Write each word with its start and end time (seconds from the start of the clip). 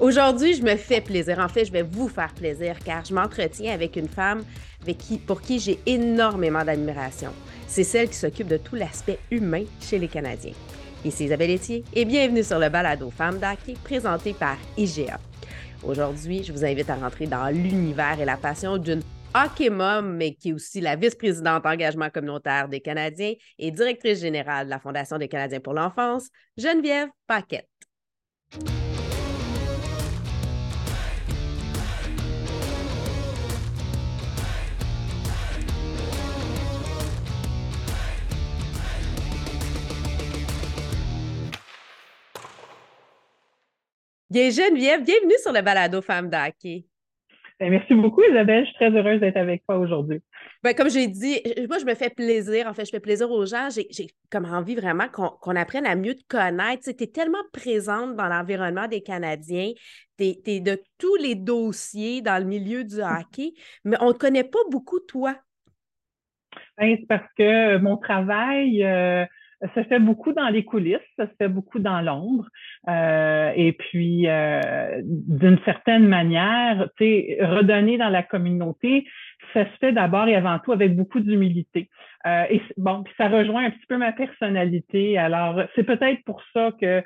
Aujourd'hui, 0.00 0.54
je 0.54 0.62
me 0.62 0.74
fais 0.74 1.00
plaisir. 1.00 1.38
En 1.38 1.48
fait, 1.48 1.64
je 1.64 1.72
vais 1.72 1.82
vous 1.82 2.08
faire 2.08 2.34
plaisir 2.34 2.76
car 2.84 3.04
je 3.04 3.14
m'entretiens 3.14 3.72
avec 3.72 3.94
une 3.94 4.08
femme 4.08 4.44
avec 4.82 4.98
qui, 4.98 5.18
pour 5.18 5.40
qui 5.40 5.60
j'ai 5.60 5.78
énormément 5.86 6.64
d'admiration. 6.64 7.30
C'est 7.68 7.84
celle 7.84 8.08
qui 8.08 8.16
s'occupe 8.16 8.48
de 8.48 8.56
tout 8.56 8.74
l'aspect 8.74 9.18
humain 9.30 9.64
chez 9.80 9.98
les 9.98 10.08
Canadiens. 10.08 10.52
Ici 11.04 11.26
Isabelle 11.26 11.52
Etier 11.52 11.84
et 11.92 12.04
bienvenue 12.04 12.42
sur 12.42 12.58
le 12.58 12.68
balado 12.70 13.10
Femmes 13.10 13.38
d'hockey 13.38 13.74
présenté 13.84 14.32
par 14.32 14.56
IGA. 14.76 15.20
Aujourd'hui, 15.84 16.42
je 16.42 16.52
vous 16.52 16.64
invite 16.64 16.90
à 16.90 16.96
rentrer 16.96 17.26
dans 17.26 17.48
l'univers 17.48 18.18
et 18.20 18.24
la 18.24 18.36
passion 18.36 18.78
d'une 18.78 19.02
hockey 19.34 19.70
mom, 19.70 20.16
mais 20.16 20.34
qui 20.34 20.50
est 20.50 20.52
aussi 20.54 20.80
la 20.80 20.96
vice-présidente 20.96 21.66
engagement 21.66 22.10
communautaire 22.10 22.68
des 22.68 22.80
Canadiens 22.80 23.34
et 23.58 23.70
directrice 23.70 24.20
générale 24.20 24.66
de 24.66 24.70
la 24.70 24.80
Fondation 24.80 25.18
des 25.18 25.28
Canadiens 25.28 25.60
pour 25.60 25.74
l'enfance, 25.74 26.28
Geneviève 26.56 27.08
Paquette. 27.26 27.68
Bien, 44.34 44.50
Geneviève, 44.50 45.04
bienvenue 45.04 45.38
sur 45.40 45.52
le 45.52 45.62
balado 45.62 46.02
Femmes 46.02 46.28
d'Hockey. 46.28 46.86
Ben, 47.60 47.70
merci 47.70 47.94
beaucoup, 47.94 48.20
Isabelle. 48.28 48.64
Je 48.64 48.70
suis 48.70 48.74
très 48.74 48.90
heureuse 48.90 49.20
d'être 49.20 49.36
avec 49.36 49.64
toi 49.64 49.78
aujourd'hui. 49.78 50.20
Ben, 50.60 50.74
comme 50.74 50.90
j'ai 50.90 51.06
dit, 51.06 51.40
moi, 51.68 51.78
je 51.78 51.84
me 51.84 51.94
fais 51.94 52.10
plaisir. 52.10 52.66
En 52.66 52.74
fait, 52.74 52.84
je 52.84 52.90
fais 52.90 52.98
plaisir 52.98 53.30
aux 53.30 53.46
gens. 53.46 53.68
J'ai 53.70 54.08
comme 54.32 54.44
envie 54.44 54.74
vraiment 54.74 55.06
qu'on 55.06 55.54
apprenne 55.54 55.86
à 55.86 55.94
mieux 55.94 56.16
te 56.16 56.24
connaître. 56.26 56.82
Tu 56.82 57.04
es 57.04 57.06
tellement 57.06 57.44
présente 57.52 58.16
dans 58.16 58.26
l'environnement 58.26 58.88
des 58.88 59.02
Canadiens. 59.02 59.70
Tu 60.18 60.34
es, 60.44 60.58
de 60.58 60.82
tous 60.98 61.14
les 61.14 61.36
dossiers 61.36 62.20
dans 62.20 62.42
le 62.42 62.48
milieu 62.48 62.82
du 62.82 63.02
hockey, 63.02 63.52
mais 63.84 63.96
on 64.00 64.08
ne 64.08 64.14
connaît 64.14 64.42
pas 64.42 64.58
beaucoup 64.68 64.98
toi. 64.98 65.36
Ben, 66.76 66.96
c'est 66.98 67.06
parce 67.06 67.32
que 67.38 67.76
mon 67.76 67.98
travail, 67.98 68.82
euh, 68.82 69.26
se 69.74 69.82
fait 69.84 69.98
beaucoup 69.98 70.32
dans 70.32 70.48
les 70.48 70.64
coulisses, 70.64 70.98
ça 71.16 71.26
se 71.26 71.32
fait 71.38 71.48
beaucoup 71.48 71.78
dans 71.78 72.00
l'ombre. 72.00 72.46
Euh, 72.88 73.52
et 73.56 73.72
puis, 73.72 74.28
euh, 74.28 75.00
d'une 75.04 75.58
certaine 75.64 76.06
manière, 76.06 76.88
redonner 77.00 77.98
dans 77.98 78.08
la 78.08 78.22
communauté, 78.22 79.06
ça 79.52 79.64
se 79.64 79.76
fait 79.80 79.92
d'abord 79.92 80.28
et 80.28 80.34
avant 80.34 80.58
tout 80.58 80.72
avec 80.72 80.96
beaucoup 80.96 81.20
d'humilité. 81.20 81.88
Euh, 82.26 82.44
et 82.50 82.62
bon, 82.78 83.02
puis 83.02 83.12
ça 83.18 83.28
rejoint 83.28 83.66
un 83.66 83.70
petit 83.70 83.86
peu 83.86 83.98
ma 83.98 84.12
personnalité. 84.12 85.18
Alors, 85.18 85.62
c'est 85.74 85.84
peut-être 85.84 86.22
pour 86.24 86.42
ça 86.52 86.70
que 86.80 87.02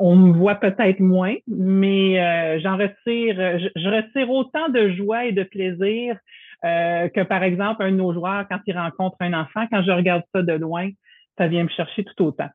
on 0.00 0.16
me 0.16 0.32
voit 0.32 0.56
peut-être 0.56 1.00
moins, 1.00 1.34
mais 1.46 2.58
j'en 2.60 2.76
retire, 2.76 3.58
je 3.76 3.88
retire 3.88 4.30
autant 4.30 4.68
de 4.68 4.90
joie 4.90 5.26
et 5.26 5.32
de 5.32 5.44
plaisir 5.44 6.18
euh, 6.64 7.08
que 7.08 7.22
par 7.22 7.42
exemple 7.42 7.82
un 7.82 7.92
de 7.92 7.96
nos 7.96 8.12
joueurs, 8.12 8.46
quand 8.48 8.60
il 8.66 8.76
rencontre 8.76 9.16
un 9.20 9.32
enfant, 9.32 9.66
quand 9.70 9.82
je 9.82 9.92
regarde 9.92 10.22
ça 10.34 10.42
de 10.42 10.52
loin, 10.52 10.90
ça 11.36 11.46
vient 11.46 11.62
me 11.62 11.68
chercher 11.68 12.04
tout 12.04 12.24
autant. 12.24 12.48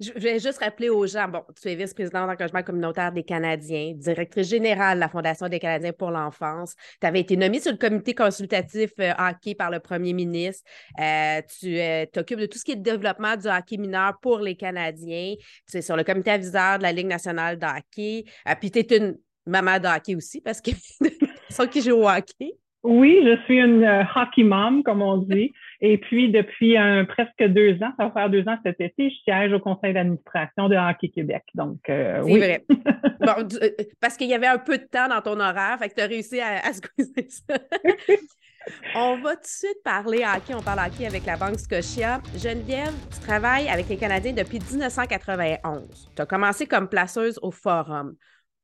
Je 0.00 0.10
vais 0.12 0.38
juste 0.38 0.58
rappeler 0.58 0.88
aux 0.88 1.06
gens, 1.06 1.28
bon, 1.28 1.42
tu 1.60 1.68
es 1.68 1.74
vice-présidente 1.74 2.26
d'engagement 2.26 2.62
communautaire 2.62 3.12
des 3.12 3.24
Canadiens, 3.24 3.92
directrice 3.94 4.48
générale 4.48 4.96
de 4.96 5.00
la 5.00 5.08
Fondation 5.10 5.48
des 5.48 5.58
Canadiens 5.58 5.92
pour 5.92 6.10
l'enfance. 6.10 6.74
Tu 6.98 7.06
avais 7.06 7.20
été 7.20 7.36
nommée 7.36 7.60
sur 7.60 7.72
le 7.72 7.76
comité 7.76 8.14
consultatif 8.14 8.92
euh, 9.00 9.12
hockey 9.18 9.54
par 9.54 9.70
le 9.70 9.80
premier 9.80 10.14
ministre. 10.14 10.64
Euh, 10.98 11.42
tu 11.60 11.78
t'occupes 12.10 12.38
de 12.38 12.46
tout 12.46 12.58
ce 12.58 12.64
qui 12.64 12.72
est 12.72 12.76
développement 12.76 13.36
du 13.36 13.48
hockey 13.48 13.76
mineur 13.76 14.18
pour 14.22 14.38
les 14.38 14.56
Canadiens. 14.56 15.34
Tu 15.70 15.76
es 15.76 15.82
sur 15.82 15.96
le 15.96 16.04
comité 16.04 16.30
aviseur 16.30 16.78
de 16.78 16.84
la 16.84 16.92
Ligue 16.92 17.08
nationale 17.08 17.58
de 17.58 17.66
hockey. 17.66 18.24
puis 18.60 18.70
tu 18.70 18.78
es 18.78 18.96
une 18.96 19.18
maman 19.44 19.78
de 19.78 19.88
hockey 19.88 20.14
aussi 20.14 20.40
parce 20.40 20.60
que 20.62 20.70
qui 21.70 21.82
joue 21.82 21.96
au 21.96 22.08
hockey. 22.08 22.56
Oui, 22.84 23.20
je 23.24 23.40
suis 23.44 23.60
une 23.60 23.84
euh, 23.84 24.02
hockey 24.16 24.42
mom, 24.42 24.82
comme 24.82 25.02
on 25.02 25.18
dit. 25.18 25.52
Et 25.80 25.98
puis, 25.98 26.30
depuis 26.30 26.76
un, 26.76 27.04
presque 27.04 27.42
deux 27.42 27.74
ans, 27.82 27.92
ça 27.96 28.06
va 28.06 28.10
faire 28.10 28.30
deux 28.30 28.46
ans 28.48 28.56
cet 28.64 28.80
été, 28.80 29.08
je 29.08 29.14
siège 29.22 29.52
au 29.52 29.60
conseil 29.60 29.94
d'administration 29.94 30.68
de 30.68 30.76
Hockey 30.76 31.08
Québec. 31.08 31.44
Donc, 31.54 31.78
euh, 31.88 32.22
oui. 32.22 32.38
vrai. 32.38 32.64
bon, 32.68 33.48
euh, 33.62 33.68
parce 34.00 34.16
qu'il 34.16 34.28
y 34.28 34.34
avait 34.34 34.48
un 34.48 34.58
peu 34.58 34.78
de 34.78 34.84
temps 34.84 35.08
dans 35.08 35.20
ton 35.20 35.38
horaire, 35.38 35.78
fait 35.78 35.90
que 35.90 35.94
tu 35.94 36.00
as 36.00 36.06
réussi 36.06 36.40
à, 36.40 36.66
à 36.66 36.72
squeezer 36.72 37.24
ça. 37.28 37.54
on 38.96 39.16
va 39.20 39.36
tout 39.36 39.42
de 39.42 39.46
suite 39.46 39.82
parler 39.84 40.24
hockey. 40.24 40.54
On 40.54 40.62
parle 40.62 40.80
hockey 40.84 41.06
avec 41.06 41.24
la 41.24 41.36
Banque 41.36 41.60
Scotia. 41.60 42.20
Geneviève, 42.36 42.94
tu 43.12 43.20
travailles 43.20 43.68
avec 43.68 43.88
les 43.88 43.96
Canadiens 43.96 44.32
depuis 44.32 44.58
1991. 44.58 46.10
Tu 46.16 46.22
as 46.22 46.26
commencé 46.26 46.66
comme 46.66 46.88
placeuse 46.88 47.38
au 47.42 47.52
Forum. 47.52 48.16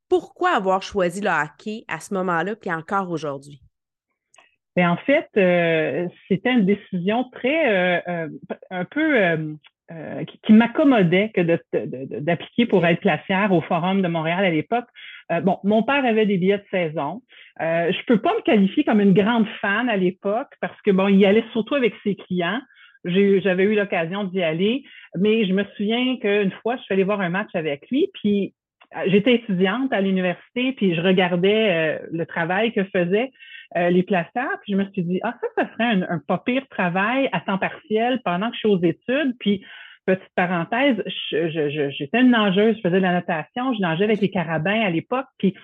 Pourquoi 0.09 0.57
avoir 0.57 0.83
choisi 0.83 1.21
le 1.21 1.31
hockey 1.31 1.85
à 1.87 2.01
ce 2.01 2.15
moment-là, 2.15 2.57
puis 2.57 2.73
encore 2.73 3.11
aujourd'hui? 3.11 3.63
Mais 4.79 4.87
en 4.87 4.97
fait, 4.97 5.29
euh, 5.37 6.07
c'était 6.29 6.53
une 6.53 6.65
décision 6.65 7.25
très, 7.33 7.67
euh, 7.67 8.01
euh, 8.07 8.29
un 8.71 8.85
peu, 8.85 9.59
qui, 10.45 10.53
m'accommodait 10.53 11.33
que 11.35 11.41
d'appliquer 12.21 12.65
pour 12.67 12.87
être 12.87 13.01
placière 13.01 13.51
au 13.51 13.61
Forum 13.61 14.03
de 14.03 14.07
Montréal 14.07 14.45
à 14.45 14.51
l'époque. 14.51 14.85
bon, 15.43 15.59
mon 15.65 15.83
père 15.83 16.05
avait 16.05 16.27
des 16.27 16.37
billets 16.37 16.59
de 16.59 16.65
saison. 16.71 17.23
je 17.59 17.89
ne 17.89 18.07
peux 18.07 18.21
pas 18.21 18.35
me 18.37 18.43
qualifier 18.43 18.85
comme 18.85 19.01
une 19.01 19.15
grande 19.15 19.49
fan 19.61 19.89
à 19.89 19.97
l'époque 19.97 20.53
parce 20.61 20.81
que 20.83 20.93
bon, 20.93 21.09
il 21.09 21.17
y 21.17 21.27
allait 21.27 21.45
surtout 21.51 21.75
avec 21.75 21.95
ses 22.05 22.15
clients. 22.15 22.61
J'avais 23.05 23.65
eu 23.65 23.75
l'occasion 23.75 24.23
d'y 24.23 24.45
aller, 24.45 24.85
mais 25.17 25.45
je 25.45 25.55
me 25.55 25.65
souviens 25.77 26.19
qu'une 26.19 26.53
fois, 26.63 26.77
je 26.77 26.83
suis 26.83 26.95
allée 26.95 27.03
voir 27.03 27.21
un 27.21 27.31
match 27.31 27.51
avec 27.55 27.91
lui, 27.91 28.11
puis 28.15 28.55
j'étais 29.07 29.35
étudiante 29.35 29.93
à 29.93 30.03
l'université, 30.03 30.73
puis 30.73 30.95
je 30.95 31.01
regardais 31.01 31.99
le 32.13 32.27
travail 32.27 32.73
que 32.73 32.85
faisait 32.85 33.33
euh, 33.77 33.91
les 33.91 34.03
placeurs. 34.03 34.59
Puis 34.63 34.73
je 34.73 34.77
me 34.77 34.85
suis 34.93 35.03
dit, 35.03 35.21
ah, 35.23 35.35
ça, 35.41 35.63
ça 35.63 35.73
serait 35.73 35.85
un, 35.85 36.03
un, 36.03 36.19
pas 36.19 36.39
pire 36.39 36.67
travail 36.69 37.29
à 37.33 37.41
temps 37.41 37.59
partiel 37.59 38.21
pendant 38.25 38.49
que 38.49 38.55
je 38.55 38.59
suis 38.61 38.69
aux 38.69 38.83
études. 38.83 39.37
Puis, 39.39 39.63
petite 40.07 40.35
parenthèse, 40.35 40.97
j'étais 41.31 42.21
une 42.21 42.31
nageuse, 42.31 42.77
je 42.77 42.81
faisais 42.81 42.97
de 42.97 43.03
la 43.03 43.13
natation, 43.13 43.75
je 43.75 43.81
nageais 43.81 44.05
avec 44.05 44.21
les 44.21 44.31
carabins 44.31 44.81
à 44.81 44.91
l'époque. 44.91 45.27
Puis, 45.39 45.55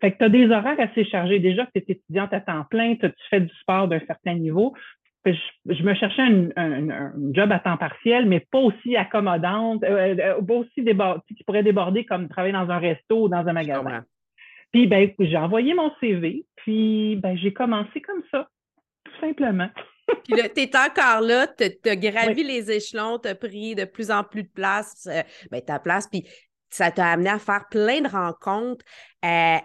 fait 0.00 0.12
que 0.12 0.18
tu 0.18 0.24
as 0.24 0.28
des 0.28 0.50
horaires 0.50 0.78
assez 0.78 1.04
chargés. 1.04 1.38
Déjà 1.38 1.64
que 1.64 1.70
tu 1.74 1.78
es 1.78 1.92
étudiante 1.92 2.32
à 2.34 2.40
temps 2.40 2.64
plein, 2.68 2.96
tu 2.96 3.10
fais 3.30 3.40
du 3.40 3.54
sport 3.60 3.88
d'un 3.88 4.00
certain 4.00 4.34
niveau. 4.34 4.74
Je, 5.24 5.32
je, 5.70 5.82
me 5.82 5.94
cherchais 5.94 6.22
un, 6.22 7.12
job 7.32 7.50
à 7.50 7.58
temps 7.58 7.78
partiel, 7.78 8.26
mais 8.26 8.40
pas 8.40 8.60
aussi 8.60 8.96
accommodante, 8.96 9.82
euh, 9.82 10.14
euh 10.18 10.42
pas 10.42 10.54
aussi 10.54 10.82
débord, 10.82 11.20
qui 11.26 11.42
pourrait 11.42 11.64
déborder 11.64 12.04
comme 12.04 12.28
travailler 12.28 12.52
dans 12.52 12.70
un 12.70 12.78
resto 12.78 13.24
ou 13.24 13.28
dans 13.28 13.44
un 13.46 13.52
magasin. 13.52 14.04
Puis 14.76 14.86
ben, 14.86 15.10
j'ai 15.18 15.38
envoyé 15.38 15.72
mon 15.72 15.90
CV, 16.00 16.44
puis 16.56 17.16
ben, 17.16 17.34
j'ai 17.38 17.50
commencé 17.50 18.02
comme 18.02 18.22
ça, 18.30 18.46
tout 19.04 19.20
simplement. 19.22 19.70
puis 20.24 20.34
tu 20.54 20.60
es 20.60 20.76
encore 20.76 21.22
là, 21.22 21.46
tu 21.46 21.88
as 21.88 21.96
gravi 21.96 22.44
les 22.44 22.70
échelons, 22.70 23.18
tu 23.18 23.26
as 23.26 23.34
pris 23.34 23.74
de 23.74 23.86
plus 23.86 24.10
en 24.10 24.22
plus 24.22 24.42
de 24.42 24.50
place, 24.50 25.08
euh, 25.10 25.22
ben, 25.50 25.62
ta 25.62 25.78
place, 25.78 26.08
puis 26.08 26.28
ça 26.68 26.90
t'a 26.90 27.06
amené 27.06 27.30
à 27.30 27.38
faire 27.38 27.64
plein 27.70 28.02
de 28.02 28.08
rencontres. 28.08 28.84
Euh, 29.24 29.56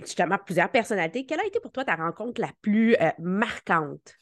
justement, 0.00 0.38
plusieurs 0.38 0.70
personnalités. 0.70 1.26
Quelle 1.26 1.40
a 1.40 1.44
été 1.44 1.60
pour 1.60 1.70
toi 1.70 1.84
ta 1.84 1.96
rencontre 1.96 2.40
la 2.40 2.52
plus 2.62 2.94
euh, 2.94 3.10
marquante? 3.18 4.14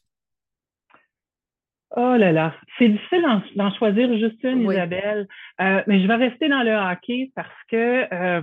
Oh 1.97 2.17
là 2.17 2.33
là, 2.33 2.53
c'est 2.77 2.89
difficile 2.89 3.25
d'en 3.55 3.73
choisir 3.75 4.13
juste 4.19 4.43
une, 4.43 4.63
Isabelle. 4.63 5.29
Euh, 5.61 5.81
mais 5.87 6.01
je 6.03 6.09
vais 6.09 6.17
rester 6.17 6.49
dans 6.49 6.65
le 6.65 6.73
hockey 6.73 7.31
parce 7.37 7.49
que 7.71 8.13
euh, 8.13 8.41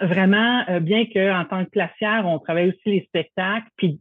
vraiment, 0.00 0.64
euh, 0.70 0.80
bien 0.80 1.04
qu'en 1.04 1.44
tant 1.44 1.64
que 1.66 1.70
placière, 1.70 2.24
on 2.24 2.38
travaille 2.38 2.70
aussi 2.70 2.80
les 2.86 3.04
spectacles, 3.08 3.68
puis 3.76 4.00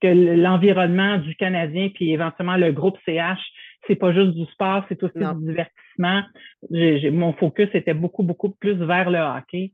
que 0.00 0.08
l'environnement 0.08 1.18
du 1.18 1.36
Canadien, 1.36 1.90
puis 1.94 2.10
éventuellement 2.12 2.56
le 2.56 2.72
groupe 2.72 2.98
CH, 3.06 3.38
c'est 3.86 3.94
pas 3.94 4.12
juste 4.12 4.34
du 4.34 4.46
sport, 4.46 4.84
c'est 4.88 5.00
aussi 5.04 5.18
du 5.18 5.46
divertissement. 5.46 6.22
mon 7.12 7.32
focus 7.34 7.68
était 7.72 7.94
beaucoup, 7.94 8.24
beaucoup 8.24 8.50
plus 8.50 8.74
vers 8.74 9.10
le 9.10 9.20
hockey. 9.20 9.72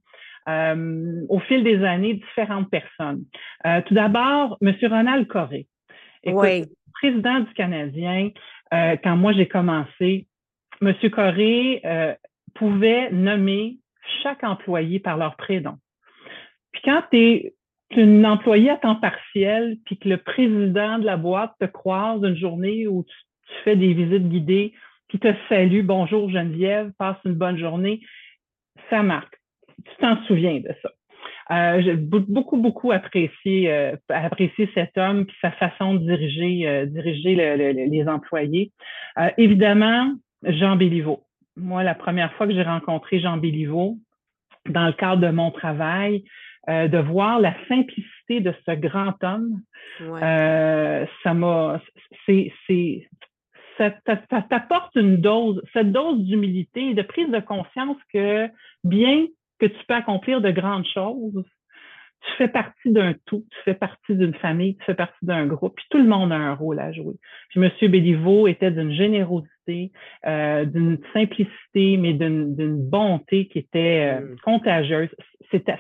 au 1.28 1.38
fil 1.40 1.64
des 1.64 1.82
années, 1.82 2.14
différentes 2.14 2.70
personnes. 2.70 3.25
tout 3.87 3.94
d'abord, 3.94 4.58
M. 4.60 4.75
Ronald 4.82 5.26
Corré. 5.28 5.66
oui 6.26 6.66
président 6.92 7.40
du 7.40 7.52
Canadien, 7.54 8.30
euh, 8.72 8.96
quand 9.02 9.16
moi 9.16 9.32
j'ai 9.32 9.48
commencé, 9.48 10.26
M. 10.80 10.94
Corré 11.10 11.80
euh, 11.84 12.14
pouvait 12.54 13.10
nommer 13.10 13.78
chaque 14.22 14.44
employé 14.44 14.98
par 14.98 15.16
leur 15.16 15.36
prénom. 15.36 15.78
Puis 16.72 16.82
quand 16.84 17.02
tu 17.10 17.18
es 17.18 17.54
une 17.96 18.24
employée 18.24 18.70
à 18.70 18.76
temps 18.76 18.96
partiel, 18.96 19.76
puis 19.84 19.98
que 19.98 20.08
le 20.08 20.16
président 20.16 20.98
de 20.98 21.04
la 21.04 21.16
boîte 21.16 21.52
te 21.60 21.66
croise 21.66 22.22
une 22.22 22.36
journée 22.36 22.86
où 22.86 23.04
tu, 23.04 23.14
fais 23.64 23.76
des 23.76 23.92
visites 23.92 24.30
guidées, 24.30 24.72
qui 25.10 25.18
te 25.18 25.28
salue, 25.50 25.82
bonjour 25.82 26.30
Geneviève, 26.30 26.90
passe 26.98 27.18
une 27.26 27.34
bonne 27.34 27.58
journée, 27.58 28.00
ça 28.88 29.02
marque. 29.02 29.38
Tu 29.84 29.94
t'en 30.00 30.16
souviens 30.24 30.60
de 30.60 30.74
ça. 30.80 30.90
Euh, 31.50 31.82
j'ai 31.82 31.94
beaucoup, 31.94 32.56
beaucoup 32.56 32.92
apprécié, 32.92 33.70
euh, 33.72 33.96
apprécié 34.08 34.70
cet 34.74 34.96
homme 34.96 35.22
et 35.22 35.32
sa 35.40 35.50
façon 35.52 35.94
de 35.94 35.98
diriger, 35.98 36.68
euh, 36.68 36.86
diriger 36.86 37.34
les 37.34 38.08
employés. 38.08 38.72
évidemment, 39.38 40.12
Jean 40.44 40.76
Béliveau. 40.76 41.24
Moi, 41.56 41.82
la 41.82 41.94
première 41.94 42.32
fois 42.34 42.46
que 42.46 42.54
j'ai 42.54 42.62
rencontré 42.62 43.20
Jean 43.20 43.36
Béliveau, 43.36 43.98
dans 44.68 44.86
le 44.86 44.92
cadre 44.92 45.20
de 45.22 45.30
mon 45.30 45.50
travail, 45.50 46.24
euh, 46.68 46.86
de 46.86 46.98
voir 46.98 47.40
la 47.40 47.54
simplicité 47.66 48.38
de 48.38 48.54
ce 48.64 48.70
grand 48.76 49.14
homme. 49.24 49.60
Euh, 50.00 51.04
ça 51.24 51.34
m'a, 51.34 51.80
c'est, 52.24 52.52
c'est, 52.68 53.08
ça, 53.76 53.90
t'apporte 53.90 54.94
une 54.94 55.16
dose, 55.16 55.60
cette 55.72 55.90
dose 55.90 56.20
d'humilité 56.20 56.90
et 56.90 56.94
de 56.94 57.02
prise 57.02 57.28
de 57.30 57.40
conscience 57.40 57.96
que 58.12 58.48
bien 58.84 59.26
que 59.62 59.67
tu 59.67 59.85
peux 59.87 59.94
accomplir 59.94 60.41
de 60.41 60.50
grandes 60.50 60.87
choses, 60.93 61.44
tu 62.25 62.37
fais 62.37 62.49
partie 62.49 62.91
d'un 62.91 63.14
tout, 63.26 63.44
tu 63.50 63.59
fais 63.64 63.75
partie 63.75 64.14
d'une 64.14 64.35
famille, 64.35 64.76
tu 64.76 64.85
fais 64.85 64.94
partie 64.94 65.25
d'un 65.25 65.47
groupe, 65.47 65.75
puis 65.76 65.87
tout 65.91 65.99
le 65.99 66.09
monde 66.09 66.32
a 66.32 66.37
un 66.37 66.55
rôle 66.55 66.79
à 66.81 66.93
jouer. 66.93 67.14
Puis 67.50 67.61
M. 67.61 67.91
Béliveau 67.91 68.47
était 68.47 68.70
d'une 68.70 68.93
générosité, 68.93 69.93
euh, 70.26 70.64
d'une 70.64 70.99
simplicité, 71.12 71.97
mais 71.97 72.12
d'une 72.12 72.88
bonté 72.88 73.47
qui 73.47 73.59
était 73.59 74.19
euh, 74.19 74.20
mm. 74.20 74.37
contagieuse. 74.44 75.09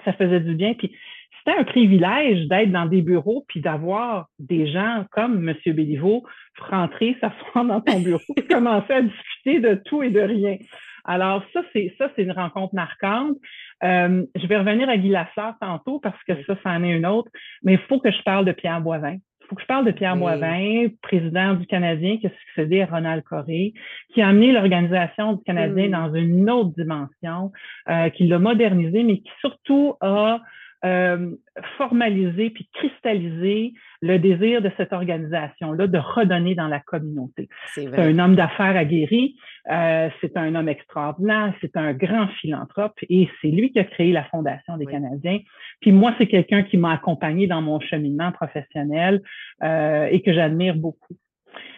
Ça 0.04 0.12
faisait 0.12 0.40
du 0.40 0.54
bien. 0.54 0.74
Puis 0.74 0.94
c'était 1.38 1.58
un 1.58 1.64
privilège 1.64 2.46
d'être 2.48 2.70
dans 2.70 2.86
des 2.86 3.02
bureaux 3.02 3.44
puis 3.48 3.60
d'avoir 3.60 4.28
des 4.38 4.66
gens 4.66 5.04
comme 5.10 5.48
M. 5.48 5.56
Béliveau 5.74 6.24
rentrer, 6.58 7.16
s'asseoir 7.20 7.64
dans 7.64 7.80
ton 7.80 8.00
bureau 8.00 8.20
et 8.36 8.42
commencer 8.48 8.92
à 8.92 9.02
discuter 9.02 9.60
de 9.60 9.80
tout 9.86 10.02
et 10.02 10.10
de 10.10 10.20
rien. 10.20 10.56
Alors, 11.04 11.42
ça, 11.52 11.62
c'est 11.72 11.94
ça, 11.98 12.10
c'est 12.14 12.22
une 12.22 12.32
rencontre 12.32 12.74
marquante. 12.74 13.36
Euh, 13.82 14.24
je 14.36 14.46
vais 14.46 14.56
revenir 14.56 14.88
à 14.88 14.96
Guy 14.96 15.08
Lafleur 15.08 15.54
tantôt 15.60 15.98
parce 15.98 16.22
que 16.24 16.34
ça, 16.44 16.56
c'en 16.62 16.82
est 16.84 16.90
une 16.90 17.06
autre, 17.06 17.30
mais 17.62 17.74
il 17.74 17.80
faut 17.80 17.98
que 17.98 18.10
je 18.10 18.22
parle 18.22 18.44
de 18.44 18.52
Pierre 18.52 18.80
Boivin. 18.80 19.16
Il 19.40 19.46
faut 19.48 19.56
que 19.56 19.62
je 19.62 19.66
parle 19.66 19.84
de 19.84 19.90
Pierre 19.90 20.16
Boivin, 20.16 20.86
président 21.02 21.54
du 21.54 21.66
Canadien 21.66 22.16
qui 22.18 22.28
a 22.28 22.30
succédé 22.46 22.82
à 22.82 22.86
Ronald 22.86 23.22
Coré, 23.24 23.74
qui 24.14 24.22
a 24.22 24.28
amené 24.28 24.52
l'organisation 24.52 25.34
du 25.34 25.42
Canadien 25.44 25.90
dans 25.90 26.14
une 26.14 26.48
autre 26.48 26.70
dimension, 26.76 27.52
euh, 27.88 28.08
qui 28.10 28.26
l'a 28.28 28.38
modernisé, 28.38 29.02
mais 29.02 29.18
qui 29.18 29.30
surtout 29.40 29.96
a 30.00 30.40
euh, 30.84 31.30
formaliser 31.76 32.50
puis 32.50 32.68
cristalliser 32.72 33.72
le 34.00 34.18
désir 34.18 34.62
de 34.62 34.70
cette 34.76 34.92
organisation-là 34.92 35.86
de 35.86 35.98
redonner 35.98 36.56
dans 36.56 36.66
la 36.66 36.80
communauté. 36.80 37.48
C'est 37.74 37.96
un 37.98 38.18
homme 38.18 38.34
d'affaires 38.34 38.76
aguerri, 38.76 39.36
euh, 39.70 40.08
c'est 40.20 40.36
un 40.36 40.54
homme 40.56 40.68
extraordinaire, 40.68 41.54
c'est 41.60 41.76
un 41.76 41.92
grand 41.92 42.26
philanthrope 42.40 42.98
et 43.08 43.28
c'est 43.40 43.48
lui 43.48 43.70
qui 43.70 43.78
a 43.78 43.84
créé 43.84 44.12
la 44.12 44.24
Fondation 44.24 44.76
des 44.76 44.86
Canadiens. 44.86 45.38
Puis 45.80 45.92
moi, 45.92 46.14
c'est 46.18 46.26
quelqu'un 46.26 46.64
qui 46.64 46.76
m'a 46.78 46.94
accompagné 46.94 47.46
dans 47.46 47.62
mon 47.62 47.78
cheminement 47.78 48.32
professionnel 48.32 49.22
euh, 49.62 50.08
et 50.10 50.20
que 50.22 50.32
j'admire 50.32 50.74
beaucoup. 50.74 51.14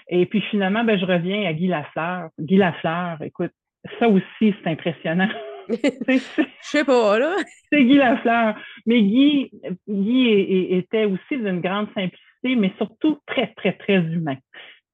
Et 0.09 0.27
puis 0.27 0.41
finalement, 0.51 0.85
ben, 0.85 0.99
je 0.99 1.05
reviens 1.05 1.47
à 1.47 1.53
Guy 1.53 1.67
Lafleur. 1.67 2.31
Guy 2.39 2.57
Lafleur, 2.57 3.21
écoute, 3.23 3.53
ça 3.99 4.09
aussi, 4.09 4.25
c'est 4.41 4.67
impressionnant. 4.67 5.29
Je 6.09 6.21
sais 6.63 6.85
pas, 6.85 7.19
là. 7.19 7.37
C'est 7.71 7.85
Guy 7.85 7.97
Lafleur. 7.97 8.57
Mais 8.87 9.03
Guy, 9.03 9.51
Guy 9.89 10.69
était 10.71 11.05
aussi 11.05 11.37
d'une 11.39 11.61
grande 11.61 11.89
simplicité, 11.95 12.57
mais 12.57 12.73
surtout 12.77 13.19
très, 13.27 13.53
très, 13.55 13.73
très 13.73 13.99
humain. 13.99 14.37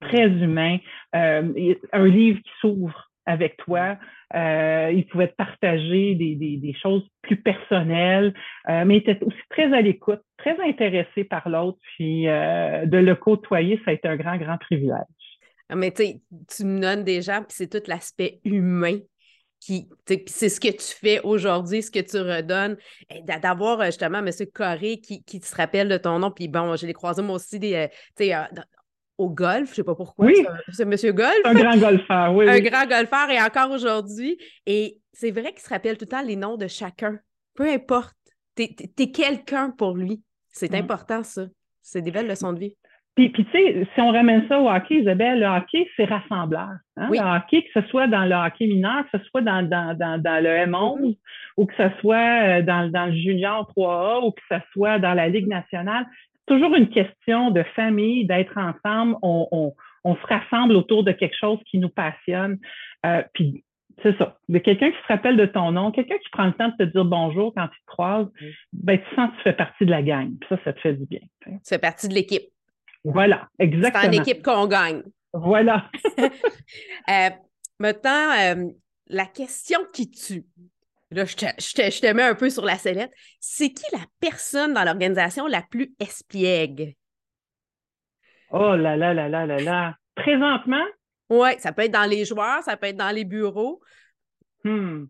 Très 0.00 0.26
humain. 0.26 0.78
Euh, 1.14 1.74
un 1.92 2.06
livre 2.06 2.40
qui 2.40 2.50
s'ouvre 2.60 3.10
avec 3.26 3.56
toi. 3.58 3.96
Euh, 4.34 4.90
il 4.94 5.06
pouvait 5.06 5.32
partager 5.36 6.14
des, 6.14 6.34
des, 6.34 6.74
choses 6.80 7.06
plus 7.22 7.36
personnelles, 7.36 8.32
euh, 8.68 8.84
mais 8.84 8.96
il 8.96 8.98
était 8.98 9.22
aussi 9.22 9.36
très 9.50 9.72
à 9.72 9.80
l'écoute, 9.80 10.20
très 10.38 10.58
intéressé 10.60 11.24
par 11.24 11.48
l'autre. 11.48 11.78
Puis 11.96 12.24
de 12.24 12.96
le 12.96 13.14
côtoyer, 13.14 13.80
ça 13.84 13.90
a 13.90 13.94
été 13.94 14.08
un 14.08 14.16
grand, 14.16 14.36
grand 14.36 14.58
privilège. 14.58 15.04
Ah, 15.68 15.76
mais 15.76 15.92
tu 15.92 16.02
tu 16.48 16.64
me 16.64 16.80
donnes 16.80 17.04
des 17.04 17.22
gens, 17.22 17.42
puis 17.42 17.50
c'est 17.50 17.70
tout 17.70 17.88
l'aspect 17.88 18.40
humain 18.44 18.98
c'est 19.60 20.48
ce 20.48 20.58
que 20.58 20.68
tu 20.68 20.96
fais 20.96 21.20
aujourd'hui, 21.22 21.82
ce 21.82 21.90
que 21.90 22.00
tu 22.00 22.16
redonnes. 22.18 22.76
D'avoir 23.42 23.80
euh, 23.80 23.86
justement 23.86 24.18
M. 24.18 24.30
Corré 24.52 24.98
qui, 24.98 25.22
qui 25.22 25.40
se 25.40 25.54
rappelle 25.54 25.88
de 25.88 25.98
ton 25.98 26.18
nom, 26.18 26.30
puis 26.30 26.48
bon, 26.48 26.76
je 26.76 26.86
l'ai 26.86 26.92
croisé 26.92 27.22
moi 27.22 27.36
aussi 27.36 27.58
des, 27.58 27.74
euh, 27.74 27.88
euh, 28.22 28.62
au 29.18 29.28
golf, 29.28 29.66
je 29.66 29.72
ne 29.72 29.74
sais 29.76 29.84
pas 29.84 29.94
pourquoi. 29.94 30.26
Oui. 30.26 30.46
C'est 30.72 30.82
M. 30.82 30.96
Golf. 31.12 31.40
Un 31.44 31.54
grand 31.54 31.76
golfeur, 31.76 32.34
oui. 32.34 32.48
Un 32.48 32.60
grand 32.60 32.86
golfeur 32.86 33.30
et 33.30 33.40
encore 33.40 33.70
aujourd'hui. 33.70 34.38
Et 34.64 34.98
c'est 35.12 35.30
vrai 35.30 35.52
qu'il 35.52 35.60
se 35.60 35.68
rappelle 35.68 35.98
tout 35.98 36.06
le 36.06 36.10
temps 36.10 36.22
les 36.22 36.36
noms 36.36 36.56
de 36.56 36.66
chacun. 36.66 37.18
Peu 37.54 37.68
importe. 37.68 38.16
Tu 38.56 38.62
es, 38.62 39.10
quelqu'un 39.10 39.70
pour 39.70 39.94
lui. 39.94 40.22
C'est 40.48 40.72
mm. 40.72 40.76
important, 40.76 41.22
ça. 41.22 41.46
C'est 41.82 42.02
des 42.02 42.10
belles 42.10 42.26
leçons 42.26 42.52
de 42.52 42.60
vie. 42.60 42.76
Puis, 43.28 43.44
tu 43.44 43.52
sais, 43.52 43.86
si 43.94 44.00
on 44.00 44.10
ramène 44.10 44.46
ça 44.48 44.58
au 44.60 44.68
hockey, 44.68 45.00
Isabelle, 45.00 45.40
le 45.40 45.46
hockey, 45.46 45.88
c'est 45.96 46.04
rassembleur. 46.04 46.70
Hein? 46.96 47.08
Le 47.10 47.18
hockey, 47.18 47.62
que 47.62 47.80
ce 47.80 47.86
soit 47.88 48.06
dans 48.06 48.24
le 48.24 48.34
hockey 48.34 48.66
mineur, 48.66 49.04
que 49.10 49.18
ce 49.18 49.24
soit 49.26 49.42
dans, 49.42 49.62
dans, 49.62 49.96
dans, 49.96 50.20
dans 50.20 50.42
le 50.42 50.48
M11 50.48 51.00
mm-hmm. 51.00 51.16
ou 51.58 51.66
que 51.66 51.74
ce 51.76 51.90
soit 52.00 52.16
euh, 52.16 52.62
dans, 52.62 52.90
dans 52.90 53.06
le 53.06 53.12
junior 53.12 53.70
3A 53.76 54.26
ou 54.26 54.30
que 54.32 54.42
ce 54.50 54.56
soit 54.72 54.98
dans 54.98 55.14
la 55.14 55.28
Ligue 55.28 55.48
nationale, 55.48 56.06
c'est 56.34 56.54
toujours 56.54 56.74
une 56.74 56.88
question 56.88 57.50
de 57.50 57.62
famille, 57.74 58.26
d'être 58.26 58.56
ensemble. 58.56 59.16
On, 59.22 59.46
on, 59.52 59.74
on, 60.04 60.16
se 60.16 60.26
rassemble 60.26 60.74
autour 60.74 61.04
de 61.04 61.12
quelque 61.12 61.36
chose 61.36 61.58
qui 61.66 61.78
nous 61.78 61.90
passionne. 61.90 62.58
Euh, 63.04 63.22
puis 63.34 63.64
c'est 64.02 64.16
ça. 64.16 64.38
De 64.48 64.58
quelqu'un 64.58 64.90
qui 64.90 64.96
se 64.96 65.12
rappelle 65.12 65.36
de 65.36 65.46
ton 65.46 65.72
nom, 65.72 65.90
quelqu'un 65.90 66.16
qui 66.16 66.30
prend 66.30 66.46
le 66.46 66.52
temps 66.52 66.68
de 66.68 66.84
te 66.84 66.90
dire 66.90 67.04
bonjour 67.04 67.52
quand 67.54 67.68
tu 67.68 67.78
te 67.80 67.86
croises, 67.86 68.26
mm. 68.26 68.46
ben, 68.72 68.98
tu 68.98 69.14
sens 69.14 69.30
que 69.30 69.36
tu 69.36 69.42
fais 69.42 69.52
partie 69.52 69.84
de 69.84 69.90
la 69.90 70.02
gang. 70.02 70.30
Puis 70.40 70.48
ça, 70.48 70.58
ça 70.64 70.72
te 70.72 70.80
fait 70.80 70.94
du 70.94 71.06
bien. 71.06 71.20
Tu 71.44 71.52
fais 71.68 71.78
partie 71.78 72.08
de 72.08 72.14
l'équipe. 72.14 72.44
Voilà, 73.04 73.48
exactement. 73.58 74.02
C'est 74.02 74.08
en 74.08 74.22
équipe 74.22 74.42
qu'on 74.42 74.66
gagne. 74.66 75.02
Voilà. 75.32 75.90
euh, 76.18 77.30
maintenant, 77.78 78.30
euh, 78.38 78.68
la 79.06 79.26
question 79.26 79.80
qui 79.92 80.10
tue. 80.10 80.44
Là, 81.10 81.24
je 81.24 81.34
te, 81.34 81.46
je, 81.58 82.00
te, 82.00 82.12
mets 82.12 82.22
un 82.22 82.34
peu 82.34 82.50
sur 82.50 82.64
la 82.64 82.76
sellette. 82.76 83.12
C'est 83.40 83.70
qui 83.70 83.84
la 83.92 84.04
personne 84.20 84.74
dans 84.74 84.84
l'organisation 84.84 85.46
la 85.46 85.62
plus 85.62 85.92
espiègle? 85.98 86.92
Oh 88.50 88.76
là 88.76 88.96
là 88.96 89.14
là 89.14 89.28
là 89.28 89.46
là 89.46 89.56
là. 89.58 89.96
Présentement? 90.14 90.84
Oui, 91.30 91.50
ça 91.58 91.72
peut 91.72 91.82
être 91.82 91.92
dans 91.92 92.08
les 92.08 92.24
joueurs, 92.24 92.62
ça 92.62 92.76
peut 92.76 92.88
être 92.88 92.96
dans 92.96 93.14
les 93.14 93.24
bureaux. 93.24 93.80
Hmm. 94.64 95.06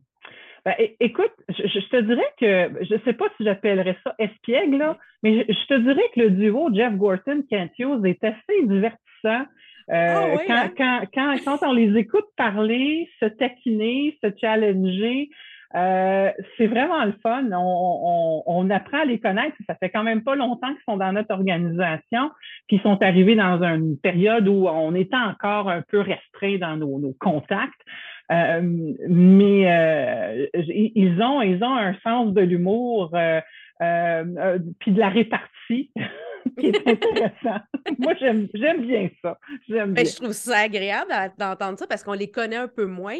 Ben, 0.65 0.75
écoute, 1.01 1.33
je, 1.49 1.89
te 1.89 2.01
dirais 2.03 2.33
que 2.39 2.85
je 2.85 2.95
ne 2.95 3.01
sais 3.01 3.15
pas 3.15 3.27
si 3.37 3.45
j'appellerais 3.45 3.97
ça 4.05 4.15
espiègle, 4.19 4.97
mais 5.23 5.47
je, 5.49 5.67
te 5.67 5.79
dirais 5.79 6.03
que 6.15 6.21
le 6.21 6.31
duo 6.31 6.69
Jeff 6.75 6.95
Gorton-Kent 6.95 7.73
Hughes 7.79 8.05
est 8.05 8.23
assez 8.25 8.67
divertissant. 8.67 9.47
Euh, 9.91 9.93
ah 9.93 10.25
hein? 10.49 10.71
quand, 10.77 11.05
quand, 11.13 11.35
quand, 11.45 11.69
on 11.69 11.73
les 11.73 11.99
écoute 11.99 12.27
parler, 12.37 13.09
se 13.19 13.27
taquiner, 13.27 14.17
se 14.23 14.29
challenger, 14.41 15.31
euh, 15.75 16.31
c'est 16.57 16.67
vraiment 16.67 17.05
le 17.05 17.15
fun. 17.23 17.45
On, 17.53 18.43
on, 18.47 18.71
apprend 18.71 19.03
à 19.03 19.05
les 19.05 19.21
connaître. 19.21 19.57
Ça 19.67 19.75
fait 19.77 19.91
quand 19.91 20.03
même 20.03 20.23
pas 20.23 20.35
longtemps 20.35 20.69
qu'ils 20.69 20.85
sont 20.85 20.97
dans 20.97 21.13
notre 21.13 21.33
organisation, 21.33 22.31
puis 22.67 22.77
ils 22.77 22.83
sont 22.83 23.01
arrivés 23.03 23.37
dans 23.37 23.63
une 23.63 23.97
période 23.99 24.49
où 24.49 24.69
on 24.69 24.95
était 24.95 25.17
encore 25.17 25.71
un 25.71 25.83
peu 25.83 26.01
restreint 26.01 26.59
dans 26.59 26.77
nos, 26.77 26.99
nos 26.99 27.15
contacts. 27.19 27.81
Euh, 28.31 28.61
mais 29.09 29.73
euh, 29.73 30.47
ils 30.55 31.21
ont 31.21 31.43
ils 31.43 31.65
ont 31.65 31.77
un 31.77 31.95
sens 32.05 32.33
de 32.33 32.41
l'humour 32.43 33.11
euh, 33.15 33.41
puis 34.79 34.93
de 34.93 35.01
la 35.01 35.09
répartie 35.09 35.91
qui 36.59 36.67
est 36.67 36.89
intéressant. 36.89 37.61
Moi, 37.99 38.15
j'aime 38.21 38.49
bien 38.87 39.09
ça. 39.23 39.39
Ben, 39.69 40.07
je 40.07 40.17
trouve 40.17 40.33
ça 40.33 40.59
agréable 40.59 41.13
d'entendre 41.39 41.79
ça 41.79 41.87
parce 41.87 42.03
qu'on 42.03 42.13
les 42.13 42.31
connaît 42.31 42.57
un 42.57 42.69
peu 42.69 42.87
moins. 42.87 43.19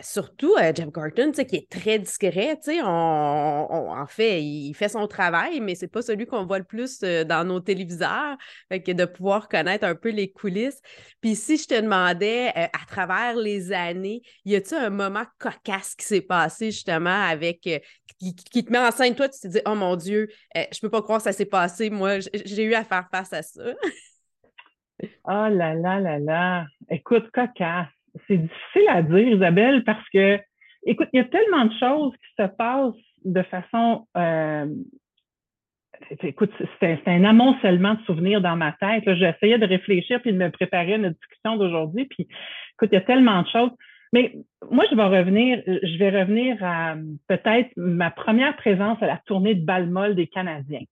surtout 0.00 0.54
Jeff 0.74 0.90
Garton, 0.90 1.32
qui 1.32 1.56
est 1.56 1.70
très 1.70 1.98
discret. 1.98 2.58
On, 2.82 3.88
en 3.90 4.06
fait, 4.06 4.42
il 4.42 4.74
fait 4.74 4.88
son 4.88 5.06
travail, 5.06 5.60
mais 5.60 5.74
c'est 5.74 5.88
pas 5.88 6.02
celui 6.02 6.26
qu'on 6.26 6.46
voit 6.46 6.58
le 6.58 6.64
plus 6.64 7.00
dans 7.00 7.46
nos 7.46 7.60
téléviseurs. 7.60 8.36
que 8.70 8.92
de 8.92 9.04
pouvoir 9.04 9.48
connaître 9.48 9.84
un 9.84 9.94
peu 9.94 10.10
les 10.10 10.30
coulisses. 10.30 10.80
Puis 11.20 11.36
si 11.36 11.56
je 11.56 11.66
te 11.66 11.80
demandais, 11.80 12.52
à 12.54 12.86
travers 12.86 13.36
les 13.36 13.72
années, 13.72 14.22
y 14.44 14.54
a-t-il 14.54 14.76
un 14.76 14.90
moment 14.90 15.24
cocasse 15.38 15.94
qui 15.94 16.04
s'est 16.04 16.20
passé 16.20 16.70
justement 16.70 17.22
avec 17.24 17.68
qui, 18.18 18.64
te 18.64 18.72
met 18.72 18.78
en 18.78 18.90
scène, 18.90 19.14
toi, 19.14 19.28
tu 19.28 19.40
te 19.40 19.48
dis, 19.48 19.60
oh 19.66 19.74
mon 19.74 19.96
Dieu, 19.96 20.28
je 20.54 20.80
peux 20.80 20.90
pas 20.90 21.02
croire 21.02 21.18
que 21.18 21.24
ça 21.24 21.32
s'est 21.32 21.44
passé. 21.44 21.90
Moi, 21.90 22.18
j'ai 22.54 22.64
eu 22.64 22.74
à 22.74 22.84
faire 22.84 23.08
face 23.10 23.32
à 23.32 23.42
ça. 23.42 23.62
oh 25.02 25.06
là 25.26 25.74
là 25.74 26.00
là 26.00 26.18
là. 26.18 26.66
Écoute, 26.90 27.30
cocasse. 27.32 27.88
C'est 28.28 28.38
difficile 28.38 28.88
à 28.88 29.02
dire, 29.02 29.28
Isabelle, 29.28 29.82
parce 29.84 30.08
que, 30.10 30.38
écoute, 30.86 31.08
il 31.12 31.16
y 31.18 31.20
a 31.20 31.24
tellement 31.24 31.64
de 31.64 31.72
choses 31.78 32.12
qui 32.12 32.42
se 32.42 32.48
passent 32.56 32.94
de 33.24 33.42
façon. 33.42 34.06
Euh, 34.16 34.66
écoute, 36.22 36.52
c'est 36.80 37.00
un 37.06 37.24
amoncellement 37.24 37.94
de 37.94 38.02
souvenirs 38.02 38.40
dans 38.40 38.56
ma 38.56 38.72
tête. 38.72 39.02
J'essayais 39.06 39.58
de 39.58 39.66
réfléchir 39.66 40.20
puis 40.22 40.32
de 40.32 40.38
me 40.38 40.50
préparer 40.50 40.94
à 40.94 40.98
notre 40.98 41.18
discussion 41.18 41.56
d'aujourd'hui. 41.56 42.06
Puis, 42.06 42.28
écoute, 42.74 42.90
il 42.92 42.94
y 42.94 42.98
a 42.98 43.02
tellement 43.02 43.42
de 43.42 43.48
choses. 43.48 43.70
Mais 44.12 44.32
moi, 44.70 44.84
je 44.88 44.94
vais 44.94 45.02
revenir, 45.02 45.60
je 45.66 45.98
vais 45.98 46.10
revenir 46.10 46.62
à 46.62 46.94
peut-être 47.26 47.70
ma 47.76 48.12
première 48.12 48.54
présence 48.54 49.02
à 49.02 49.06
la 49.06 49.20
tournée 49.26 49.56
de 49.56 49.64
Balmol 49.64 50.14
des 50.14 50.28
Canadiens. 50.28 50.84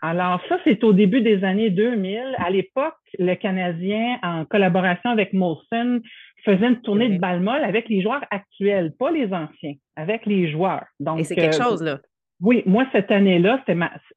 Alors, 0.00 0.40
ça, 0.48 0.58
c'est 0.64 0.82
au 0.84 0.92
début 0.92 1.20
des 1.20 1.44
années 1.44 1.70
2000. 1.70 2.34
À 2.38 2.50
l'époque, 2.50 2.94
le 3.18 3.34
Canadien, 3.34 4.18
en 4.22 4.44
collaboration 4.44 5.10
avec 5.10 5.32
Molson, 5.32 6.00
faisait 6.44 6.66
une 6.66 6.80
tournée 6.80 7.08
de 7.08 7.18
balle 7.18 7.40
molle 7.40 7.62
avec 7.62 7.88
les 7.88 8.02
joueurs 8.02 8.24
actuels, 8.30 8.92
pas 8.98 9.10
les 9.10 9.32
anciens, 9.32 9.74
avec 9.96 10.26
les 10.26 10.50
joueurs. 10.50 10.84
Donc, 10.98 11.20
Et 11.20 11.24
c'est 11.24 11.36
quelque 11.36 11.60
euh, 11.60 11.64
chose, 11.64 11.82
là. 11.82 12.00
Oui, 12.40 12.64
moi, 12.66 12.86
cette 12.90 13.12
année-là, 13.12 13.62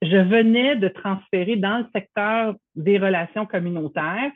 je 0.02 0.18
venais 0.18 0.76
de 0.78 0.88
transférer 0.88 1.58
dans 1.58 1.78
le 1.78 1.86
secteur 1.94 2.56
des 2.76 2.98
relations 2.98 3.46
communautaires. 3.46 4.32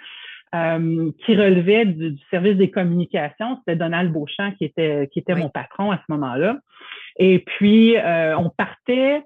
Euh, 0.56 1.12
qui 1.24 1.36
relevait 1.36 1.86
du, 1.86 2.18
service 2.32 2.58
des 2.58 2.72
communications. 2.72 3.58
C'était 3.60 3.75
Donald 3.75 4.12
Beauchamp 4.12 4.53
qui 4.58 4.65
était, 4.65 5.08
qui 5.13 5.20
était 5.20 5.36
mon 5.36 5.48
patron 5.48 5.91
à 5.91 5.98
ce 5.98 6.12
moment-là. 6.12 6.58
Et 7.20 7.38
puis, 7.38 7.96
euh, 7.98 8.36
on 8.36 8.50
partait, 8.50 9.22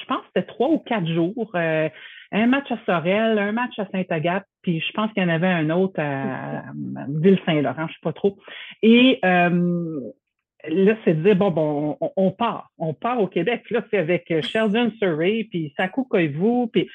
je 0.00 0.04
pense 0.06 0.20
que 0.20 0.26
c'était 0.34 0.46
trois 0.46 0.68
ou 0.68 0.78
quatre 0.78 1.06
jours. 1.06 1.50
Euh, 1.54 1.88
un 2.32 2.46
match 2.46 2.70
à 2.70 2.78
Sorel, 2.86 3.38
un 3.38 3.52
match 3.52 3.78
à 3.78 3.86
Saint-Agathe, 3.90 4.44
puis 4.62 4.80
je 4.80 4.92
pense 4.92 5.12
qu'il 5.12 5.22
y 5.22 5.26
en 5.26 5.28
avait 5.28 5.48
un 5.48 5.70
autre 5.70 6.00
à, 6.00 6.62
Ville-Saint-Laurent, 7.08 7.88
je 7.88 7.94
sais 7.94 7.98
pas 8.02 8.12
trop. 8.12 8.38
Et 8.82 9.18
là, 9.22 10.94
c'est 11.04 11.14
de 11.14 11.22
dire, 11.22 11.36
bon, 11.36 11.50
bon, 11.50 11.96
on, 12.16 12.30
part. 12.30 12.70
On 12.78 12.94
part 12.94 13.20
au 13.20 13.26
Québec. 13.26 13.68
Là, 13.70 13.82
c'est 13.90 13.98
avec 13.98 14.32
Sheldon 14.42 14.92
Surrey, 14.98 15.46
puis 15.50 15.72
Sakou 15.76 16.04
Koivu, 16.04 16.68
puis, 16.68 16.88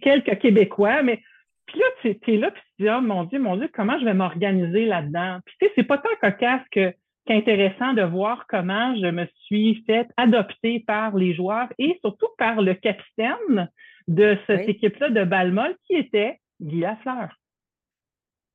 quelques 0.00 0.38
Québécois, 0.38 1.02
mais 1.02 1.20
puis 1.66 1.78
là, 1.78 1.86
tu 2.02 2.34
es 2.34 2.36
là, 2.36 2.50
puis 2.50 2.62
tu 2.62 2.76
te 2.78 2.82
dis, 2.82 2.88
oh 2.90 3.00
mon 3.00 3.24
Dieu, 3.24 3.38
mon 3.38 3.56
Dieu, 3.56 3.70
comment 3.72 3.98
je 3.98 4.04
vais 4.04 4.14
m'organiser 4.14 4.86
là-dedans? 4.86 5.38
Puis 5.44 5.54
tu 5.60 5.66
sais, 5.66 5.72
c'est 5.76 5.84
pas 5.84 5.98
tant 5.98 6.08
cocasse 6.20 6.62
que 6.72 6.92
qu'intéressant 7.26 7.92
de 7.92 8.02
voir 8.02 8.46
comment 8.48 8.94
je 8.96 9.06
me 9.06 9.26
suis 9.44 9.82
fait 9.86 10.08
adopter 10.16 10.80
par 10.86 11.16
les 11.16 11.34
joueurs 11.34 11.68
et 11.78 11.98
surtout 12.00 12.28
par 12.38 12.62
le 12.62 12.74
capitaine 12.74 13.68
de 14.08 14.36
cette 14.46 14.68
équipe-là 14.68 15.10
de 15.10 15.24
Balmol 15.24 15.76
qui 15.86 15.94
était 15.94 16.38
Guy 16.60 16.80
Lafleur. 16.80 17.36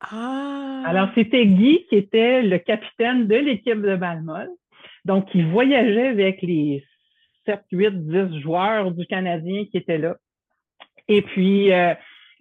Ah. 0.01 0.84
Alors, 0.86 1.10
c'était 1.15 1.45
Guy 1.45 1.86
qui 1.89 1.95
était 1.95 2.41
le 2.41 2.57
capitaine 2.60 3.27
de 3.27 3.36
l'équipe 3.36 3.81
de 3.81 3.95
Balmol. 3.95 4.50
Donc, 5.05 5.27
il 5.34 5.48
voyageait 5.48 6.07
avec 6.07 6.41
les 6.41 6.84
7, 7.45 7.62
8, 7.72 8.07
10 8.07 8.41
joueurs 8.41 8.91
du 8.91 9.05
Canadien 9.05 9.65
qui 9.65 9.77
étaient 9.77 9.98
là. 9.98 10.17
Et 11.07 11.22
puis, 11.22 11.72
euh, 11.72 11.93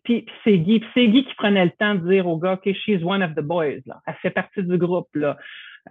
puis, 0.03 0.27
c'est 0.43 0.59
Guy, 0.59 0.83
c'est 0.95 1.09
Guy 1.09 1.25
qui 1.25 1.35
prenait 1.35 1.65
le 1.65 1.71
temps 1.71 1.95
de 1.95 2.09
dire 2.09 2.27
au 2.27 2.39
gars, 2.39 2.55
OK, 2.55 2.73
she's 2.73 3.03
one 3.03 3.23
of 3.23 3.35
the 3.35 3.41
boys, 3.41 3.81
là. 3.87 4.01
Elle 4.07 4.15
fait 4.15 4.31
partie 4.31 4.63
du 4.63 4.77
groupe, 4.77 5.15
là. 5.15 5.37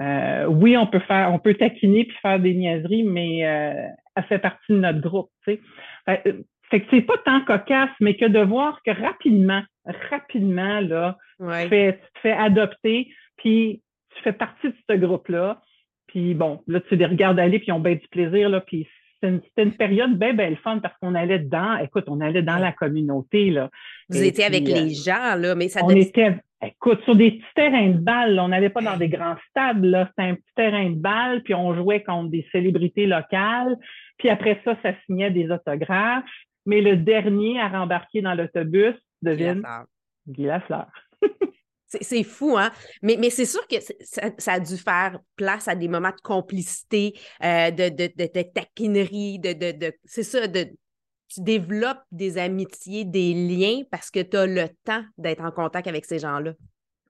Euh, 0.02 0.46
oui, 0.46 0.76
on 0.78 0.88
peut 0.88 1.00
faire, 1.00 1.32
on 1.32 1.40
peut 1.40 1.54
taquiner 1.54 2.06
puis 2.06 2.18
faire 2.22 2.40
des 2.40 2.54
niaiseries, 2.54 3.04
mais 3.04 3.46
euh, 3.46 3.88
elle 4.16 4.24
fait 4.24 4.40
partie 4.40 4.72
de 4.72 4.80
notre 4.80 5.02
groupe, 5.02 5.30
tu 5.46 5.54
sais. 5.54 5.62
Fait, 6.06 6.36
fait 6.70 6.82
que 6.82 6.88
c'est 6.90 7.02
pas 7.02 7.18
tant 7.24 7.42
cocasse, 7.42 7.92
mais 8.00 8.16
que 8.16 8.26
de 8.26 8.40
voir 8.40 8.82
que 8.84 8.90
rapidement, 8.90 9.62
rapidement, 10.10 10.80
là, 10.80 11.18
tu, 11.40 11.70
fais, 11.70 11.94
tu 11.94 12.14
te 12.14 12.20
fais 12.22 12.32
adopter, 12.32 13.10
puis 13.38 13.84
tu 14.16 14.24
fais 14.24 14.34
partie 14.34 14.70
de 14.70 14.76
ce 14.90 14.96
groupe-là. 14.96 15.62
Puis 16.08 16.34
bon, 16.34 16.62
là, 16.68 16.80
tu 16.82 16.96
les 16.96 17.06
regardes 17.06 17.40
aller, 17.40 17.60
puis 17.60 17.68
ils 17.68 17.74
ont 17.74 17.80
bien 17.80 17.94
du 17.94 18.08
plaisir, 18.10 18.50
là, 18.50 18.62
puis 18.62 18.88
c'était 19.22 19.64
une, 19.64 19.74
période 19.74 20.18
bien, 20.18 20.34
bien 20.34 20.56
fun 20.64 20.80
parce 20.80 20.96
qu'on 21.00 21.16
allait 21.16 21.40
dans, 21.40 21.78
écoute, 21.78 22.06
on 22.08 22.20
allait 22.20 22.42
dans 22.42 22.58
la 22.58 22.72
communauté. 22.72 23.52
Là. 23.52 23.70
Vous 24.10 24.22
étiez 24.22 24.44
avec 24.44 24.68
les 24.68 24.92
euh, 24.92 25.04
gens, 25.04 25.36
là, 25.36 25.56
mais 25.56 25.70
ça 25.70 25.82
On 25.84 25.90
était, 25.90 26.36
écoute, 26.68 27.02
sur 27.04 27.16
des 27.16 27.32
petits 27.32 27.54
terrains 27.56 27.90
de 27.90 27.98
balles. 27.98 28.40
On 28.40 28.50
n'allait 28.50 28.70
pas 28.70 28.82
dans 28.82 28.98
des 28.98 29.10
grands 29.10 29.36
stades, 29.50 29.84
là. 29.84 30.08
C'était 30.10 30.30
un 30.30 30.36
petit 30.36 30.54
terrain 30.56 30.90
de 30.90 30.96
balles, 30.96 31.44
puis 31.44 31.54
on 31.54 31.76
jouait 31.76 32.04
contre 32.04 32.30
des 32.30 32.48
célébrités 32.52 33.06
locales. 33.06 33.78
Puis 34.18 34.30
après 34.30 34.62
ça, 34.64 34.76
ça 34.84 34.94
signait 35.06 35.32
des 35.32 35.50
autographes. 35.52 36.24
Mais 36.66 36.82
le 36.82 36.98
dernier 36.98 37.60
à 37.60 37.68
rembarquer 37.68 38.22
dans 38.22 38.34
l'autobus, 38.34 38.96
devine, 39.22 39.64
Guy 40.28 40.44
Lafleur. 40.44 40.88
C'est 42.02 42.24
fou, 42.24 42.58
hein? 42.58 42.72
Mais, 43.04 43.18
mais 43.20 43.30
c'est 43.30 43.46
sûr 43.46 43.68
que 43.68 43.76
ça, 43.80 44.54
a 44.54 44.60
dû 44.60 44.78
faire 44.78 45.20
place 45.36 45.68
à 45.68 45.76
des 45.76 45.88
moments 45.88 46.10
de 46.10 46.22
complicité, 46.24 47.14
euh, 47.44 47.70
de, 47.70 47.90
de, 47.90 48.12
de, 48.18 48.42
taquinerie, 48.42 49.38
de, 49.38 49.54
de, 49.54 49.94
c'est 50.04 50.24
ça, 50.24 50.48
de, 50.48 50.70
tu 51.34 51.42
développes 51.42 52.04
des 52.12 52.38
amitiés, 52.38 53.06
des 53.06 53.34
liens 53.34 53.84
parce 53.92 54.12
que 54.12 54.22
tu 54.22 54.38
as 54.38 54.46
le 54.46 54.68
temps 54.86 55.04
d'être 55.18 55.44
en 55.44 55.52
contact 55.52 55.88
avec 55.88 56.06
ces 56.06 56.20
gens-là. 56.20 56.54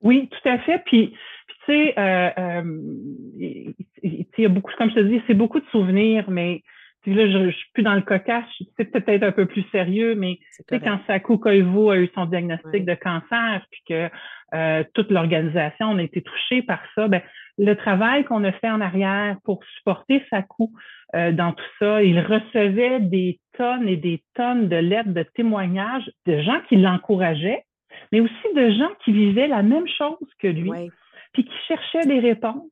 Oui, 0.02 0.30
tout 0.30 0.50
à 0.50 0.60
fait. 0.60 0.84
Puis, 0.86 1.16
tu 1.48 1.56
sais, 1.66 1.98
euh, 1.98 2.30
euh, 2.38 3.74
il 4.04 4.26
y 4.38 4.46
a 4.46 4.50
beaucoup, 4.50 4.72
comme 4.78 4.90
je 4.90 4.96
te 4.96 5.00
dis, 5.00 5.22
c'est 5.28 5.34
beaucoup 5.34 5.60
de 5.60 5.66
souvenirs, 5.72 6.30
mais 6.30 6.62
là, 7.06 7.30
je, 7.30 7.38
ne 7.38 7.52
suis 7.52 7.72
plus 7.74 7.84
dans 7.84 7.96
le 7.96 8.02
cocasse, 8.02 8.46
c'est 8.78 8.92
peut-être 8.92 9.24
un 9.24 9.32
peu 9.32 9.46
plus 9.46 9.64
sérieux, 9.72 10.16
mais 10.16 10.40
tu 10.56 10.64
sais, 10.70 10.80
quand 10.80 11.00
Sakou 11.08 11.38
Koivu 11.38 11.92
a 11.92 11.98
eu 11.98 12.10
son 12.14 12.26
diagnostic 12.26 12.86
de 12.86 12.96
cancer, 12.96 13.66
puis 13.72 13.82
que 13.88 14.10
euh, 14.54 14.84
toute 14.94 15.10
l'organisation 15.10 15.98
a 15.98 16.04
été 16.04 16.22
touchée 16.22 16.62
par 16.62 16.80
ça, 16.96 17.08
ben, 17.08 17.22
le 17.58 17.76
travail 17.76 18.24
qu'on 18.26 18.44
a 18.44 18.52
fait 18.52 18.70
en 18.70 18.82
arrière 18.82 19.38
pour 19.44 19.64
supporter 19.78 20.24
Sakou 20.30 20.72
euh, 21.16 21.32
dans 21.32 21.52
tout 21.54 21.64
ça, 21.80 22.04
il 22.04 22.20
recevait 22.20 23.00
des 23.00 23.40
tonnes 23.58 23.88
et 23.88 23.98
des 23.98 24.24
tonnes 24.34 24.68
de 24.68 24.76
lettres 24.76 25.14
de 25.14 25.24
témoignages 25.24 26.10
de 26.26 26.42
gens 26.42 26.60
qui 26.68 26.78
l'encourageaient, 26.78 27.64
mais 28.12 28.20
aussi 28.20 28.54
de 28.56 28.72
gens 28.72 28.92
qui 29.04 29.12
vivaient 29.12 29.48
la 29.48 29.62
même 29.62 29.88
chose 29.88 30.18
que 30.40 30.48
lui, 30.48 30.72
puis 31.34 31.46
qui 31.46 31.58
cherchaient 31.68 32.08
des 32.08 32.20
réponses 32.20 32.70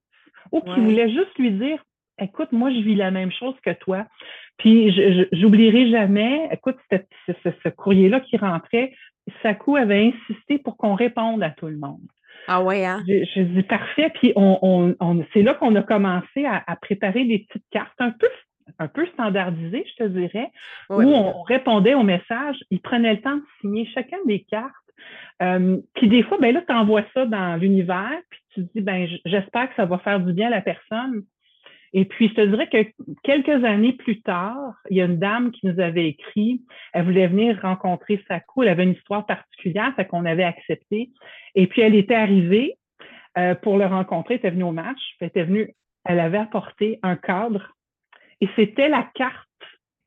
ou 0.51 0.61
qui 0.61 0.79
voulaient 0.79 1.11
juste 1.11 1.37
lui 1.37 1.51
dire 1.51 1.83
écoute, 2.21 2.51
moi, 2.51 2.71
je 2.71 2.79
vis 2.79 2.95
la 2.95 3.11
même 3.11 3.31
chose 3.31 3.55
que 3.65 3.71
toi. 3.71 4.05
Puis, 4.57 4.91
j'oublierai 5.31 5.89
jamais, 5.89 6.49
écoute, 6.51 6.77
ce, 6.91 7.69
courrier-là 7.69 8.19
qui 8.19 8.37
rentrait, 8.37 8.93
Sakou 9.41 9.75
avait 9.75 10.13
insisté 10.13 10.59
pour 10.59 10.77
qu'on 10.77 10.93
réponde 10.93 11.41
à 11.43 11.49
tout 11.49 11.67
le 11.67 11.77
monde. 11.77 12.07
Ah 12.47 12.61
ouais, 12.63 12.85
hein? 12.85 13.03
Je, 13.07 13.41
dis 13.41 13.63
parfait. 13.63 14.11
Puis, 14.15 14.33
on, 14.35 14.95
c'est 15.33 15.41
là 15.41 15.53
qu'on 15.53 15.75
a 15.75 15.83
commencé 15.83 16.45
à, 16.45 16.75
préparer 16.81 17.25
des 17.25 17.39
petites 17.39 17.69
cartes 17.71 17.99
un 17.99 18.11
peu 18.11 18.27
un 18.79 18.87
peu 18.87 19.05
standardisées, 19.07 19.85
je 19.85 20.03
te 20.03 20.07
dirais, 20.07 20.49
où 20.89 21.01
on 21.01 21.41
répondait 21.41 21.93
aux 21.93 22.03
messages. 22.03 22.57
Ils 22.69 22.79
prenaient 22.79 23.15
le 23.15 23.21
temps 23.21 23.35
de 23.35 23.43
signer 23.59 23.85
chacun 23.93 24.17
des 24.25 24.43
cartes. 24.43 24.71
Euh, 25.41 25.77
puis 25.95 26.07
des 26.07 26.23
fois, 26.23 26.37
ben 26.39 26.53
là, 26.53 26.61
tu 26.65 26.73
envoies 26.73 27.03
ça 27.13 27.25
dans 27.25 27.57
l'univers, 27.57 28.17
puis 28.29 28.39
tu 28.53 28.67
te 28.67 28.73
dis, 28.73 28.81
ben 28.81 29.07
j'espère 29.25 29.69
que 29.69 29.75
ça 29.75 29.85
va 29.85 29.97
faire 29.97 30.19
du 30.19 30.31
bien 30.31 30.47
à 30.47 30.51
la 30.51 30.61
personne. 30.61 31.23
Et 31.93 32.05
puis, 32.05 32.29
je 32.29 32.33
te 32.35 32.41
dirais 32.41 32.69
que 32.69 32.89
quelques 33.23 33.63
années 33.65 33.93
plus 33.93 34.21
tard, 34.21 34.75
il 34.89 34.97
y 34.97 35.01
a 35.01 35.05
une 35.05 35.19
dame 35.19 35.51
qui 35.51 35.67
nous 35.67 35.79
avait 35.79 36.07
écrit, 36.07 36.61
elle 36.93 37.05
voulait 37.05 37.27
venir 37.27 37.59
rencontrer 37.61 38.23
Sakou, 38.27 38.63
elle 38.63 38.69
avait 38.69 38.83
une 38.83 38.93
histoire 38.93 39.25
particulière, 39.25 39.93
fait 39.95 40.05
qu'on 40.05 40.25
avait 40.25 40.43
accepté. 40.43 41.09
Et 41.55 41.67
puis, 41.67 41.81
elle 41.81 41.95
était 41.95 42.15
arrivée 42.15 42.77
euh, 43.37 43.55
pour 43.55 43.77
le 43.77 43.85
rencontrer, 43.85 44.35
elle 44.35 44.39
était 44.39 44.51
venue 44.51 44.63
au 44.63 44.71
match, 44.71 44.99
elle 45.19 45.27
était 45.27 45.43
venue, 45.43 45.73
elle 46.05 46.19
avait 46.19 46.37
apporté 46.37 46.99
un 47.03 47.15
cadre 47.17 47.75
et 48.41 48.49
c'était 48.55 48.89
la 48.89 49.07
carte 49.13 49.47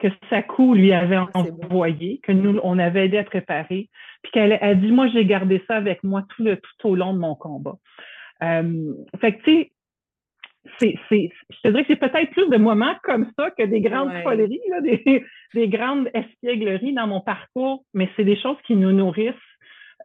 que 0.01 0.09
Sakou 0.29 0.75
lui 0.75 0.93
avait 0.93 1.17
ah, 1.17 1.29
envoyée, 1.35 2.21
que 2.23 2.33
nous, 2.33 2.59
on 2.63 2.79
avait 2.79 3.07
aidé 3.07 3.19
à 3.19 3.25
préparer, 3.25 3.89
puis 4.23 4.33
qu'elle 4.33 4.53
a 4.53 4.75
dit, 4.75 4.91
moi, 4.91 5.09
j'ai 5.09 5.25
gardé 5.25 5.63
ça 5.69 5.77
avec 5.77 6.03
moi 6.03 6.25
tout, 6.31 6.43
le, 6.43 6.57
tout 6.57 6.89
au 6.89 6.97
long 6.97 7.15
de 7.15 7.19
mon 7.19 7.37
combat. 7.37 7.77
Euh, 8.43 8.93
fait 9.21 9.37
que, 9.37 9.45
tu 9.45 9.53
sais, 9.53 9.73
c'est, 10.79 10.95
c'est, 11.09 11.31
je 11.51 11.57
te 11.63 11.69
dirais 11.69 11.85
que 11.85 11.93
c'est 11.93 12.01
peut-être 12.01 12.31
plus 12.31 12.49
de 12.49 12.57
moments 12.57 12.95
comme 13.03 13.31
ça 13.39 13.51
que 13.51 13.63
des 13.65 13.81
grandes 13.81 14.13
foleries, 14.23 14.61
des, 14.83 15.25
des, 15.55 15.69
grandes 15.69 16.09
espiègleries 16.15 16.95
dans 16.95 17.07
mon 17.07 17.21
parcours, 17.21 17.85
mais 17.93 18.09
c'est 18.17 18.25
des 18.25 18.41
choses 18.41 18.57
qui 18.67 18.77
nous 18.77 18.93
nourrissent 18.93 19.35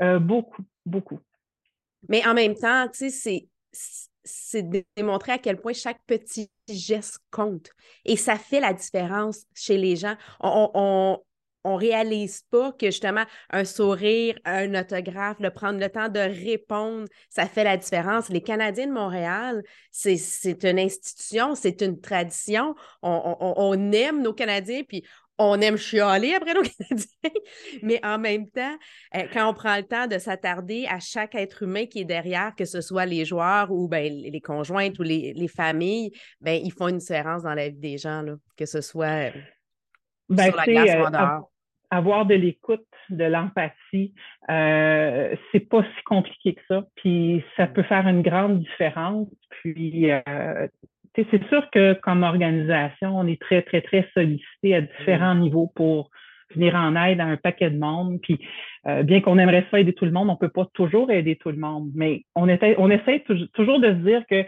euh, 0.01 0.19
beaucoup, 0.19 0.63
beaucoup. 0.85 1.19
Mais 2.07 2.25
en 2.27 2.33
même 2.33 2.55
temps, 2.55 2.87
tu 2.87 3.09
sais, 3.09 3.47
c'est, 3.71 4.09
c'est 4.23 4.65
démontrer 4.97 5.33
à 5.33 5.37
quel 5.37 5.57
point 5.57 5.73
chaque 5.73 6.01
petit 6.05 6.49
geste 6.69 7.19
compte. 7.31 7.71
Et 8.05 8.15
ça 8.15 8.35
fait 8.35 8.59
la 8.59 8.73
différence 8.73 9.45
chez 9.55 9.77
les 9.77 9.95
gens. 9.95 10.15
On, 10.39 10.71
on, 10.73 11.17
on 11.63 11.75
réalise 11.75 12.43
pas 12.49 12.71
que 12.71 12.87
justement 12.87 13.25
un 13.49 13.65
sourire, 13.65 14.35
un 14.45 14.79
autographe, 14.79 15.37
le 15.39 15.51
prendre 15.51 15.79
le 15.79 15.89
temps 15.89 16.09
de 16.09 16.19
répondre, 16.19 17.07
ça 17.29 17.45
fait 17.45 17.63
la 17.63 17.77
différence. 17.77 18.29
Les 18.29 18.41
Canadiens 18.41 18.87
de 18.87 18.93
Montréal, 18.93 19.63
c'est 19.91 20.63
une 20.63 20.79
institution, 20.79 21.55
c'est 21.55 21.81
une 21.81 21.99
tradition. 21.99 22.75
On, 23.01 23.91
aime 23.91 24.21
nos 24.21 24.33
Canadiens, 24.33 24.83
puis 24.87 25.03
on 25.37 25.59
aime 25.61 25.77
chialer 25.77 26.33
après 26.33 26.53
nos 26.53 26.61
Canadiens, 26.89 27.41
mais 27.81 27.99
en 28.05 28.17
même 28.17 28.49
temps, 28.49 28.77
euh, 29.15 29.23
quand 29.33 29.49
on 29.49 29.53
prend 29.53 29.77
le 29.77 29.83
temps 29.83 30.07
de 30.07 30.17
s'attarder 30.17 30.85
à 30.89 30.99
chaque 30.99 31.35
être 31.35 31.63
humain 31.63 31.85
qui 31.85 32.01
est 32.01 32.05
derrière, 32.05 32.53
que 32.55 32.65
ce 32.65 32.81
soit 32.81 33.05
les 33.05 33.25
joueurs 33.25 33.71
ou 33.71 33.87
ben, 33.87 34.11
les 34.11 34.41
conjointes 34.41 34.99
ou 34.99 35.03
les, 35.03 35.47
familles, 35.47 36.11
ben, 36.41 36.59
ils 36.61 36.73
font 36.73 36.89
une 36.89 36.97
différence 36.97 37.43
dans 37.43 37.53
la 37.53 37.69
vie 37.69 37.79
des 37.79 37.97
gens, 37.97 38.23
que 38.57 38.65
ce 38.65 38.81
soit... 38.81 39.31
Ben, 40.29 40.51
euh, 40.67 41.39
avoir 41.91 42.25
de 42.25 42.35
l'écoute, 42.35 42.85
de 43.09 43.23
l'empathie, 43.23 44.13
euh, 44.49 45.35
c'est 45.51 45.67
pas 45.67 45.81
si 45.81 46.03
compliqué 46.05 46.53
que 46.53 46.61
ça. 46.67 46.83
Puis 46.95 47.43
ça 47.57 47.67
peut 47.67 47.83
faire 47.83 48.07
une 48.07 48.21
grande 48.21 48.59
différence. 48.59 49.27
Puis 49.49 50.11
euh, 50.11 50.67
c'est 51.15 51.47
sûr 51.49 51.69
que 51.71 51.93
comme 51.93 52.23
organisation, 52.23 53.17
on 53.17 53.27
est 53.27 53.41
très, 53.41 53.61
très, 53.61 53.81
très 53.81 54.07
sollicité 54.13 54.75
à 54.75 54.81
différents 54.81 55.35
niveaux 55.35 55.71
pour 55.75 56.09
venir 56.55 56.75
en 56.75 56.95
aide 56.95 57.19
à 57.19 57.25
un 57.25 57.37
paquet 57.37 57.69
de 57.69 57.77
monde. 57.77 58.19
Puis, 58.21 58.39
euh, 58.87 59.03
bien 59.03 59.21
qu'on 59.21 59.37
aimerait 59.37 59.65
ça 59.69 59.79
aider 59.79 59.93
tout 59.93 60.05
le 60.05 60.11
monde, 60.11 60.29
on 60.29 60.35
peut 60.35 60.49
pas 60.49 60.65
toujours 60.73 61.11
aider 61.11 61.35
tout 61.35 61.49
le 61.49 61.57
monde. 61.57 61.89
Mais 61.95 62.23
on, 62.35 62.47
était, 62.49 62.75
on 62.77 62.89
essaie 62.89 63.23
toujours 63.53 63.79
de 63.79 63.89
se 63.89 63.99
dire 63.99 64.23
que 64.29 64.43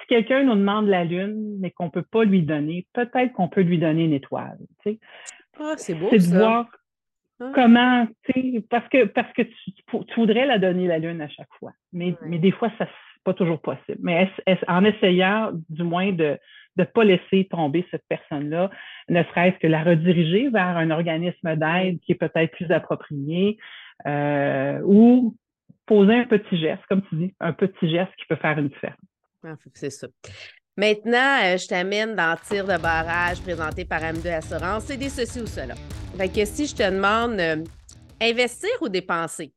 si 0.00 0.06
quelqu'un 0.08 0.42
nous 0.42 0.54
demande 0.54 0.88
la 0.88 1.04
lune, 1.04 1.56
mais 1.60 1.70
qu'on 1.70 1.90
peut 1.90 2.02
pas 2.02 2.24
lui 2.24 2.42
donner, 2.42 2.86
peut-être 2.92 3.32
qu'on 3.32 3.48
peut 3.48 3.62
lui 3.62 3.78
donner 3.78 4.04
une 4.04 4.12
étoile. 4.12 4.58
Tu 4.82 4.92
sais. 4.92 4.98
Ah, 5.58 5.74
c'est 5.76 5.94
beau. 5.94 6.08
C'est 6.10 6.30
de 6.30 6.38
voir 6.38 6.66
ah. 7.40 7.52
comment, 7.54 8.06
tu 8.24 8.32
sais, 8.32 8.64
parce 8.68 8.88
que, 8.88 9.04
parce 9.04 9.32
que 9.32 9.42
tu, 9.42 10.10
voudrais 10.16 10.46
la 10.46 10.58
donner 10.58 10.86
la 10.86 10.98
lune 10.98 11.20
à 11.20 11.28
chaque 11.28 11.52
fois. 11.58 11.72
Mais, 11.92 12.14
mais 12.22 12.38
des 12.38 12.52
fois, 12.52 12.70
ça 12.78 12.84
n'est 12.84 12.90
pas 13.24 13.34
toujours 13.34 13.60
possible. 13.60 13.98
Mais 14.00 14.30
en 14.68 14.84
essayant, 14.84 15.52
du 15.68 15.82
moins, 15.82 16.12
de 16.12 16.38
ne 16.76 16.84
pas 16.84 17.04
laisser 17.04 17.46
tomber 17.50 17.86
cette 17.90 18.04
personne-là, 18.08 18.70
ne 19.08 19.22
serait-ce 19.24 19.58
que 19.58 19.66
la 19.66 19.82
rediriger 19.82 20.50
vers 20.50 20.76
un 20.76 20.90
organisme 20.90 21.56
d'aide 21.56 22.00
qui 22.00 22.12
est 22.12 22.16
peut-être 22.16 22.52
plus 22.52 22.70
approprié, 22.70 23.56
euh, 24.06 24.80
ou 24.84 25.34
poser 25.86 26.14
un 26.14 26.24
petit 26.24 26.58
geste, 26.58 26.82
comme 26.88 27.02
tu 27.02 27.14
dis, 27.16 27.34
un 27.40 27.52
petit 27.52 27.88
geste 27.88 28.12
qui 28.18 28.26
peut 28.26 28.36
faire 28.36 28.58
une 28.58 28.68
différence. 28.68 28.98
Ah, 29.48 29.54
c'est 29.74 29.90
ça. 29.90 30.08
Maintenant, 30.76 31.38
euh, 31.44 31.56
je 31.56 31.68
t'amène 31.68 32.16
dans 32.16 32.32
le 32.32 32.48
tir 32.48 32.64
de 32.66 32.76
barrage 32.82 33.40
présenté 33.42 33.84
par 33.84 34.00
M2 34.00 34.26
Assurance. 34.28 34.86
C'est 34.86 34.96
des 34.96 35.08
ceci 35.08 35.40
ou 35.40 35.46
cela. 35.46 35.76
Fait 36.16 36.28
que 36.28 36.44
si 36.44 36.66
je 36.66 36.74
te 36.74 36.82
demande 36.82 37.38
euh, 37.38 37.62
investir 38.20 38.70
ou 38.80 38.88
dépenser? 38.88 39.52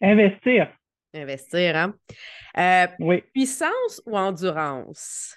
Investir. 0.00 0.72
Investir, 1.12 1.76
hein? 1.76 1.94
Euh, 2.56 2.86
oui. 3.00 3.22
Puissance 3.34 4.00
ou 4.06 4.16
endurance? 4.16 5.36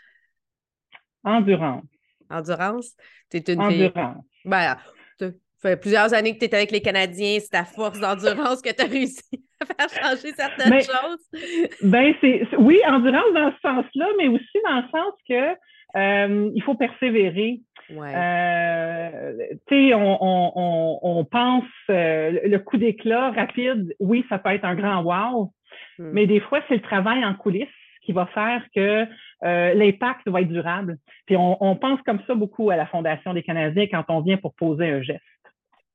Endurance. 1.25 1.83
Endurance? 2.29 2.95
Tu 3.29 3.37
es 3.37 3.53
une 3.53 3.59
Endurance. 3.59 4.23
Ben, 4.45 4.77
ça 5.19 5.31
fait 5.61 5.75
plusieurs 5.77 6.13
années 6.13 6.33
que 6.33 6.39
tu 6.39 6.45
es 6.45 6.55
avec 6.55 6.71
les 6.71 6.81
Canadiens, 6.81 7.39
c'est 7.41 7.49
ta 7.49 7.65
force 7.65 7.99
d'endurance 7.99 8.61
que 8.61 8.71
tu 8.71 8.81
as 8.81 8.87
réussi 8.87 9.46
faire 9.65 9.89
changer 9.89 10.33
certaines 10.35 10.81
choses. 10.81 11.41
Ben 11.81 12.13
c'est, 12.21 12.47
oui, 12.57 12.79
endurance 12.85 13.33
dans 13.33 13.51
ce 13.51 13.59
sens-là, 13.61 14.07
mais 14.17 14.27
aussi 14.27 14.57
dans 14.63 14.77
le 14.77 14.87
sens 14.91 15.13
que 15.27 15.57
euh, 15.95 16.51
il 16.53 16.61
faut 16.63 16.75
persévérer. 16.75 17.61
Ouais. 17.89 18.13
Euh, 18.13 19.37
tu 19.67 19.89
sais, 19.89 19.93
on, 19.93 20.17
on, 20.21 20.99
on, 21.01 21.25
pense 21.25 21.63
euh, 21.89 22.39
le 22.43 22.57
coup 22.59 22.77
d'éclat 22.77 23.31
rapide, 23.31 23.95
oui, 23.99 24.25
ça 24.27 24.37
peut 24.37 24.49
être 24.49 24.65
un 24.65 24.75
grand 24.75 25.01
wow, 25.03 25.53
hmm. 25.97 26.11
mais 26.11 26.27
des 26.27 26.41
fois, 26.41 26.61
c'est 26.67 26.75
le 26.75 26.81
travail 26.81 27.23
en 27.23 27.33
coulisses 27.33 27.69
qui 28.01 28.11
va 28.11 28.25
faire 28.27 28.63
que 28.75 29.05
euh, 29.43 29.73
l'impact 29.73 30.27
va 30.27 30.41
être 30.41 30.49
durable. 30.49 30.97
Puis 31.25 31.37
on, 31.37 31.61
on, 31.63 31.75
pense 31.75 32.01
comme 32.01 32.19
ça 32.27 32.35
beaucoup 32.35 32.69
à 32.69 32.75
la 32.75 32.87
Fondation 32.87 33.33
des 33.33 33.43
Canadiens 33.43 33.87
quand 33.89 34.05
on 34.09 34.21
vient 34.21 34.37
pour 34.37 34.53
poser 34.55 34.89
un 34.89 35.01
geste. 35.01 35.21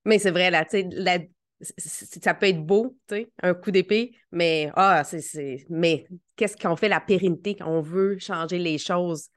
Mais 0.05 0.19
c'est 0.19 0.31
vrai, 0.31 0.51
là, 0.51 0.65
la, 0.73 1.19
ça 1.63 2.35
peut 2.35 2.47
être 2.47 2.65
beau, 2.65 2.97
un 3.43 3.55
coup 3.55 3.71
d'épée, 3.71 4.13
mais 4.31 4.71
ah, 4.75 5.05
c'est, 5.05 5.65
mais 5.71 6.05
qu'est-ce 6.37 6.57
qu'on 6.57 6.77
fait 6.77 6.89
la 6.89 7.01
pérennité? 7.01 7.57
On 7.65 7.81
veut 7.81 8.19
changer 8.19 8.59
les 8.59 8.79
choses? 8.79 9.29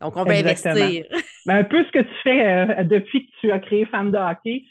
Donc, 0.00 0.16
on 0.16 0.24
veut 0.24 0.34
investir. 0.34 1.04
Ben, 1.46 1.58
un 1.58 1.64
peu 1.64 1.84
ce 1.84 1.92
que 1.92 2.00
tu 2.00 2.14
fais 2.24 2.44
euh, 2.44 2.82
depuis 2.82 3.24
que 3.24 3.32
tu 3.40 3.52
as 3.52 3.60
créé 3.60 3.86
Femme 3.86 4.10
de 4.10 4.18
hockey, 4.18 4.64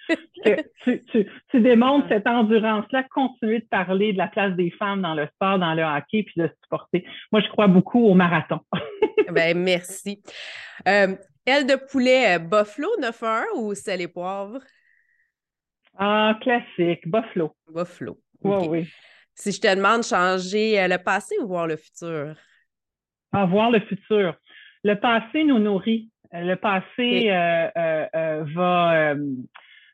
que 0.44 0.62
tu, 1.10 1.26
tu, 1.50 1.62
démontres 1.62 2.10
cette 2.10 2.28
endurance-là, 2.28 3.06
continuer 3.14 3.60
de 3.60 3.68
parler 3.72 4.12
de 4.12 4.18
la 4.18 4.28
place 4.28 4.54
des 4.58 4.72
femmes 4.72 5.02
dans 5.02 5.14
le 5.14 5.26
sport, 5.28 5.58
dans 5.58 5.74
le 5.74 5.84
hockey, 5.84 6.24
puis 6.24 6.34
de 6.36 6.50
supporter. 6.62 7.06
Moi, 7.32 7.40
je 7.40 7.48
crois 7.48 7.68
beaucoup 7.68 8.06
au 8.06 8.14
marathon. 8.14 8.60
ben, 9.32 9.58
merci. 9.58 10.22
Euh, 10.86 11.16
aile 11.46 11.66
de 11.66 11.78
poulet 11.90 12.36
euh, 12.36 12.40
Buffalo 12.40 12.90
9-1 13.00 13.44
ou 13.56 13.74
sel 13.74 14.02
et 14.02 14.10
poivre? 14.10 14.60
Ah, 15.98 16.38
classique, 16.42 17.08
Buffalo. 17.08 17.56
Buffalo. 17.68 18.18
oui. 18.44 18.88
Si 19.36 19.52
je 19.52 19.60
te 19.60 19.76
demande 19.76 20.00
de 20.00 20.06
changer 20.06 20.80
euh, 20.80 20.88
le 20.88 20.98
passé 20.98 21.36
ou 21.42 21.48
voir 21.48 21.68
le 21.68 21.76
futur? 21.76 22.36
Ah, 23.34 23.46
voir 23.46 23.70
le 23.70 23.82
futur. 23.82 24.36
Le 24.84 24.96
passé 24.96 25.44
nous 25.44 25.60
nourrit. 25.60 26.10
Euh, 26.34 26.42
le 26.42 26.56
passé 26.56 27.30
euh, 27.30 28.44
va, 28.56 29.14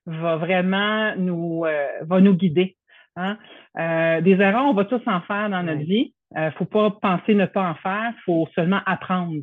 va 0.05 0.35
vraiment 0.37 1.15
nous, 1.17 1.65
va 2.01 2.21
nous 2.21 2.35
guider. 2.35 2.77
Hein. 3.17 3.37
des 3.75 4.37
erreurs, 4.39 4.65
on 4.65 4.73
va 4.73 4.85
tous 4.85 5.01
en 5.05 5.21
faire 5.21 5.49
dans 5.49 5.63
notre 5.63 5.81
vie. 5.81 6.13
Il 6.35 6.43
ne 6.43 6.51
faut 6.51 6.65
pas 6.65 6.91
penser 6.91 7.35
ne 7.35 7.45
pas 7.45 7.71
en 7.71 7.75
faire, 7.75 8.13
il 8.15 8.21
faut 8.23 8.47
seulement 8.55 8.79
apprendre 8.85 9.33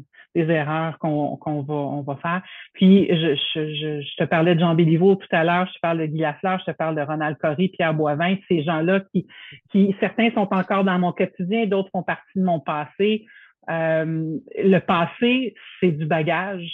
des 0.45 0.53
erreurs 0.53 0.99
qu'on 0.99 1.63
va, 1.63 1.75
on 1.75 2.03
va 2.03 2.17
faire. 2.17 2.43
Puis, 2.75 3.09
je, 3.09 3.35
je, 3.55 4.01
je, 4.03 4.17
te 4.17 4.25
parlais 4.25 4.55
de 4.55 4.61
Jean 4.61 4.75
Béliveau 4.75 5.17
tout 5.17 5.29
à 5.31 5.45
l'heure, 5.45 5.67
je 5.69 5.75
te 5.75 5.81
parle 5.81 5.99
de 5.99 6.07
Guy 6.07 6.21
Lafleur, 6.21 6.59
je 6.61 6.71
te 6.71 6.77
parle 6.77 6.97
de 6.97 7.03
Ronald 7.03 7.37
Corry, 7.39 7.69
Pierre 7.69 7.95
Boivin, 7.95 8.37
ces 8.49 8.63
gens-là 8.63 9.01
qui, 9.13 9.27
qui, 9.71 9.95
certains 10.01 10.31
sont 10.33 10.49
encore 10.53 10.85
dans 10.85 10.99
mon 10.99 11.13
quotidien, 11.13 11.67
d'autres 11.67 11.91
font 11.91 12.03
partie 12.03 12.39
de 12.39 12.45
mon 12.45 12.61
passé. 12.61 13.27
Euh, 13.71 14.39
le 14.57 14.79
passé, 14.79 15.55
c'est 15.81 15.93
du 15.93 16.07
bagage, 16.07 16.71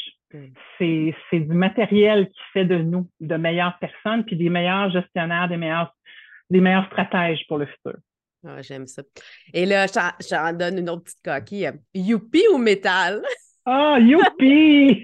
c'est 0.79 1.15
du 1.33 1.55
matériel 1.55 2.29
qui 2.29 2.41
fait 2.53 2.65
de 2.65 2.79
nous 2.79 3.09
de 3.21 3.37
meilleures 3.37 3.79
personnes, 3.79 4.25
puis 4.25 4.37
des 4.37 4.51
meilleurs 4.51 4.91
gestionnaires, 4.91 5.49
des 5.49 5.57
meilleurs, 5.57 5.95
des 6.51 6.61
meilleurs 6.61 6.87
stratèges 6.87 7.45
pour 7.49 7.59
le 7.59 7.67
futur. 7.67 7.95
Ah, 8.47 8.61
J'aime 8.61 8.87
ça. 8.87 9.03
Et 9.53 9.65
là, 9.65 9.87
j'en 10.29 10.53
donne 10.53 10.79
une 10.79 10.91
autre 10.91 11.05
petite 11.05 11.23
coquille. 11.25 11.71
Youpi 11.95 12.43
ou 12.53 12.59
métal? 12.59 13.23
Ah, 13.67 13.99
youpi! 13.99 15.03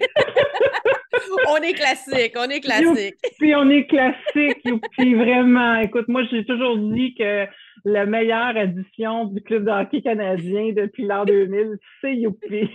on 1.48 1.56
est 1.56 1.72
classique, 1.72 2.34
on 2.36 2.48
est 2.50 2.60
classique. 2.60 3.16
Youpi, 3.24 3.54
on 3.56 3.70
est 3.70 3.86
classique, 3.86 4.60
youpi, 4.64 5.14
vraiment. 5.14 5.76
Écoute, 5.76 6.08
moi, 6.08 6.22
j'ai 6.30 6.44
toujours 6.44 6.76
dit 6.76 7.14
que 7.14 7.46
la 7.84 8.04
meilleure 8.04 8.56
addition 8.56 9.26
du 9.26 9.42
Club 9.42 9.64
de 9.64 9.70
hockey 9.70 10.02
canadien 10.02 10.72
depuis 10.76 11.06
l'an 11.06 11.24
2000, 11.24 11.78
c'est 12.00 12.16
youpi. 12.16 12.68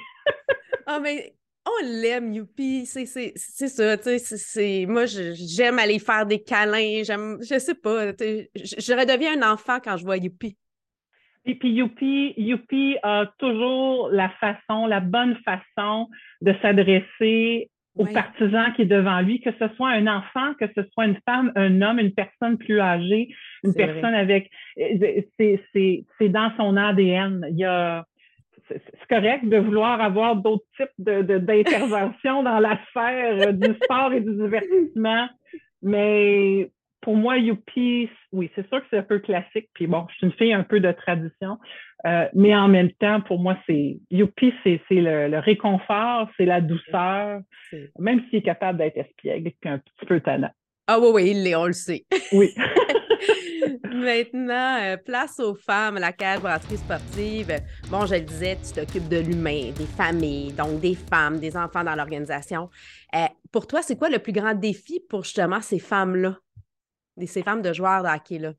ah, 0.87 0.99
mais 0.99 1.35
on 1.65 1.85
l'aime, 1.85 2.33
Youpi. 2.33 2.85
C'est 2.85 3.05
ça, 3.05 3.97
tu 3.97 4.19
sais. 4.19 4.85
Moi, 4.87 5.05
j'aime 5.05 5.79
aller 5.79 5.99
faire 5.99 6.25
des 6.25 6.41
câlins. 6.41 7.03
J'aime, 7.03 7.39
je 7.41 7.59
sais 7.59 7.75
pas. 7.75 8.07
Je 8.11 8.93
redeviens 8.99 9.41
un 9.41 9.53
enfant 9.53 9.79
quand 9.83 9.97
je 9.97 10.03
vois 10.05 10.17
Youpi. 10.17 10.57
Et 11.45 11.55
puis 11.55 11.69
Youpi, 11.69 12.33
Youpi 12.37 12.97
a 13.03 13.27
toujours 13.37 14.09
la 14.11 14.29
façon, 14.29 14.87
la 14.87 14.99
bonne 14.99 15.37
façon 15.45 16.09
de 16.41 16.53
s'adresser 16.61 17.69
aux 17.97 18.05
partisans 18.05 18.73
qui 18.75 18.81
est 18.81 18.87
devant 18.87 19.21
lui, 19.21 19.39
que 19.39 19.51
ce 19.59 19.67
soit 19.75 19.89
un 19.89 20.07
enfant, 20.07 20.53
que 20.59 20.65
ce 20.75 20.81
soit 20.91 21.05
une 21.05 21.17
femme, 21.25 21.51
un 21.55 21.81
homme, 21.81 21.99
une 21.99 22.13
personne 22.13 22.57
plus 22.57 22.79
âgée, 22.79 23.29
une 23.63 23.73
personne 23.73 24.13
avec... 24.13 24.49
C'est 24.75 26.29
dans 26.29 26.51
son 26.57 26.75
ADN. 26.75 27.47
Il 27.51 27.57
y 27.57 27.63
a... 27.63 28.05
C'est 28.67 29.07
correct 29.07 29.47
de 29.47 29.57
vouloir 29.57 30.01
avoir 30.01 30.35
d'autres 30.37 30.65
types 30.75 30.89
d'interventions 30.97 32.39
de, 32.39 32.45
dans 32.45 32.59
la 32.59 32.79
sphère 32.89 33.53
du 33.53 33.75
sport 33.75 34.11
et 34.11 34.21
du 34.21 34.33
divertissement, 34.35 35.29
mais 35.83 36.71
pour 37.05 37.15
moi, 37.15 37.37
Youpi, 37.37 38.09
oui, 38.31 38.49
c'est 38.55 38.67
sûr 38.67 38.79
que 38.81 38.87
c'est 38.89 38.97
un 38.97 39.03
peu 39.03 39.19
classique. 39.19 39.69
Puis 39.75 39.85
bon, 39.85 40.07
je 40.09 40.15
suis 40.15 40.25
une 40.25 40.33
fille 40.33 40.53
un 40.53 40.63
peu 40.63 40.79
de 40.79 40.91
tradition. 40.91 41.59
Euh, 42.07 42.27
mais 42.33 42.55
en 42.55 42.67
même 42.67 42.91
temps, 42.93 43.21
pour 43.21 43.37
moi, 43.37 43.55
c'est 43.67 43.99
Youpi, 44.09 44.51
c'est 44.63 44.81
le, 44.89 45.37
réconfort, 45.37 46.27
c'est 46.35 46.45
la 46.45 46.61
douceur, 46.61 47.41
même 47.99 48.23
s'il 48.27 48.39
est 48.39 48.41
capable 48.41 48.79
d'être 48.79 48.97
espiègle 48.97 49.49
et 49.49 49.69
un 49.69 49.77
petit 49.77 50.05
peu 50.07 50.19
talent. 50.19 50.49
Ah 50.87 50.99
oui, 50.99 51.09
oui, 51.13 51.31
il 51.31 51.43
l'est, 51.43 51.55
on 51.55 51.67
le 51.67 51.73
sait. 51.73 52.05
Oui. 52.31 52.49
Maintenant, 53.93 54.79
euh, 54.81 54.97
place 54.97 55.39
aux 55.39 55.53
femmes, 55.53 55.99
la 55.99 56.11
cage 56.11 56.41
brasserie 56.41 56.77
sportive. 56.77 57.55
Bon, 57.91 58.07
je 58.07 58.15
le 58.15 58.21
disais, 58.21 58.57
tu 58.57 58.73
t'occupes 58.73 59.09
de 59.09 59.17
l'humain, 59.17 59.71
des 59.77 59.85
familles, 59.85 60.53
donc 60.53 60.79
des 60.79 60.95
femmes, 60.95 61.39
des 61.39 61.55
enfants 61.55 61.83
dans 61.83 61.95
l'organisation. 61.95 62.71
Euh, 63.15 63.25
pour 63.51 63.67
toi, 63.67 63.83
c'est 63.83 63.95
quoi 63.95 64.09
le 64.09 64.17
plus 64.17 64.33
grand 64.33 64.55
défi 64.55 65.03
pour 65.07 65.23
justement 65.23 65.61
ces 65.61 65.79
femmes-là? 65.79 66.39
Ces 67.27 67.43
femmes 67.43 67.61
de 67.61 67.73
joueurs 67.73 68.03
de 68.03 68.09
hockey-là? 68.09 68.53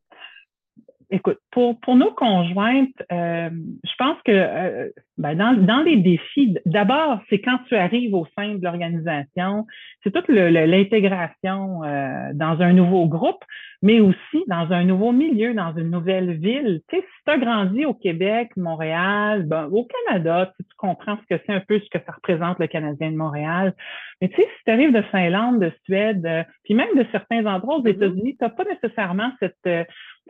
Écoute, 1.08 1.38
pour, 1.52 1.78
pour 1.80 1.94
nos 1.94 2.10
conjointes, 2.10 3.00
euh, 3.12 3.48
je 3.50 3.92
pense 3.96 4.16
que 4.24 4.32
euh, 4.32 4.88
ben 5.18 5.36
dans, 5.36 5.52
dans 5.54 5.82
les 5.82 5.98
défis, 5.98 6.58
d'abord, 6.66 7.20
c'est 7.30 7.38
quand 7.38 7.58
tu 7.68 7.76
arrives 7.76 8.12
au 8.12 8.26
sein 8.36 8.56
de 8.56 8.64
l'organisation, 8.64 9.66
c'est 10.02 10.10
toute 10.10 10.26
l'intégration 10.28 11.84
euh, 11.84 12.32
dans 12.34 12.60
un 12.60 12.72
nouveau 12.72 13.06
groupe, 13.06 13.44
mais 13.82 14.00
aussi 14.00 14.42
dans 14.48 14.72
un 14.72 14.82
nouveau 14.82 15.12
milieu, 15.12 15.54
dans 15.54 15.72
une 15.76 15.90
nouvelle 15.90 16.38
ville. 16.38 16.80
Tu 16.88 16.96
sais, 16.96 17.02
si 17.02 17.24
tu 17.24 17.32
as 17.32 17.38
grandi 17.38 17.84
au 17.84 17.94
Québec, 17.94 18.50
Montréal, 18.56 19.44
ben, 19.44 19.68
au 19.70 19.86
Canada, 19.86 20.52
tu, 20.58 20.64
comprends 20.76 21.18
ce 21.18 21.36
que 21.36 21.42
c'est 21.46 21.52
un 21.52 21.60
peu 21.60 21.78
ce 21.78 21.88
que 21.88 22.04
ça 22.04 22.12
représente 22.12 22.58
le 22.58 22.66
Canadien 22.66 23.12
de 23.12 23.16
Montréal. 23.16 23.74
Mais 24.20 24.28
tu 24.28 24.36
sais, 24.36 24.42
si 24.42 24.64
tu 24.64 24.72
arrives 24.72 24.92
de 24.92 25.02
Finlande, 25.02 25.60
de 25.60 25.72
Suède, 25.84 26.46
puis 26.64 26.74
même 26.74 26.94
de 26.96 27.06
certains 27.12 27.46
endroits 27.46 27.76
aux 27.76 27.82
mm-hmm. 27.82 27.90
États-Unis, 27.90 28.36
tu 28.36 28.44
n'as 28.44 28.50
pas 28.50 28.64
nécessairement 28.64 29.30
cette 29.38 29.86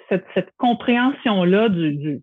cette, 0.09 0.50
compréhension-là 0.59 1.68
du, 1.68 2.22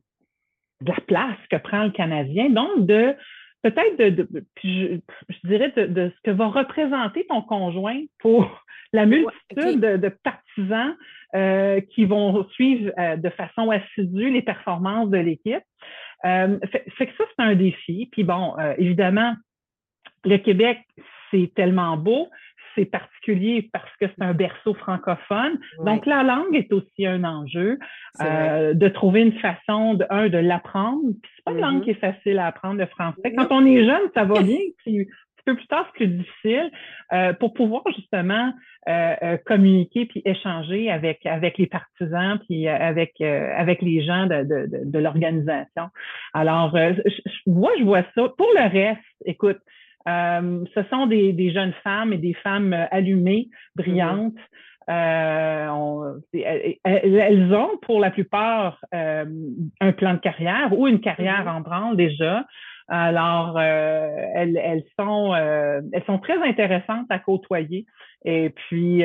de 0.81 0.91
la 0.91 0.99
place 1.07 1.37
que 1.49 1.57
prend 1.57 1.83
le 1.83 1.91
Canadien. 1.91 2.49
Donc, 2.49 2.85
de 2.85 3.15
peut-être 3.63 3.97
de, 3.97 4.27
je, 4.63 4.99
dirais 5.45 5.71
de, 5.75 6.11
ce 6.15 6.21
que 6.23 6.31
va 6.31 6.47
représenter 6.47 7.25
ton 7.27 7.41
conjoint 7.41 7.99
pour 8.19 8.63
la 8.91 9.05
multitude 9.05 9.79
de, 9.79 10.09
partisans 10.23 10.95
euh, 11.33 11.81
qui 11.81 12.05
vont 12.05 12.47
suivre 12.49 12.91
euh, 12.99 13.15
de 13.15 13.29
façon 13.29 13.71
assidue 13.71 14.29
les 14.29 14.41
performances 14.41 15.09
de 15.09 15.17
l'équipe. 15.17 15.63
Euh, 16.25 16.59
fait, 16.71 17.07
que 17.07 17.15
ça, 17.17 17.23
c'est 17.35 17.43
un 17.43 17.55
défi. 17.55 18.07
Puis 18.11 18.23
bon, 18.23 18.55
évidemment, 18.77 19.33
le 20.25 20.37
Québec, 20.37 20.79
c'est 21.31 21.51
tellement 21.55 21.97
beau, 21.97 22.29
c'est 22.75 22.85
particulier 22.85 23.69
parce 23.71 23.89
que 23.99 24.05
c'est 24.07 24.23
un 24.23 24.33
berceau 24.33 24.73
francophone. 24.73 25.59
Donc, 25.85 26.05
la 26.05 26.23
langue 26.23 26.55
est 26.55 26.71
aussi 26.73 27.05
un 27.05 27.23
enjeu. 27.23 27.79
Euh, 28.21 28.73
de 28.73 28.87
trouver 28.87 29.21
une 29.21 29.39
façon, 29.39 29.95
de, 29.95 30.05
un, 30.09 30.29
de 30.29 30.37
l'apprendre. 30.37 31.01
Puis, 31.21 31.31
c'est 31.35 31.45
pas 31.45 31.51
une 31.51 31.59
langue 31.59 31.81
mm-hmm. 31.81 31.83
qui 31.83 31.89
est 31.91 31.93
facile 32.13 32.39
à 32.39 32.47
apprendre, 32.47 32.79
le 32.79 32.85
français. 32.85 33.33
Quand 33.35 33.47
on 33.51 33.65
est 33.65 33.85
jeune, 33.85 34.09
ça 34.13 34.23
va 34.23 34.41
bien. 34.41 34.59
Puis, 34.79 35.01
un 35.01 35.51
peu 35.51 35.55
plus 35.55 35.67
tard, 35.67 35.85
c'est 35.87 36.05
plus 36.05 36.07
difficile 36.07 36.71
euh, 37.11 37.33
pour 37.33 37.53
pouvoir 37.53 37.83
justement 37.95 38.53
euh, 38.87 39.37
communiquer 39.45 40.05
puis 40.05 40.21
échanger 40.25 40.89
avec 40.89 41.25
avec 41.25 41.57
les 41.57 41.67
partisans 41.67 42.39
puis 42.47 42.67
avec 42.67 43.19
avec 43.19 43.81
les 43.81 44.03
gens 44.03 44.25
de, 44.27 44.43
de, 44.43 44.69
de, 44.85 44.99
l'organisation. 44.99 45.89
Alors, 46.33 46.73
moi, 47.45 47.71
je 47.77 47.83
vois 47.83 48.03
ça. 48.15 48.29
Pour 48.37 48.47
le 48.55 48.69
reste, 48.71 49.01
écoute, 49.25 49.57
euh, 50.07 50.63
ce 50.73 50.83
sont 50.89 51.07
des, 51.07 51.33
des, 51.33 51.51
jeunes 51.51 51.73
femmes 51.83 52.13
et 52.13 52.17
des 52.17 52.33
femmes 52.33 52.73
euh, 52.73 52.85
allumées, 52.91 53.49
brillantes. 53.75 54.33
Euh, 54.89 56.13
elles, 56.83 57.53
ont 57.53 57.77
pour 57.83 58.01
la 58.01 58.11
plupart 58.11 58.79
euh, 58.93 59.23
un 59.79 59.91
plan 59.93 60.13
de 60.13 60.19
carrière 60.19 60.77
ou 60.77 60.87
une 60.87 60.99
carrière 60.99 61.45
mm-hmm. 61.45 61.57
en 61.57 61.61
branle 61.61 61.97
déjà. 61.97 62.45
Alors, 62.89 63.57
euh, 63.57 64.09
elles, 64.35 64.57
elles, 64.61 64.83
sont, 64.99 65.33
elles 65.33 66.03
sont 66.05 66.19
très 66.19 66.37
intéressantes 66.43 67.07
à 67.09 67.19
côtoyer. 67.19 67.85
Et 68.25 68.49
puis, 68.49 69.03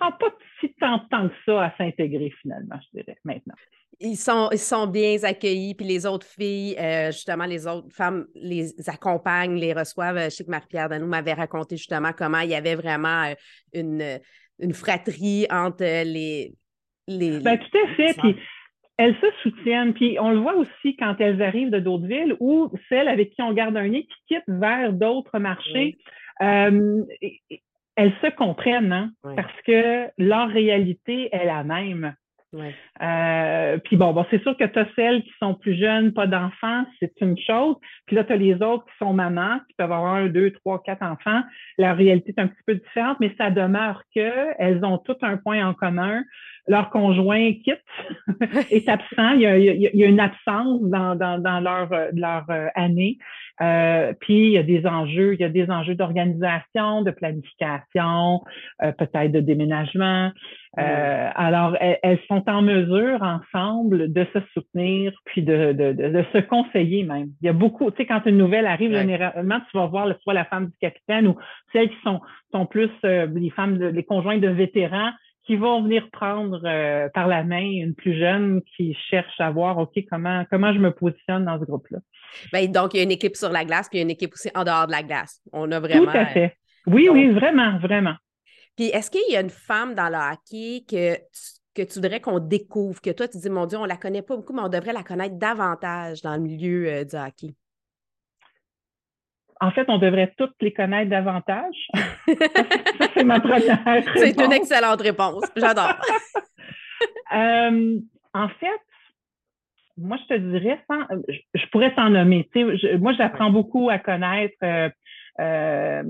prend 0.00 0.12
pas 0.12 0.34
si 0.60 0.72
tant, 0.80 0.98
tant 1.10 1.28
que 1.28 1.34
ça 1.46 1.64
à 1.64 1.76
s'intégrer 1.76 2.32
finalement, 2.40 2.76
je 2.92 3.00
dirais, 3.00 3.18
maintenant 3.24 3.54
ils 4.00 4.16
sont, 4.16 4.48
ils 4.50 4.58
sont 4.58 4.86
bien 4.86 5.16
accueillis, 5.22 5.74
puis 5.74 5.86
les 5.86 6.06
autres 6.06 6.26
filles, 6.26 6.74
euh, 6.78 7.12
justement, 7.12 7.44
les 7.44 7.66
autres 7.66 7.92
femmes 7.92 8.26
les 8.34 8.72
accompagnent, 8.88 9.56
les 9.56 9.74
reçoivent. 9.74 10.24
Je 10.24 10.30
sais 10.30 10.44
que 10.44 10.50
Marie-Pierre 10.50 10.88
Danou 10.88 11.06
m'avait 11.06 11.34
raconté 11.34 11.76
justement 11.76 12.12
comment 12.16 12.40
il 12.40 12.50
y 12.50 12.54
avait 12.54 12.76
vraiment 12.76 13.24
euh, 13.24 13.34
une, 13.74 14.18
une 14.58 14.72
fratrie 14.72 15.46
entre 15.50 15.84
les. 15.84 16.52
les 17.08 17.40
ben, 17.40 17.58
tout 17.58 17.78
à 17.78 17.94
fait. 17.94 18.14
Puis 18.18 18.36
elles 18.96 19.16
se 19.20 19.26
soutiennent. 19.42 19.92
Puis 19.92 20.18
on 20.18 20.30
le 20.30 20.38
voit 20.38 20.56
aussi 20.56 20.96
quand 20.96 21.16
elles 21.18 21.42
arrivent 21.42 21.70
de 21.70 21.78
d'autres 21.78 22.06
villes 22.06 22.36
ou 22.40 22.70
celles 22.88 23.08
avec 23.08 23.30
qui 23.30 23.42
on 23.42 23.52
garde 23.52 23.76
un 23.76 23.88
nid 23.88 24.06
qui 24.06 24.34
quittent 24.34 24.44
vers 24.48 24.94
d'autres 24.94 25.38
marchés. 25.38 25.98
Euh, 26.42 27.02
elles 27.96 28.14
se 28.22 28.30
comprennent, 28.34 28.92
hein, 28.92 29.12
parce 29.22 29.60
que 29.66 30.08
leur 30.18 30.48
réalité 30.48 31.28
est 31.34 31.44
la 31.44 31.64
même. 31.64 32.14
Euh, 32.54 33.78
puis 33.84 33.96
bon, 33.96 34.12
bon 34.12 34.26
c'est 34.30 34.42
sûr 34.42 34.56
que 34.56 34.64
tu 34.64 34.78
as 34.78 34.86
celles 34.96 35.22
qui 35.22 35.32
sont 35.38 35.54
plus 35.54 35.78
jeunes, 35.78 36.12
pas 36.12 36.26
d'enfants, 36.26 36.84
c'est 36.98 37.12
une 37.20 37.38
chose. 37.38 37.76
Puis 38.06 38.16
là, 38.16 38.24
tu 38.24 38.32
as 38.32 38.36
les 38.36 38.54
autres 38.54 38.84
qui 38.86 38.96
sont 38.98 39.12
mamans, 39.12 39.58
qui 39.68 39.74
peuvent 39.76 39.92
avoir 39.92 40.14
un, 40.14 40.26
deux, 40.26 40.50
trois, 40.52 40.82
quatre 40.82 41.02
enfants. 41.02 41.42
La 41.78 41.94
réalité 41.94 42.34
est 42.36 42.40
un 42.40 42.48
petit 42.48 42.62
peu 42.66 42.74
différente, 42.74 43.18
mais 43.20 43.32
ça 43.38 43.50
demeure 43.50 44.02
qu'elles 44.12 44.84
ont 44.84 44.98
tout 44.98 45.16
un 45.22 45.36
point 45.36 45.64
en 45.66 45.74
commun. 45.74 46.24
Leur 46.66 46.90
conjoint 46.90 47.52
quitte, 47.64 47.82
est 48.70 48.88
absent. 48.88 49.30
Il 49.34 49.40
y, 49.40 49.46
a, 49.46 49.56
il 49.56 49.90
y 49.94 50.04
a, 50.04 50.06
une 50.06 50.20
absence 50.20 50.80
dans, 50.82 51.14
dans, 51.14 51.40
dans 51.40 51.60
leur, 51.60 51.88
leur 52.12 52.44
euh, 52.50 52.66
année. 52.74 53.18
Euh, 53.60 54.12
puis 54.20 54.46
il 54.46 54.52
y 54.52 54.58
a 54.58 54.62
des 54.62 54.86
enjeux, 54.86 55.34
il 55.34 55.40
y 55.40 55.44
a 55.44 55.48
des 55.48 55.70
enjeux 55.70 55.94
d'organisation, 55.94 57.02
de 57.02 57.10
planification, 57.10 58.42
euh, 58.82 58.92
peut-être 58.92 59.32
de 59.32 59.40
déménagement. 59.40 60.30
Euh, 60.78 61.30
alors, 61.34 61.76
elles, 61.80 62.20
sont 62.28 62.48
en 62.48 62.62
mesure 62.62 63.20
ensemble 63.22 64.12
de 64.12 64.24
se 64.32 64.38
soutenir, 64.52 65.12
puis 65.24 65.42
de, 65.42 65.72
de, 65.72 65.92
de, 65.92 66.24
se 66.32 66.38
conseiller 66.38 67.02
même. 67.02 67.30
Il 67.40 67.46
y 67.46 67.48
a 67.48 67.52
beaucoup, 67.52 67.90
tu 67.90 67.96
sais, 67.96 68.06
quand 68.06 68.24
une 68.26 68.38
nouvelle 68.38 68.66
arrive, 68.66 68.94
généralement, 68.94 69.58
tu 69.70 69.76
vas 69.76 69.86
voir 69.86 70.08
soit 70.22 70.34
la 70.34 70.44
femme 70.44 70.66
du 70.66 70.78
capitaine 70.80 71.26
ou 71.26 71.36
celles 71.72 71.90
qui 71.90 72.00
sont, 72.04 72.20
sont 72.52 72.66
plus 72.66 72.90
les 73.02 73.50
femmes, 73.50 73.78
de, 73.78 73.86
les 73.86 74.04
conjoints 74.04 74.38
de 74.38 74.48
vétérans 74.48 75.10
qui 75.44 75.56
vont 75.56 75.82
venir 75.82 76.08
prendre 76.12 76.60
par 77.14 77.26
la 77.26 77.42
main 77.42 77.68
une 77.68 77.96
plus 77.96 78.16
jeune 78.16 78.62
qui 78.76 78.96
cherche 79.10 79.40
à 79.40 79.50
voir, 79.50 79.78
OK, 79.78 79.98
comment, 80.08 80.44
comment 80.50 80.72
je 80.72 80.78
me 80.78 80.92
positionne 80.92 81.46
dans 81.46 81.58
ce 81.58 81.64
groupe-là. 81.64 81.98
Ben, 82.52 82.70
donc, 82.70 82.94
il 82.94 82.98
y 82.98 83.00
a 83.00 83.02
une 83.02 83.10
équipe 83.10 83.34
sur 83.34 83.50
la 83.50 83.64
glace, 83.64 83.88
puis 83.88 83.98
il 83.98 84.02
y 84.02 84.02
a 84.02 84.04
une 84.04 84.10
équipe 84.10 84.32
aussi 84.34 84.50
en 84.54 84.62
dehors 84.62 84.86
de 84.86 84.92
la 84.92 85.02
glace. 85.02 85.40
On 85.52 85.72
a 85.72 85.80
vraiment. 85.80 86.12
Tout 86.12 86.16
à 86.16 86.26
fait. 86.26 86.56
Oui, 86.86 87.08
oui, 87.10 87.28
vraiment, 87.30 87.78
vraiment. 87.78 88.14
Puis 88.76 88.86
est-ce 88.86 89.10
qu'il 89.10 89.30
y 89.30 89.36
a 89.36 89.40
une 89.40 89.50
femme 89.50 89.94
dans 89.94 90.08
le 90.08 90.16
hockey 90.16 90.84
que, 90.88 91.16
que 91.74 91.82
tu 91.82 91.94
voudrais 92.00 92.20
qu'on 92.20 92.38
découvre, 92.38 93.00
que 93.00 93.10
toi, 93.10 93.28
tu 93.28 93.38
dis, 93.38 93.50
mon 93.50 93.66
Dieu, 93.66 93.78
on 93.78 93.84
ne 93.84 93.88
la 93.88 93.96
connaît 93.96 94.22
pas 94.22 94.36
beaucoup, 94.36 94.52
mais 94.52 94.62
on 94.62 94.68
devrait 94.68 94.92
la 94.92 95.02
connaître 95.02 95.36
davantage 95.36 96.22
dans 96.22 96.34
le 96.34 96.40
milieu 96.40 96.88
euh, 96.88 97.04
du 97.04 97.16
hockey? 97.16 97.54
En 99.62 99.70
fait, 99.72 99.84
on 99.88 99.98
devrait 99.98 100.32
toutes 100.38 100.54
les 100.60 100.72
connaître 100.72 101.10
davantage. 101.10 101.74
ça, 101.94 103.06
c'est 103.14 103.24
ma 103.24 103.40
première 103.40 103.84
réponse. 103.84 104.14
C'est 104.16 104.40
une 104.40 104.52
excellente 104.52 105.00
réponse. 105.00 105.44
J'adore. 105.56 105.94
Euh, 107.32 107.98
en 108.34 108.48
fait, 108.48 108.80
moi, 109.96 110.16
je 110.22 110.34
te 110.34 110.38
dirais, 110.38 110.82
je, 111.54 111.66
pourrais 111.70 111.94
t'en 111.94 112.10
nommer. 112.10 112.48
moi, 112.98 113.12
j'apprends 113.12 113.50
beaucoup 113.50 113.88
à 113.88 113.98
connaître 113.98 114.56
euh, 114.62 114.90
euh, 115.38 116.02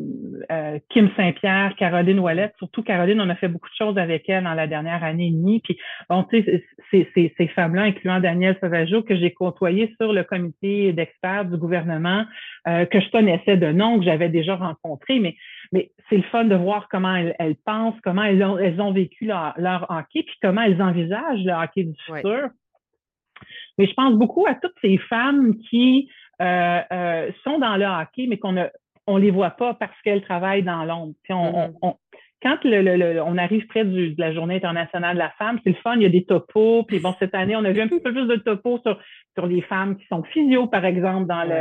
euh, 0.50 0.78
Kim 0.88 1.10
Saint-Pierre, 1.16 1.74
Caroline 1.76 2.18
Ouellette. 2.18 2.54
Surtout 2.58 2.82
Caroline, 2.82 3.20
on 3.20 3.28
a 3.28 3.34
fait 3.34 3.48
beaucoup 3.48 3.68
de 3.68 3.74
choses 3.74 3.98
avec 3.98 4.28
elle 4.28 4.44
dans 4.44 4.54
la 4.54 4.66
dernière 4.66 5.04
année 5.04 5.28
et 5.28 5.30
demie. 5.30 5.60
Puis, 5.60 5.78
bon, 6.08 6.24
tu 6.24 6.42
sais, 6.42 6.64
ces, 6.90 7.32
ces 7.36 7.48
femmes-là, 7.48 7.82
incluant 7.82 8.20
Danielle 8.20 8.56
Sauvageau, 8.60 9.02
que 9.02 9.16
j'ai 9.16 9.32
côtoyé 9.32 9.94
sur 10.00 10.12
le 10.12 10.24
comité 10.24 10.92
d'experts 10.92 11.44
du 11.44 11.56
gouvernement, 11.56 12.24
que 12.64 13.00
je 13.00 13.10
connaissais 13.10 13.56
de 13.56 13.70
nom, 13.70 13.98
que 13.98 14.04
j'avais 14.04 14.28
déjà 14.28 14.56
rencontré, 14.56 15.20
mais, 15.20 15.36
mais 15.72 15.92
c'est 16.08 16.16
le 16.16 16.22
fun 16.24 16.44
de 16.44 16.56
voir 16.56 16.88
comment 16.90 17.14
elles, 17.14 17.56
pensent, 17.64 17.98
comment 18.02 18.24
elles 18.24 18.42
ont, 18.42 18.58
elles 18.58 18.80
ont 18.80 18.92
vécu 18.92 19.26
leur, 19.26 19.54
leur 19.56 19.86
hockey, 19.88 20.24
puis 20.24 20.36
comment 20.42 20.62
elles 20.62 20.82
envisagent 20.82 21.44
le 21.44 21.52
hockey 21.52 21.84
du 21.84 21.94
futur. 22.04 22.48
Mais 23.78 23.86
je 23.86 23.94
pense 23.94 24.14
beaucoup 24.14 24.46
à 24.46 24.54
toutes 24.54 24.74
ces 24.82 24.98
femmes 24.98 25.56
qui 25.70 26.10
euh, 26.40 26.80
euh, 26.92 27.30
sont 27.44 27.58
dans 27.58 27.76
le 27.76 27.84
hockey, 27.84 28.26
mais 28.26 28.38
qu'on 28.38 28.52
ne 28.52 28.64
on 29.10 29.16
les 29.16 29.30
voit 29.30 29.50
pas 29.50 29.74
parce 29.74 29.94
qu'elles 30.02 30.22
travaillent 30.22 30.62
dans 30.62 30.84
l'ombre. 30.84 31.14
On, 31.28 31.68
mm-hmm. 31.82 31.94
quand 32.42 32.58
le, 32.64 33.20
on 33.20 33.36
arrive 33.36 33.66
près 33.66 33.84
de 33.84 34.14
la 34.18 34.32
Journée 34.32 34.56
internationale 34.56 35.14
de 35.14 35.18
la 35.18 35.30
femme, 35.38 35.58
c'est 35.62 35.70
le 35.70 35.76
fun, 35.76 35.96
il 35.96 36.02
y 36.02 36.06
a 36.06 36.10
des 36.10 36.24
topos. 36.24 36.84
Puis 36.84 36.98
bon, 37.00 37.14
cette 37.18 37.34
année, 37.34 37.56
on 37.56 37.64
a 37.64 37.72
vu 37.72 37.80
un 37.80 37.88
peu 37.88 38.00
plus 38.00 38.26
de 38.26 38.36
topos 38.36 38.80
sur, 38.84 38.98
sur 39.34 39.46
les 39.46 39.62
femmes 39.62 39.96
qui 39.96 40.06
sont 40.06 40.22
physio, 40.24 40.66
par 40.66 40.84
exemple, 40.84 41.26
dans 41.26 41.44
le, 41.44 41.52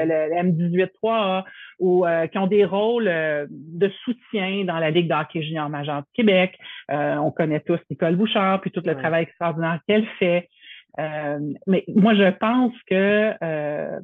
M18-3A, 0.41 1.43
ou 1.79 2.05
euh, 2.05 2.27
qui 2.27 2.37
ont 2.37 2.47
des 2.47 2.65
rôles 2.65 3.05
de 3.49 3.89
soutien 4.03 4.63
dans 4.65 4.79
la 4.79 4.91
Ligue 4.91 5.09
de 5.09 5.13
hockey 5.13 5.41
junior 5.41 5.69
majeur 5.69 6.01
du 6.01 6.11
Québec. 6.13 6.57
on 6.89 7.31
connaît 7.31 7.61
tous 7.61 7.79
Nicole 7.89 8.15
Bouchard, 8.15 8.61
puis 8.61 8.71
tout 8.71 8.83
le 8.85 8.95
travail 8.95 9.23
extraordinaire 9.23 9.79
qu'elle 9.87 10.05
fait. 10.19 10.47
Euh, 10.97 11.39
mais 11.67 11.85
moi, 11.87 12.13
je 12.15 12.29
pense 12.31 12.73
que 12.87 13.33
euh, 13.43 13.99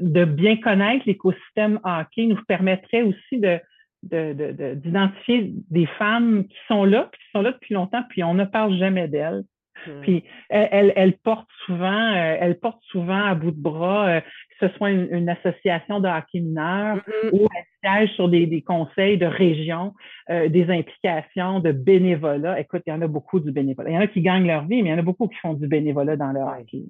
de 0.00 0.24
bien 0.24 0.56
connaître 0.56 1.04
l'écosystème 1.06 1.80
hockey 1.84 2.26
nous 2.26 2.42
permettrait 2.46 3.02
aussi 3.02 3.38
de 3.38 3.60
d'identifier 4.04 5.52
des 5.70 5.86
femmes 5.86 6.48
qui 6.48 6.56
sont 6.66 6.84
là, 6.84 7.08
qui 7.14 7.22
sont 7.30 7.40
là 7.40 7.52
depuis 7.52 7.74
longtemps, 7.74 8.02
puis 8.08 8.24
on 8.24 8.34
ne 8.34 8.44
parle 8.44 8.76
jamais 8.76 9.06
d'elles. 9.06 9.44
Hmm. 9.86 10.00
Puis 10.00 10.24
elles, 10.48 10.92
elles, 10.96 11.16
portent 11.18 11.48
souvent, 11.66 12.12
euh, 12.12 12.36
elles 12.40 12.58
portent 12.58 12.82
souvent 12.82 13.24
à 13.24 13.36
bout 13.36 13.52
de 13.52 13.60
bras 13.60 14.20
ce 14.62 14.68
soit 14.76 14.90
une, 14.90 15.28
association 15.28 16.00
de 16.00 16.08
hockey 16.08 16.40
mineur 16.40 16.96
mm-hmm. 16.96 17.30
ou 17.32 17.46
un 17.46 17.90
siège 17.98 18.14
sur 18.14 18.28
des, 18.28 18.62
conseils 18.62 19.18
de 19.18 19.26
région, 19.26 19.92
euh, 20.30 20.48
des 20.48 20.70
implications 20.70 21.60
de 21.60 21.72
bénévolat. 21.72 22.60
Écoute, 22.60 22.82
il 22.86 22.90
y 22.90 22.92
en 22.92 23.02
a 23.02 23.08
beaucoup 23.08 23.40
du 23.40 23.50
bénévolat. 23.50 23.90
Il 23.90 23.94
y 23.94 23.98
en 23.98 24.02
a 24.02 24.06
qui 24.06 24.20
gagnent 24.20 24.46
leur 24.46 24.62
vie, 24.66 24.82
mais 24.82 24.90
il 24.90 24.92
y 24.92 24.94
en 24.94 24.98
a 24.98 25.02
beaucoup 25.02 25.26
qui 25.26 25.36
font 25.36 25.54
du 25.54 25.66
bénévolat 25.66 26.16
dans 26.16 26.32
le 26.32 26.40
hockey. 26.40 26.82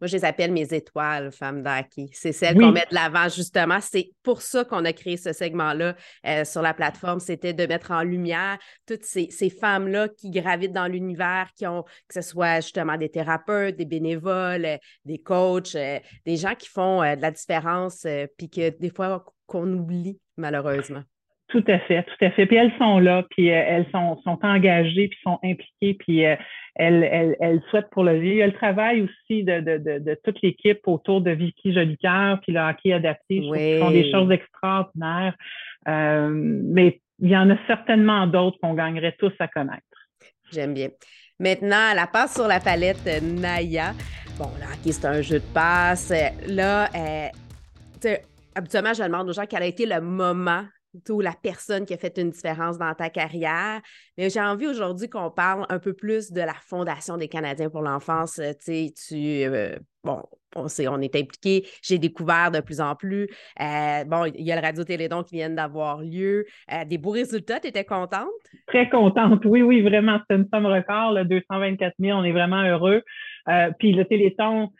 Moi, 0.00 0.08
je 0.08 0.16
les 0.16 0.24
appelle 0.24 0.52
mes 0.52 0.72
étoiles, 0.74 1.32
femmes 1.32 1.62
d'hockey. 1.62 2.06
C'est 2.12 2.32
celles 2.32 2.58
qu'on 2.58 2.72
met 2.72 2.86
de 2.90 2.94
l'avant, 2.94 3.28
justement. 3.28 3.78
C'est 3.80 4.10
pour 4.22 4.42
ça 4.42 4.64
qu'on 4.64 4.84
a 4.84 4.92
créé 4.92 5.16
ce 5.16 5.32
segment-là 5.32 5.94
euh, 6.26 6.44
sur 6.44 6.62
la 6.62 6.74
plateforme. 6.74 7.20
C'était 7.20 7.52
de 7.52 7.66
mettre 7.66 7.90
en 7.90 8.02
lumière 8.02 8.58
toutes 8.86 9.04
ces, 9.04 9.28
femmes-là 9.50 10.08
qui 10.08 10.30
gravitent 10.30 10.72
dans 10.72 10.86
l'univers, 10.86 11.50
qui 11.56 11.66
ont, 11.66 11.82
que 12.08 12.14
ce 12.14 12.22
soit 12.22 12.60
justement 12.60 12.96
des 12.96 13.08
thérapeutes, 13.08 13.76
des 13.76 13.84
bénévoles, 13.84 14.64
euh, 14.64 14.76
des 15.04 15.18
coachs, 15.18 15.74
euh, 15.74 15.98
des 16.26 16.36
gens 16.36 16.54
qui 16.54 16.68
font 16.68 17.00
de 17.00 17.20
la 17.20 17.30
différence, 17.30 18.06
puis 18.36 18.48
que 18.50 18.70
des 18.70 18.90
fois, 18.90 19.24
qu'on 19.46 19.70
oublie, 19.72 20.18
malheureusement. 20.36 21.02
Tout 21.48 21.64
à 21.68 21.78
fait, 21.78 22.02
tout 22.04 22.24
à 22.24 22.30
fait. 22.30 22.46
Puis 22.46 22.56
elles 22.56 22.72
sont 22.78 22.98
là, 22.98 23.24
puis 23.30 23.50
euh, 23.50 23.64
elles 23.66 23.86
sont, 23.92 24.20
sont 24.22 24.38
engagées, 24.42 25.08
puis 25.08 25.18
sont 25.22 25.38
impliquées, 25.44 25.94
puis 25.94 26.24
euh, 26.24 26.36
elles, 26.74 27.04
elles, 27.04 27.36
elles, 27.38 27.62
souhaitent 27.68 27.90
pour 27.90 28.02
le 28.02 28.18
vie. 28.18 28.30
Il 28.30 28.36
y 28.36 28.42
a 28.42 28.46
le 28.46 28.52
travail 28.52 29.02
aussi 29.02 29.44
de, 29.44 29.60
de, 29.60 29.78
de, 29.78 29.98
de 29.98 30.18
toute 30.24 30.40
l'équipe 30.42 30.80
autour 30.86 31.20
de 31.20 31.30
Vicky 31.30 31.72
Jolicoeur, 31.72 32.40
puis 32.40 32.52
le 32.52 32.60
hockey 32.60 32.92
adapté. 32.92 33.42
Je 33.42 33.48
oui. 33.48 33.78
font 33.78 33.90
des 33.90 34.10
choses 34.10 34.30
extraordinaires. 34.30 35.34
Euh, 35.86 36.30
mais 36.32 37.00
il 37.20 37.30
y 37.30 37.36
en 37.36 37.50
a 37.50 37.56
certainement 37.66 38.26
d'autres 38.26 38.58
qu'on 38.60 38.74
gagnerait 38.74 39.14
tous 39.18 39.32
à 39.38 39.46
connaître. 39.46 39.82
J'aime 40.50 40.74
bien. 40.74 40.88
Maintenant, 41.38 41.92
la 41.94 42.06
passe 42.06 42.34
sur 42.34 42.48
la 42.48 42.60
palette, 42.60 43.06
Naya. 43.22 43.92
Bon, 44.38 44.48
le 44.58 44.64
hockey, 44.64 44.92
c'est 44.92 45.06
un 45.06 45.20
jeu 45.20 45.40
de 45.40 45.52
passe. 45.52 46.12
Là, 46.48 46.88
euh, 46.94 48.16
habituellement, 48.54 48.94
je 48.94 49.02
demande 49.02 49.28
aux 49.28 49.32
gens 49.32 49.44
quel 49.48 49.62
a 49.62 49.66
été 49.66 49.86
le 49.86 50.00
moment 50.00 50.64
la 51.20 51.32
personne 51.32 51.84
qui 51.86 51.94
a 51.94 51.96
fait 51.96 52.18
une 52.18 52.30
différence 52.30 52.78
dans 52.78 52.94
ta 52.94 53.10
carrière. 53.10 53.80
Mais 54.16 54.30
j'ai 54.30 54.40
envie 54.40 54.66
aujourd'hui 54.66 55.08
qu'on 55.08 55.30
parle 55.30 55.66
un 55.68 55.78
peu 55.78 55.92
plus 55.92 56.32
de 56.32 56.40
la 56.40 56.54
Fondation 56.54 57.16
des 57.16 57.28
Canadiens 57.28 57.70
pour 57.70 57.82
l'enfance. 57.82 58.40
Tu 58.64 58.90
sais, 58.94 59.46
euh, 59.46 59.76
bon, 60.04 60.22
on, 60.56 60.68
sait, 60.68 60.88
on 60.88 61.00
est 61.00 61.16
impliqué, 61.16 61.66
j'ai 61.82 61.98
découvert 61.98 62.50
de 62.50 62.60
plus 62.60 62.80
en 62.80 62.94
plus. 62.94 63.28
Euh, 63.60 64.04
bon, 64.04 64.26
il 64.26 64.44
y 64.44 64.52
a 64.52 64.56
le 64.56 64.62
Radio-Télédon 64.62 65.22
qui 65.22 65.36
vient 65.36 65.50
d'avoir 65.50 66.00
lieu. 66.00 66.46
Euh, 66.72 66.84
des 66.84 66.98
beaux 66.98 67.10
résultats, 67.10 67.60
tu 67.60 67.68
étais 67.68 67.84
contente? 67.84 68.28
Très 68.66 68.88
contente, 68.88 69.44
oui, 69.44 69.62
oui, 69.62 69.82
vraiment. 69.82 70.20
C'est 70.28 70.36
une 70.36 70.48
somme 70.52 70.66
record, 70.66 71.12
là, 71.12 71.24
224 71.24 71.94
000, 71.98 72.18
on 72.18 72.24
est 72.24 72.32
vraiment 72.32 72.62
heureux. 72.62 73.02
puis 73.78 73.92
le 73.92 74.04
Téléthon, 74.04 74.70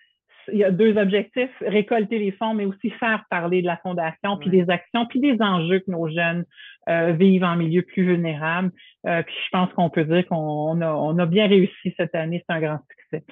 il 0.53 0.59
y 0.59 0.65
a 0.65 0.71
deux 0.71 0.97
objectifs, 0.97 1.51
récolter 1.61 2.19
les 2.19 2.33
fonds, 2.33 2.55
mais 2.55 2.65
aussi 2.65 2.91
faire 2.91 3.25
parler 3.31 3.63
de 3.63 3.67
la 3.67 3.77
fondation, 3.79 4.37
puis 4.39 4.51
des 4.51 4.69
actions, 4.71 5.07
puis 5.07 5.21
des 5.21 5.37
enjeux 5.41 5.81
que 5.81 5.91
nos 5.91 6.09
jeunes 6.09 6.45
euh, 6.89 7.13
vivent 7.13 7.45
en 7.45 7.57
milieu 7.57 7.83
plus 7.83 8.05
vulnérable. 8.05 8.71
Euh, 9.07 9.23
puis 9.23 9.35
je 9.45 9.51
pense 9.51 9.73
qu'on 9.73 9.91
peut 9.91 10.05
dire 10.05 10.27
qu'on 10.27 10.81
a, 10.81 10.93
on 10.93 11.19
a 11.19 11.27
bien 11.27 11.47
réussi 11.47 11.95
cette 11.97 12.15
année, 12.15 12.45
c'est 12.47 12.55
un 12.55 12.61
grand 12.61 12.79
succès. 12.91 13.25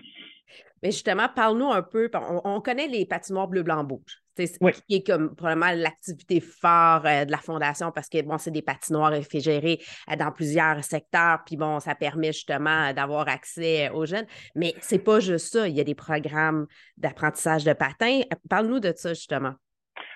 Mais 0.83 0.91
justement, 0.91 1.29
parle-nous 1.29 1.71
un 1.71 1.83
peu, 1.83 2.11
on, 2.45 2.61
connaît 2.61 2.89
les 2.89 3.07
patinoires 3.07 3.49
bleu-blanc-rouge. 3.49 4.23
Oui. 4.63 4.73
qui 4.89 4.95
est 4.97 5.07
comme 5.07 5.35
probablement 5.37 5.73
l'activité 5.75 6.41
phare 6.41 7.05
euh, 7.05 7.27
de 7.27 7.31
la 7.31 7.37
Fondation 7.37 7.93
parce 7.93 8.09
que, 8.09 8.23
bon, 8.23 8.39
c'est 8.39 8.51
des 8.51 8.63
patinoires 8.63 9.11
réfrigérées 9.11 9.79
euh, 10.11 10.17
dans 10.17 10.33
plusieurs 10.33 10.83
secteurs, 10.83 11.41
puis 11.45 11.59
bon, 11.59 11.81
ça 11.81 11.95
permet 11.95 12.33
justement 12.33 12.89
euh, 12.89 12.93
d'avoir 12.95 13.29
accès 13.29 13.91
aux 13.91 14.07
jeunes. 14.07 14.25
Mais 14.55 14.75
c'est 14.81 14.99
pas 14.99 15.21
juste 15.21 15.53
ça, 15.53 15.69
il 15.69 15.77
y 15.77 15.81
a 15.81 15.85
des 15.85 15.95
programmes 15.95 16.67
d'apprentissage 16.97 17.65
de 17.65 17.75
patins. 17.75 18.23
Parle-nous 18.49 18.81
de 18.81 18.95
ça, 18.97 19.13
justement. 19.13 19.53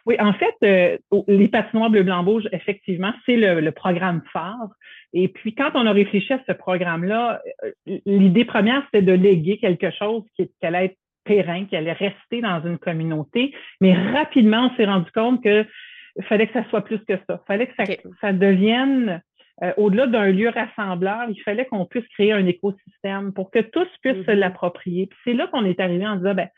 Oui, 0.06 0.16
en 0.20 0.32
fait, 0.32 1.00
les 1.26 1.48
patinoires 1.48 1.90
bleu-blanc-rouge, 1.90 2.48
effectivement, 2.52 3.12
c'est 3.26 3.36
le, 3.36 3.70
programme 3.72 4.22
phare. 4.32 4.68
Et 5.12 5.28
puis, 5.28 5.54
quand 5.54 5.72
on 5.74 5.84
a 5.86 5.92
réfléchi 5.92 6.32
à 6.32 6.40
ce 6.46 6.52
programme-là, 6.52 7.42
l'idée 8.06 8.44
première, 8.44 8.82
c'était 8.84 9.02
de 9.02 9.12
léguer 9.12 9.58
quelque 9.58 9.90
chose 9.90 10.22
qui, 10.36 10.48
qui 10.48 10.66
allait 10.66 10.86
être 10.86 10.96
terrain, 11.24 11.64
qui 11.64 11.76
allait 11.76 11.92
rester 11.92 12.40
dans 12.40 12.62
une 12.64 12.78
communauté. 12.78 13.52
Mais 13.80 13.94
rapidement, 13.94 14.70
on 14.70 14.76
s'est 14.76 14.86
rendu 14.86 15.10
compte 15.12 15.42
que 15.42 15.66
fallait 16.24 16.46
que 16.46 16.52
ça 16.52 16.68
soit 16.70 16.82
plus 16.82 17.00
que 17.04 17.16
ça. 17.28 17.40
Il 17.42 17.46
fallait 17.46 17.66
que 17.66 17.74
ça, 18.20 18.32
devienne, 18.32 19.22
euh, 19.62 19.72
au-delà 19.76 20.06
d'un 20.06 20.30
lieu 20.30 20.48
rassembleur, 20.48 21.28
il 21.28 21.40
fallait 21.42 21.66
qu'on 21.66 21.84
puisse 21.84 22.06
créer 22.08 22.32
un 22.32 22.46
écosystème 22.46 23.32
pour 23.34 23.50
que 23.50 23.58
tous 23.58 23.88
puissent 24.02 24.24
se 24.24 24.30
mm-hmm. 24.30 24.34
l'approprier. 24.34 25.06
Puis 25.06 25.18
c'est 25.24 25.34
là 25.34 25.46
qu'on 25.48 25.64
est 25.64 25.80
arrivé 25.80 26.06
en 26.06 26.16
disant, 26.16 26.34
ben, 26.34 26.48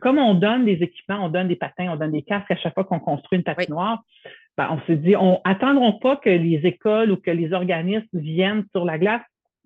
comme 0.00 0.18
on 0.18 0.34
donne 0.34 0.64
des 0.64 0.82
équipements, 0.82 1.24
on 1.24 1.28
donne 1.28 1.48
des 1.48 1.56
patins, 1.56 1.90
on 1.90 1.96
donne 1.96 2.12
des 2.12 2.22
casques 2.22 2.50
à 2.50 2.56
chaque 2.56 2.74
fois 2.74 2.84
qu'on 2.84 3.00
construit 3.00 3.38
une 3.38 3.44
patinoire, 3.44 4.02
ben, 4.56 4.68
on 4.70 4.86
s'est 4.86 4.96
dit, 4.96 5.16
on 5.16 5.40
attendront 5.44 5.94
pas 5.98 6.16
que 6.16 6.30
les 6.30 6.60
écoles 6.64 7.10
ou 7.10 7.16
que 7.16 7.30
les 7.30 7.52
organismes 7.52 8.18
viennent 8.18 8.64
sur 8.72 8.84
la 8.84 8.98
glace. 8.98 9.22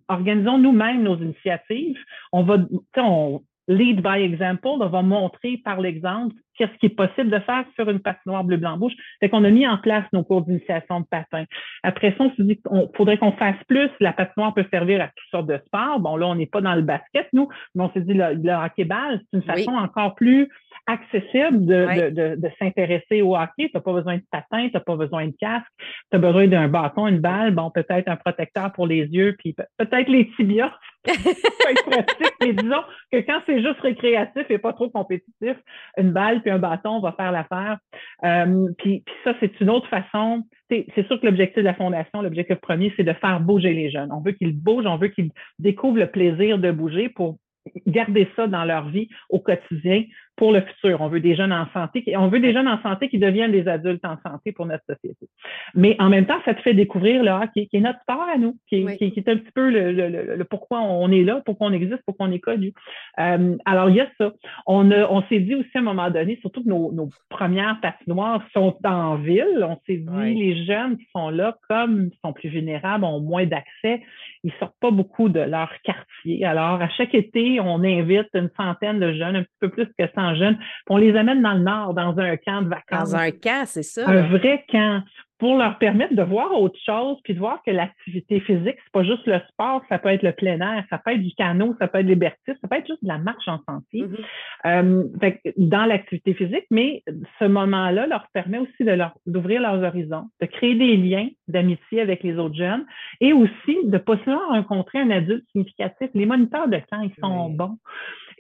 Organisons 0.09 0.59
nous-mêmes 0.59 1.03
nos 1.03 1.17
initiatives. 1.17 1.97
On 2.33 2.43
va, 2.43 2.59
on, 2.97 3.43
lead 3.69 4.03
by 4.03 4.23
example, 4.23 4.83
on 4.83 4.89
va 4.89 5.03
montrer 5.03 5.59
par 5.59 5.81
l'exemple 5.81 6.35
qu'est-ce 6.61 6.79
qui 6.79 6.87
est 6.87 6.89
possible 6.91 7.31
de 7.31 7.39
faire 7.39 7.65
sur 7.75 7.89
une 7.89 8.01
patinoire 8.01 8.45
bleu-blanc-rouge. 8.45 8.93
Fait 9.19 9.31
qu'on 9.31 9.45
a 9.45 9.51
mis 9.51 9.67
en 9.67 9.79
place 9.79 10.05
nos 10.13 10.23
cours 10.23 10.43
d'initiation 10.43 11.01
de 11.01 11.07
patin. 11.07 11.45
Après 11.83 12.11
ça, 12.19 12.25
on 12.25 12.31
s'est 12.35 12.43
dit 12.43 12.57
qu'il 12.57 12.89
faudrait 12.95 13.17
qu'on 13.17 13.33
fasse 13.33 13.57
plus. 13.67 13.89
La 13.99 14.13
patinoire 14.13 14.53
peut 14.53 14.67
servir 14.71 15.01
à 15.01 15.07
toutes 15.07 15.31
sortes 15.31 15.47
de 15.47 15.59
sports. 15.67 16.01
Bon, 16.01 16.17
là, 16.17 16.27
on 16.27 16.35
n'est 16.35 16.47
pas 16.47 16.61
dans 16.61 16.75
le 16.75 16.83
basket, 16.83 17.29
nous, 17.33 17.49
mais 17.75 17.85
on 17.85 17.91
s'est 17.93 18.03
dit 18.03 18.13
le, 18.13 18.35
le 18.35 18.53
hockey-ball, 18.53 19.23
c'est 19.33 19.39
une 19.39 19.45
façon 19.45 19.71
encore 19.71 20.15
plus 20.15 20.51
accessible 20.87 21.65
de, 21.65 22.11
de, 22.11 22.37
de, 22.37 22.51
s'intéresser 22.59 23.23
au 23.23 23.37
hockey. 23.37 23.69
Tu 23.69 23.71
n'as 23.75 23.81
pas 23.81 23.93
besoin 23.93 24.17
de 24.17 24.23
patin, 24.31 24.69
tu 24.69 24.75
n'as 24.75 24.81
pas 24.81 24.97
besoin 24.97 25.27
de 25.27 25.35
casque, 25.39 25.67
tu 26.11 26.17
as 26.17 26.19
besoin 26.19 26.47
d'un 26.47 26.69
bâton, 26.69 27.07
une 27.07 27.21
balle, 27.21 27.55
bon, 27.55 27.71
peut-être 27.71 28.09
un 28.09 28.17
protecteur 28.17 28.73
pour 28.73 28.87
les 28.87 29.05
yeux, 29.07 29.37
puis 29.39 29.55
peut-être 29.79 30.09
les 30.09 30.31
tibias. 30.37 30.73
être 31.07 31.85
pratique, 31.87 32.35
mais 32.43 32.53
disons 32.53 32.83
que 33.11 33.19
quand 33.19 33.41
c'est 33.47 33.63
juste 33.63 33.81
récréatif 33.81 34.45
et 34.51 34.59
pas 34.59 34.75
trop 34.75 34.91
compétitif, 34.91 35.57
une 35.97 36.13
balle 36.13 36.43
puis 36.43 36.50
un 36.51 36.59
bâton 36.59 37.01
va 37.01 37.13
faire 37.13 37.33
l'affaire. 37.33 37.79
Euh, 38.25 38.69
puis, 38.79 39.03
puis 39.05 39.15
ça, 39.25 39.35
c'est 39.41 39.61
une 39.61 39.71
autre 39.71 39.89
façon. 39.89 40.45
C'est 40.69 41.07
sûr 41.07 41.21
que 41.21 41.27
l'objectif 41.27 41.59
de 41.59 41.63
la 41.63 41.75
Fondation, 41.75 42.23
l'objectif 42.23 42.57
premier, 42.57 42.93
c'est 42.97 43.05
de 43.05 43.13
faire 43.15 43.41
bouger 43.41 43.73
les 43.73 43.91
jeunes. 43.91 44.13
On 44.13 44.21
veut 44.21 44.33
qu'ils 44.33 44.57
bougent, 44.57 44.87
on 44.87 44.99
veut 44.99 45.09
qu'ils 45.09 45.31
découvrent 45.59 45.99
le 45.99 46.11
plaisir 46.11 46.59
de 46.59 46.71
bouger 46.71 47.09
pour 47.09 47.39
garder 47.87 48.29
ça 48.37 48.47
dans 48.47 48.65
leur 48.65 48.89
vie 48.89 49.09
au 49.29 49.39
quotidien 49.39 50.05
pour 50.41 50.53
le 50.53 50.63
futur. 50.63 51.03
On 51.03 51.09
veut 51.09 51.21
des 51.21 51.37
jeunes 51.37 51.53
en 51.53 51.67
santé, 51.75 52.03
on 52.17 52.29
veut 52.29 52.41
des 52.41 52.55
jeunes 52.55 52.67
en 52.67 52.81
santé 52.81 53.11
qui 53.11 53.19
deviennent 53.19 53.53
des 53.53 53.69
adultes 53.69 54.07
en 54.07 54.17
santé 54.27 54.53
pour 54.53 54.65
notre 54.65 54.85
société. 54.89 55.29
Mais 55.75 55.97
en 55.99 56.09
même 56.09 56.25
temps, 56.25 56.41
ça 56.47 56.55
te 56.55 56.63
fait 56.63 56.73
découvrir 56.73 57.23
le 57.23 57.31
hockey, 57.31 57.67
qui 57.67 57.77
est 57.77 57.81
notre 57.81 58.01
sport 58.01 58.27
à 58.27 58.39
nous, 58.39 58.57
qui, 58.67 58.77
est, 58.77 58.97
qui, 58.97 59.21
est 59.21 59.29
un 59.29 59.37
petit 59.37 59.53
peu 59.55 59.69
le, 59.69 59.93
le, 59.93 60.45
pourquoi 60.45 60.81
on 60.81 61.11
est 61.13 61.25
là, 61.25 61.43
pourquoi 61.45 61.67
on 61.67 61.73
existe, 61.75 62.01
pourquoi 62.07 62.27
on 62.27 62.33
est 62.33 62.39
connu. 62.39 62.73
Euh, 63.19 63.55
alors, 63.67 63.91
il 63.91 63.97
y 63.97 64.01
a 64.01 64.09
ça. 64.17 64.33
On, 64.67 64.91
a, 64.91 65.07
on 65.11 65.21
s'est 65.29 65.41
dit 65.41 65.55
aussi 65.55 65.69
à 65.75 65.81
un 65.81 65.83
moment 65.83 66.09
donné, 66.09 66.39
surtout 66.41 66.65
que 66.65 66.71
nos, 66.71 66.91
nos 66.91 67.11
premières 67.29 67.79
patinoires 67.83 68.43
sont 68.55 68.79
en 68.83 69.17
ville, 69.17 69.63
on 69.63 69.77
s'est 69.87 69.99
dit, 69.99 70.35
les 70.35 70.65
jeunes 70.65 70.97
qui 70.97 71.07
sont 71.15 71.29
là, 71.29 71.59
comme 71.69 72.09
ils 72.11 72.19
sont 72.25 72.33
plus 72.33 72.49
vulnérables, 72.49 73.05
ont 73.05 73.21
moins 73.21 73.45
d'accès, 73.45 74.01
ils 74.43 74.53
sortent 74.59 74.81
pas 74.81 74.91
beaucoup 74.91 75.29
de 75.29 75.41
leur 75.41 75.71
quartier. 75.83 76.47
Alors, 76.47 76.81
à 76.81 76.89
chaque 76.89 77.15
été, 77.15 77.61
on 77.61 77.85
invite 77.85 78.29
une 78.33 78.49
centaine 78.57 79.01
de 79.01 79.13
jeunes, 79.13 79.37
un 79.37 79.43
petit 79.43 79.59
peu 79.61 79.69
plus 79.69 79.87
que 79.99 80.05
100 80.15 80.30
jeunes. 80.35 80.59
On 80.89 80.97
les 80.97 81.17
amène 81.17 81.43
dans 81.43 81.55
le 81.55 81.61
nord, 81.61 81.95
dans 81.95 82.19
un 82.19 82.37
camp 82.37 82.63
de 82.63 82.69
vacances. 82.69 83.13
Dans 83.13 83.17
un 83.17 83.31
camp, 83.31 83.65
c'est 83.67 83.83
ça. 83.83 84.09
Un 84.09 84.29
vrai 84.29 84.65
camp 84.71 85.03
pour 85.41 85.57
leur 85.57 85.79
permettre 85.79 86.15
de 86.15 86.23
voir 86.23 86.53
autre 86.53 86.79
chose, 86.85 87.17
puis 87.25 87.33
de 87.33 87.39
voir 87.39 87.63
que 87.67 87.71
l'activité 87.71 88.41
physique, 88.41 88.77
c'est 88.77 88.93
pas 88.93 89.03
juste 89.03 89.27
le 89.27 89.41
sport, 89.49 89.83
ça 89.89 89.99
peut 89.99 90.11
être 90.11 90.23
le 90.23 90.33
plein 90.33 90.61
air, 90.61 90.85
ça 90.91 90.99
peut 90.99 91.13
être 91.13 91.23
du 91.23 91.35
canot, 91.35 91.75
ça 91.81 91.89
peut 91.89 91.99
être 91.99 92.07
liberté, 92.07 92.53
ça 92.61 92.69
peut 92.69 92.77
être 92.77 92.87
juste 92.87 93.03
de 93.03 93.09
la 93.09 93.17
marche 93.17 93.49
en 93.49 93.59
sentier. 93.67 94.03
Mm-hmm. 94.03 95.09
euh, 95.27 95.43
dans 95.57 95.87
l'activité 95.87 96.35
physique, 96.35 96.67
mais 96.71 97.03
ce 97.39 97.47
moment-là 97.47 98.07
leur 98.07 98.27
permet 98.35 98.59
aussi 98.59 98.85
de 98.85 98.91
leur 98.91 99.15
d'ouvrir 99.25 99.63
leurs 99.63 99.83
horizons, 99.83 100.29
de 100.43 100.47
créer 100.47 100.75
des 100.75 100.99
liens 100.99 101.29
d'amitié 101.49 102.03
avec 102.03 102.23
les 102.23 102.37
autres 102.37 102.57
jeunes 102.57 102.85
et 103.23 103.33
aussi 103.33 103.79
de 103.85 103.97
possiblement 103.97 104.47
rencontrer 104.49 104.99
un 104.99 105.11
adulte 105.11 105.45
significatif. 105.53 106.11
Les 106.13 106.27
moniteurs 106.27 106.69
de 106.69 106.81
camp, 106.91 107.01
ils 107.01 107.15
sont 107.19 107.49
bons. 107.49 107.79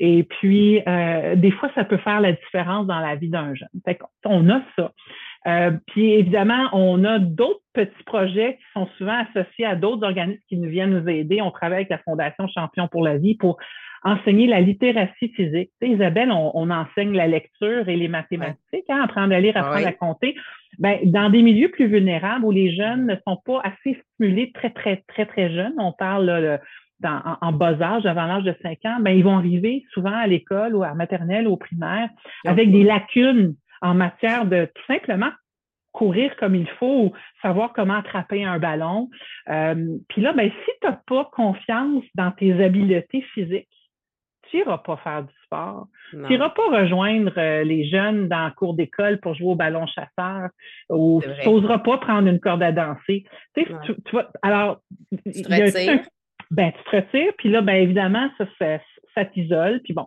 Et 0.02 0.24
puis, 0.24 0.82
euh, 0.88 1.36
des 1.36 1.50
fois, 1.50 1.70
ça 1.74 1.84
peut 1.84 1.98
faire 1.98 2.22
la 2.22 2.32
différence 2.32 2.86
dans 2.86 3.00
la 3.00 3.16
vie 3.16 3.28
d'un 3.28 3.54
jeune. 3.54 3.68
Fait 3.84 3.98
on 4.24 4.48
a 4.48 4.62
ça. 4.74 4.92
Euh, 5.46 5.72
puis 5.88 6.12
évidemment, 6.14 6.68
on 6.72 7.04
a 7.04 7.18
d'autres 7.18 7.60
petits 7.74 8.04
projets 8.04 8.56
qui 8.56 8.64
sont 8.74 8.88
souvent 8.96 9.22
associés 9.28 9.66
à 9.66 9.76
d'autres 9.76 10.04
organismes 10.04 10.40
qui 10.48 10.56
nous 10.56 10.70
viennent 10.70 10.98
nous 10.98 11.08
aider. 11.08 11.42
On 11.42 11.50
travaille 11.50 11.78
avec 11.78 11.90
la 11.90 11.98
Fondation 11.98 12.48
Champion 12.48 12.88
pour 12.88 13.04
la 13.04 13.18
vie 13.18 13.36
pour 13.36 13.58
enseigner 14.02 14.46
la 14.46 14.62
littératie 14.62 15.28
physique. 15.36 15.70
Tu 15.80 15.88
sais, 15.88 15.94
Isabelle, 15.94 16.30
on, 16.32 16.70
enseigne 16.70 17.12
la 17.12 17.26
lecture 17.26 17.86
et 17.86 17.96
les 17.96 18.08
mathématiques, 18.08 18.88
hein, 18.88 19.02
apprendre 19.02 19.34
à 19.34 19.40
lire, 19.40 19.56
apprendre 19.58 19.86
à 19.86 19.92
compter. 19.92 20.34
Ben, 20.78 20.98
dans 21.04 21.28
des 21.28 21.42
milieux 21.42 21.70
plus 21.70 21.86
vulnérables 21.86 22.44
où 22.46 22.50
les 22.50 22.74
jeunes 22.74 23.06
ne 23.06 23.16
sont 23.26 23.36
pas 23.44 23.60
assez 23.62 24.00
stimulés 24.14 24.52
très, 24.54 24.70
très, 24.70 25.04
très, 25.08 25.26
très 25.26 25.52
jeunes, 25.52 25.74
on 25.76 25.92
parle 25.92 26.58
en, 27.04 27.52
bas 27.52 27.80
âge, 27.80 28.06
avant 28.06 28.26
l'âge 28.26 28.44
de 28.44 28.54
5 28.62 28.78
ans, 28.84 28.98
ben, 29.00 29.10
ils 29.10 29.24
vont 29.24 29.36
arriver 29.36 29.84
souvent 29.92 30.14
à 30.14 30.26
l'école 30.26 30.74
ou 30.74 30.82
à 30.82 30.94
maternelle 30.94 31.48
ou 31.48 31.52
au 31.52 31.56
primaire 31.56 32.08
avec 32.44 32.70
des 32.70 32.82
lacunes 32.82 33.54
en 33.82 33.94
matière 33.94 34.44
de 34.46 34.68
tout 34.74 34.84
simplement 34.86 35.30
courir 35.92 36.36
comme 36.36 36.54
il 36.54 36.68
faut 36.78 37.06
ou 37.06 37.12
savoir 37.42 37.72
comment 37.72 37.94
attraper 37.94 38.44
un 38.44 38.58
ballon. 38.58 39.08
Euh, 39.48 39.96
puis 40.08 40.22
là, 40.22 40.32
ben, 40.32 40.50
si 40.50 40.70
tu 40.80 40.86
n'as 40.86 40.98
pas 41.06 41.28
confiance 41.32 42.04
dans 42.14 42.30
tes 42.32 42.62
habiletés 42.62 43.22
physiques, 43.34 43.68
tu 44.50 44.56
n'iras 44.56 44.78
pas 44.78 44.96
faire 44.98 45.22
du 45.22 45.32
sport. 45.44 45.86
Tu 46.10 46.16
n'iras 46.16 46.50
pas 46.50 46.80
rejoindre 46.80 47.32
euh, 47.36 47.62
les 47.62 47.88
jeunes 47.88 48.28
dans 48.28 48.46
le 48.46 48.52
cours 48.52 48.74
d'école 48.74 49.20
pour 49.20 49.34
jouer 49.34 49.48
au 49.48 49.54
ballon 49.54 49.86
chasseur 49.86 50.50
ou 50.88 51.22
tu 51.22 51.48
n'oseras 51.48 51.78
pas 51.78 51.98
prendre 51.98 52.28
une 52.28 52.40
corde 52.40 52.62
à 52.62 52.72
danser. 52.72 53.24
Tu, 53.56 53.64
tu, 53.84 54.16
alors, 54.42 54.80
tu 55.24 55.42
te 55.42 56.02
ben, 56.50 56.72
tu 56.72 56.90
te 56.90 56.96
retires, 56.96 57.32
puis 57.38 57.48
là, 57.48 57.60
ben, 57.62 57.74
évidemment, 57.74 58.28
ça, 58.38 58.46
ça, 58.58 58.78
ça 59.14 59.24
t'isole, 59.24 59.80
puis 59.82 59.92
bon, 59.92 60.06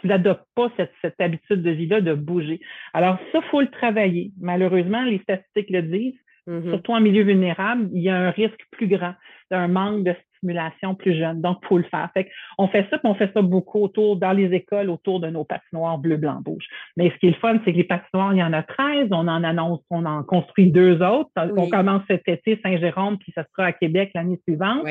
tu 0.00 0.06
n'adoptes 0.06 0.46
pas 0.54 0.68
cette, 0.76 0.92
cette, 1.00 1.20
habitude 1.20 1.62
de 1.62 1.70
vie-là 1.70 2.00
de 2.00 2.14
bouger. 2.14 2.60
Alors, 2.92 3.18
ça, 3.30 3.38
il 3.42 3.48
faut 3.50 3.60
le 3.60 3.70
travailler. 3.70 4.32
Malheureusement, 4.40 5.04
les 5.04 5.18
statistiques 5.20 5.70
le 5.70 5.82
disent. 5.82 6.18
mm-hmm. 6.48 6.70
surtout 6.70 6.92
en 6.92 7.00
milieu 7.00 7.22
vulnérable, 7.22 7.88
il 7.92 8.02
y 8.02 8.08
a 8.08 8.16
un 8.16 8.30
risque 8.30 8.60
plus 8.72 8.88
grand 8.88 9.14
d'un 9.50 9.68
manque 9.68 10.02
de 10.02 10.14
stimulation 10.36 10.94
plus 10.94 11.16
jeune. 11.16 11.40
Donc, 11.40 11.58
il 11.62 11.66
faut 11.68 11.78
le 11.78 11.84
faire. 11.84 12.10
Fait 12.14 12.28
on 12.58 12.66
fait 12.66 12.86
ça, 12.90 12.98
puis 12.98 13.08
on 13.08 13.14
fait 13.14 13.30
ça 13.32 13.42
beaucoup 13.42 13.80
autour, 13.80 14.16
dans 14.16 14.32
les 14.32 14.52
écoles, 14.52 14.90
autour 14.90 15.20
de 15.20 15.28
nos 15.28 15.44
patinoires 15.44 15.98
bleu, 15.98 16.16
blanc, 16.16 16.40
rouge. 16.44 16.66
Mais 16.96 17.10
ce 17.10 17.16
qui 17.18 17.26
est 17.28 17.30
le 17.30 17.36
fun, 17.36 17.58
c'est 17.64 17.72
que 17.72 17.76
les 17.76 17.84
patinoires, 17.84 18.32
il 18.34 18.38
y 18.38 18.42
en 18.42 18.52
a 18.52 18.62
13. 18.62 19.08
On 19.12 19.28
en 19.28 19.44
annonce, 19.44 19.80
on 19.90 20.04
en 20.04 20.24
construit 20.24 20.72
deux 20.72 21.00
autres. 21.02 21.30
On 21.36 21.68
commence 21.68 22.02
cet 22.08 22.26
été 22.26 22.58
Saint-Jérôme, 22.62 23.18
puis 23.18 23.32
ça 23.34 23.44
sera 23.50 23.68
à 23.68 23.72
Québec 23.72 24.10
l'année 24.14 24.40
suivante. 24.42 24.84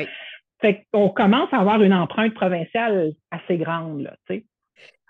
Fait 0.62 0.86
qu'on 0.92 1.10
commence 1.10 1.52
à 1.52 1.58
avoir 1.58 1.82
une 1.82 1.92
empreinte 1.92 2.34
provinciale 2.34 3.12
assez 3.30 3.58
grande, 3.58 4.02
là, 4.02 4.14
tu 4.28 4.36
sais 4.36 4.44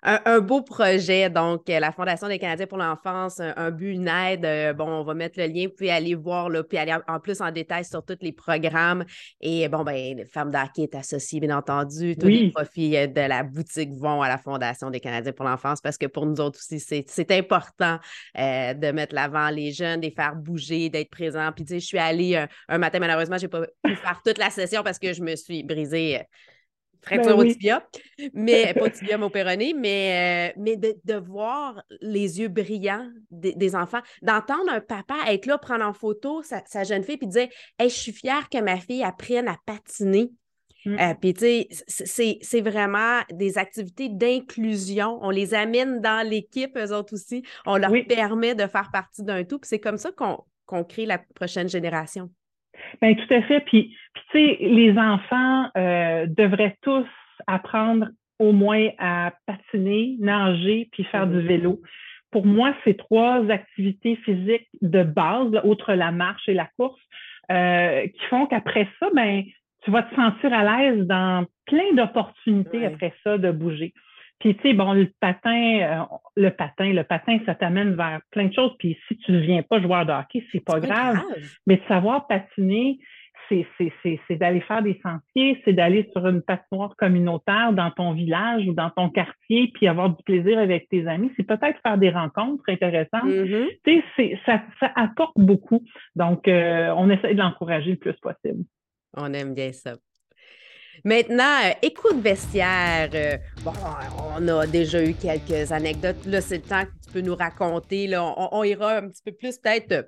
un, 0.03 0.41
beau 0.41 0.63
projet, 0.63 1.31
donc 1.31 1.71
euh, 1.71 1.79
la 1.79 1.93
Fondation 1.93 2.27
des 2.27 2.39
Canadiens 2.39 2.67
pour 2.67 2.79
l'enfance, 2.79 3.41
un, 3.41 3.71
but, 3.71 3.93
une 3.93 4.09
aide. 4.09 4.45
Euh, 4.45 4.73
bon, 4.73 4.89
on 4.89 5.05
va 5.05 5.15
mettre 5.15 5.39
le 5.39 5.47
lien, 5.47 5.67
puis 5.69 5.91
aller 5.91 6.17
voir, 6.17 6.49
là, 6.49 6.65
puis 6.65 6.77
aller 6.77 6.95
en, 7.07 7.21
plus 7.21 7.41
en 7.41 7.53
détail 7.53 7.85
sur 7.85 8.05
tous 8.05 8.19
les 8.21 8.33
programmes. 8.33 9.05
Et 9.41 9.69
bon, 9.69 9.85
ben, 9.85 10.17
les 10.17 10.25
femmes 10.25 10.51
d'hockey 10.51 10.83
est 10.83 10.95
associée, 10.97 11.39
bien 11.39 11.57
entendu. 11.57 12.17
Tous 12.17 12.27
les 12.27 12.51
profits 12.51 12.97
euh, 12.97 13.07
de 13.07 13.21
la 13.21 13.45
boutique 13.45 13.93
vont 13.93 14.23
à 14.23 14.29
la 14.29 14.39
Fondation 14.39 14.91
des 14.91 14.99
Canadiens 14.99 15.33
pour 15.33 15.45
l'enfance 15.45 15.81
parce 15.81 15.97
que 15.97 16.07
pour 16.07 16.27
nous 16.27 16.41
autres 16.41 16.59
aussi, 16.59 16.81
c'est 16.81 17.31
important 17.31 17.99
de 18.35 18.91
mettre 18.93 19.15
l'avant 19.15 19.51
les 19.51 19.73
jeunes, 19.73 20.01
de 20.01 20.07
les 20.07 20.13
faire 20.13 20.35
bouger, 20.35 20.89
d'être 20.89 21.11
présents. 21.11 21.53
Puis, 21.55 21.65
tu 21.65 21.75
sais, 21.75 21.81
je 21.81 21.87
suis 21.87 21.99
allée 21.99 22.45
un, 22.69 22.79
matin, 22.79 22.99
malheureusement, 22.99 23.37
je 23.37 23.43
n'ai 23.43 23.49
pas 23.49 23.67
pu 23.85 23.95
faire 23.97 24.21
toute 24.25 24.39
la 24.39 24.51
session 24.51 24.83
parce 24.83 24.99
que 24.99 25.13
je 25.13 25.23
me 25.23 25.37
suis 25.37 25.63
brisée 25.63 26.23
fracture 27.03 27.37
ben 27.37 27.43
au 27.43 27.45
tibia, 27.45 27.89
mais 28.33 28.73
pas 28.75 28.85
au 28.85 28.89
tibia, 28.89 29.19
mais 29.19 29.25
au 29.25 29.31
péroné, 29.31 29.75
mais, 29.77 30.53
euh, 30.55 30.61
mais 30.61 30.77
de, 30.77 31.15
voir 31.15 31.83
les 32.01 32.41
yeux 32.41 32.49
brillants 32.49 33.09
des, 33.31 33.77
enfants, 33.77 34.01
d'entendre 34.23 34.71
un 34.71 34.81
papa 34.81 35.15
être 35.29 35.47
là, 35.47 35.59
prendre 35.59 35.85
en 35.85 35.93
photo 35.93 36.43
sa, 36.43 36.85
jeune 36.85 37.03
fille, 37.03 37.19
puis 37.19 37.27
dire 37.27 37.49
hey, 37.79 37.89
Je 37.89 37.95
suis 37.95 38.13
fière 38.13 38.49
que 38.49 38.59
ma 38.59 38.77
fille 38.79 39.03
apprenne 39.03 39.49
à 39.49 39.57
patiner. 39.67 40.31
Mm. 40.85 40.99
Euh, 40.99 41.15
puis, 41.21 41.35
tu 41.35 41.67
sais, 41.87 42.39
c'est 42.43 42.61
vraiment 42.61 43.21
des 43.33 43.59
activités 43.59 44.09
d'inclusion. 44.09 45.19
On 45.23 45.31
les 45.31 45.55
amène 45.55 46.01
dans 46.01 46.27
l'équipe, 46.27 46.77
eux 46.77 46.93
autres 46.93 47.15
aussi. 47.15 47.43
On 47.67 47.77
leur 47.77 47.93
permet 48.09 48.55
de 48.55 48.67
faire 48.67 48.91
partie 48.93 49.23
d'un 49.23 49.45
tout. 49.45 49.59
Puis 49.59 49.69
c'est 49.69 49.81
comme 49.81 49.99
ça 49.99 50.11
qu'on 50.13 50.85
crée 50.85 51.07
la 51.07 51.19
prochaine 51.19 51.69
génération. 51.69 52.31
Bien, 53.01 53.15
tout 53.15 53.35
à 53.35 53.43
fait. 53.43 53.61
Puis, 53.61 53.97
tu 54.15 54.23
sais, 54.33 54.59
les 54.61 54.97
enfants 54.99 55.69
euh, 55.77 56.27
devraient 56.27 56.77
tous 56.83 57.07
apprendre 57.47 58.09
au 58.39 58.53
moins 58.53 58.89
à 58.99 59.33
patiner, 59.47 60.17
nager, 60.19 60.89
puis 60.93 61.05
faire 61.05 61.27
du 61.27 61.39
mm-hmm. 61.39 61.47
vélo. 61.47 61.81
Pour 62.31 62.47
moi, 62.47 62.75
ces 62.85 62.97
trois 62.97 63.49
activités 63.51 64.17
physiques 64.17 64.69
de 64.81 65.03
base, 65.03 65.61
outre 65.65 65.93
la 65.93 66.11
marche 66.11 66.49
et 66.49 66.55
la 66.55 66.69
course, 66.77 67.01
euh, 67.51 68.07
qui 68.07 68.25
font 68.31 68.47
qu'après 68.47 68.89
ça, 68.99 69.11
ben, 69.15 69.45
tu 69.85 69.91
vas 69.91 70.03
te 70.03 70.15
sentir 70.15 70.53
à 70.53 70.65
l'aise 70.65 71.07
dans 71.07 71.45
plein 71.67 71.93
d'opportunités 71.95 72.87
après 72.87 73.13
ça 73.23 73.37
de 73.37 73.51
bouger. 73.51 73.93
Puis, 74.43 74.57
tu 74.57 74.63
sais, 74.63 74.75
bon, 74.75 74.93
le 74.93 75.09
patin, 75.21 75.79
euh, 75.83 76.17
le 76.35 76.51
patin, 76.51 76.93
le 76.93 77.05
patin, 77.05 77.39
ça 77.47 77.55
t'amène 77.55 77.95
vers 77.95 78.21
plein 78.33 78.47
de 78.47 78.53
choses. 78.53 78.73
Puis, 78.77 78.99
si 79.07 79.17
tu 79.19 79.31
ne 79.31 79.39
deviens 79.39 79.63
pas 79.63 79.81
joueur 79.81 80.05
de 80.05 80.11
hockey, 80.11 80.45
c'est 80.51 80.65
pas, 80.65 80.81
grave. 80.81 81.21
Mais 81.69 81.77
de 81.77 81.83
savoir 81.87 82.27
patiner, 82.27 82.99
c'est 83.49 84.37
d'aller 84.37 84.61
faire 84.63 84.83
des 84.83 85.01
sentiers, 85.01 85.63
c'est 85.65 85.75
d'aller 85.75 86.09
sur 86.11 86.27
une 86.27 86.43
patinoire 86.43 86.97
communautaire 86.97 87.73
dans 87.73 87.93
ton 87.93 88.15
village 88.15 88.67
ou 88.67 88.73
dans 88.73 88.91
ton 88.91 89.11
quartier, 89.11 89.71
puis 89.75 89.87
avoir 89.87 90.11
du 90.11 90.21
plaisir 90.25 90.59
avec 90.59 90.89
tes 90.89 91.07
amis. 91.07 91.31
C'est 91.37 91.47
peut-être 91.47 91.79
faire 91.81 91.99
des 91.99 92.11
rencontres 92.11 92.65
intéressantes. 92.67 93.23
Mm-hmm. 93.25 93.67
Tu 93.85 94.03
sais, 94.17 94.41
ça, 94.45 94.61
ça 94.81 94.91
apporte 94.97 95.37
beaucoup. 95.37 95.85
Donc, 96.17 96.49
euh, 96.49 96.93
on 96.97 97.11
essaie 97.11 97.35
de 97.35 97.39
l'encourager 97.39 97.93
le 97.93 97.97
plus 97.97 98.15
possible. 98.15 98.65
On 99.17 99.33
aime 99.35 99.55
bien 99.55 99.71
ça. 99.71 99.93
Maintenant, 101.05 101.61
euh, 101.65 101.73
écoute 101.83 102.21
vestiaire. 102.21 103.11
Euh, 103.15 103.37
bon, 103.65 103.73
on 104.39 104.49
a 104.49 104.67
déjà 104.67 105.05
eu 105.05 105.15
quelques 105.15 105.73
anecdotes. 105.73 106.25
Là, 106.27 106.41
c'est 106.41 106.59
le 106.59 106.63
temps 106.63 106.85
que 106.85 107.07
tu 107.07 107.13
peux 107.13 107.21
nous 107.21 107.35
raconter. 107.35 108.07
Là, 108.07 108.23
on, 108.53 108.63
ira 108.63 108.97
un 108.99 109.09
petit 109.09 109.23
peu 109.25 109.33
plus 109.33 109.59
peut-être 109.59 109.93
euh, 109.93 110.03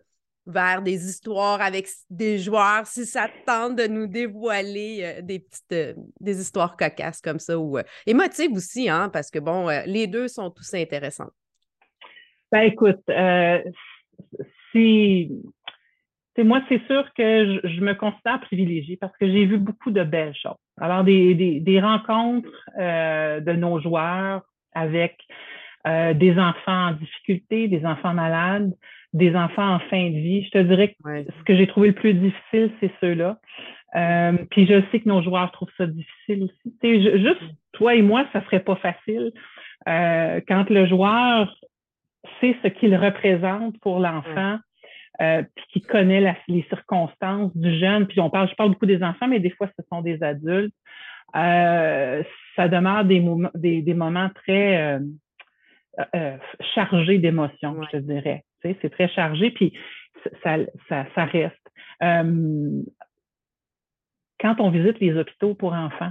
vers 0.47 0.83
des 0.83 1.09
histoires 1.09 1.61
avec 1.61 1.89
des 2.11 2.39
joueurs, 2.39 2.87
si 2.87 3.07
ça 3.07 3.29
tente 3.47 3.77
de 3.77 3.87
nous 3.87 4.07
dévoiler 4.07 5.21
des 5.23 5.39
petites 5.39 5.97
des 6.21 6.41
histoires 6.41 6.77
cocasses 6.77 7.23
comme 7.23 7.39
ça 7.39 7.59
ou 7.59 7.79
émotives 8.07 8.53
aussi, 8.53 8.91
hein, 8.91 9.09
parce 9.09 9.31
que 9.31 9.39
bon, 9.39 9.69
les 9.87 10.07
deux 10.07 10.29
sont 10.29 10.51
tous 10.51 10.75
intéressants. 10.75 11.31
Ben 12.53 12.61
écoute, 12.61 13.01
si 14.71 15.31
moi, 16.43 16.61
c'est 16.69 16.85
sûr 16.87 17.05
que 17.17 17.61
je, 17.63 17.81
me 17.81 17.95
considère 17.95 18.41
privilégiée 18.41 18.97
parce 18.97 19.17
que 19.17 19.27
j'ai 19.27 19.45
vu 19.47 19.59
beaucoup 19.59 19.91
de 19.91 20.03
belles 20.03 20.35
choses. 20.35 20.57
Alors, 20.81 21.05
des, 21.05 21.35
des, 21.61 21.81
rencontres 21.81 22.69
euh, 22.79 23.41
de 23.41 23.53
nos 23.53 23.81
joueurs 23.81 24.43
avec 24.75 25.17
euh, 25.87 26.15
des 26.15 26.37
enfants 26.39 26.89
en 26.89 26.93
difficulté, 26.93 27.69
des 27.69 27.87
enfants 27.87 28.15
malades, 28.15 28.73
des 29.13 29.37
enfants 29.37 29.75
en 29.75 29.79
fin 29.79 30.11
de 30.11 30.17
vie. 30.17 30.45
Je 30.45 30.51
te 30.51 30.59
dirais 30.59 30.89
que 30.89 31.25
ce 31.39 31.45
que 31.45 31.57
j'ai 31.57 31.69
trouvé 31.69 31.89
le 31.89 31.95
plus 31.95 32.15
difficile, 32.15 32.73
c'est 32.81 32.91
ceux-là. 33.01 33.39
Euh, 33.95 34.33
puis 34.51 34.67
je 34.67 34.83
sais 34.91 34.99
que 34.99 35.09
nos 35.09 35.23
joueurs 35.23 35.53
trouvent 35.53 35.71
ça 35.77 35.87
difficile 35.87 36.45
aussi. 36.45 37.03
juste 37.03 37.43
toi 37.73 37.95
et 37.95 38.03
moi, 38.03 38.27
ça 38.33 38.45
serait 38.47 38.65
pas 38.65 38.77
facile. 38.77 39.31
quand 39.87 40.69
le 40.69 40.87
joueur 40.87 41.55
sait 42.41 42.57
ce 42.65 42.69
qu'il 42.69 42.97
représente 42.97 43.79
pour 43.81 44.01
l'enfant, 44.01 44.59
euh, 45.21 45.45
puis 45.55 45.65
qui 45.73 45.81
connaît 45.81 46.37
les 46.49 46.63
circonstances 46.69 47.57
du 47.57 47.79
jeune. 47.79 48.09
Puis 48.09 48.19
on 48.21 48.31
parle, 48.31 48.49
je 48.49 48.55
parle 48.57 48.71
beaucoup 48.71 48.87
des 48.87 49.03
enfants, 49.03 49.29
mais 49.29 49.39
des 49.39 49.51
fois 49.51 49.69
ce 49.79 49.85
sont 49.89 50.03
des 50.03 50.21
adultes. 50.25 50.75
Euh, 51.37 52.23
ça 52.57 52.69
demeure 52.69 53.05
des, 53.05 53.21
moments, 53.21 53.51
des, 53.55 53.81
des 53.81 53.95
moments 53.95 54.31
très 54.35 54.99
euh, 56.15 56.37
chargés 56.75 57.19
d'émotions, 57.19 57.81
je 57.85 57.91
te 57.91 58.03
dirais. 58.03 58.45
Tu 58.61 58.71
sais, 58.71 58.79
c'est 58.83 58.91
très 58.91 59.09
chargé, 59.09 59.53
puis 59.53 59.73
ça, 60.43 60.57
ça, 60.89 61.07
ça 61.15 61.25
reste. 61.27 61.55
quand 62.01 62.85
on 64.59 64.71
visite 64.71 64.99
les 64.99 65.17
hôpitaux 65.17 65.55
pour 65.55 65.75
enfants 65.75 66.11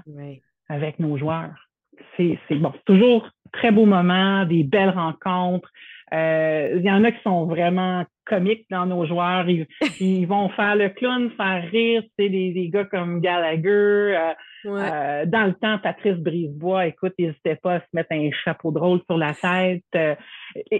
avec 0.70 1.00
nos 1.00 1.18
joueurs, 1.18 1.70
c'est 2.16 2.38
bon, 2.52 2.72
c'est 2.74 2.86
toujours 2.86 3.30
très 3.52 3.72
beau 3.72 3.86
moment, 3.86 4.46
des 4.46 4.64
belles 4.64 4.92
rencontres. 4.92 5.70
Il 6.12 6.82
y 6.84 6.92
en 6.92 7.04
a 7.04 7.12
qui 7.12 7.22
sont 7.22 7.46
vraiment 7.46 8.06
comiques 8.26 8.66
dans 8.70 8.86
nos 8.86 9.06
joueurs. 9.06 9.48
Ils, 10.00 10.26
vont 10.26 10.50
faire 10.50 10.76
le 10.76 10.90
clown, 10.90 11.30
faire 11.32 11.64
rire, 11.72 12.04
tu 12.18 12.26
sais, 12.26 12.30
des, 12.30 12.70
gars 12.70 12.86
comme 12.86 13.22
Gallagher. 13.22 14.18
Euh, 14.18 14.34
euh, 14.66 15.26
dans 15.26 15.46
le 15.46 15.54
temps, 15.54 15.78
Patrice 15.80 16.18
Brisebois, 16.18 16.88
écoute, 16.88 17.14
n'hésitez 17.20 17.56
pas 17.56 17.76
à 17.76 17.80
se 17.80 17.86
mettre 17.94 18.12
un 18.12 18.30
chapeau 18.44 18.72
de 18.72 18.80
rôle 18.80 19.02
sur 19.06 19.18
la 19.18 19.34
tête. 19.34 19.84
Euh, 19.96 20.16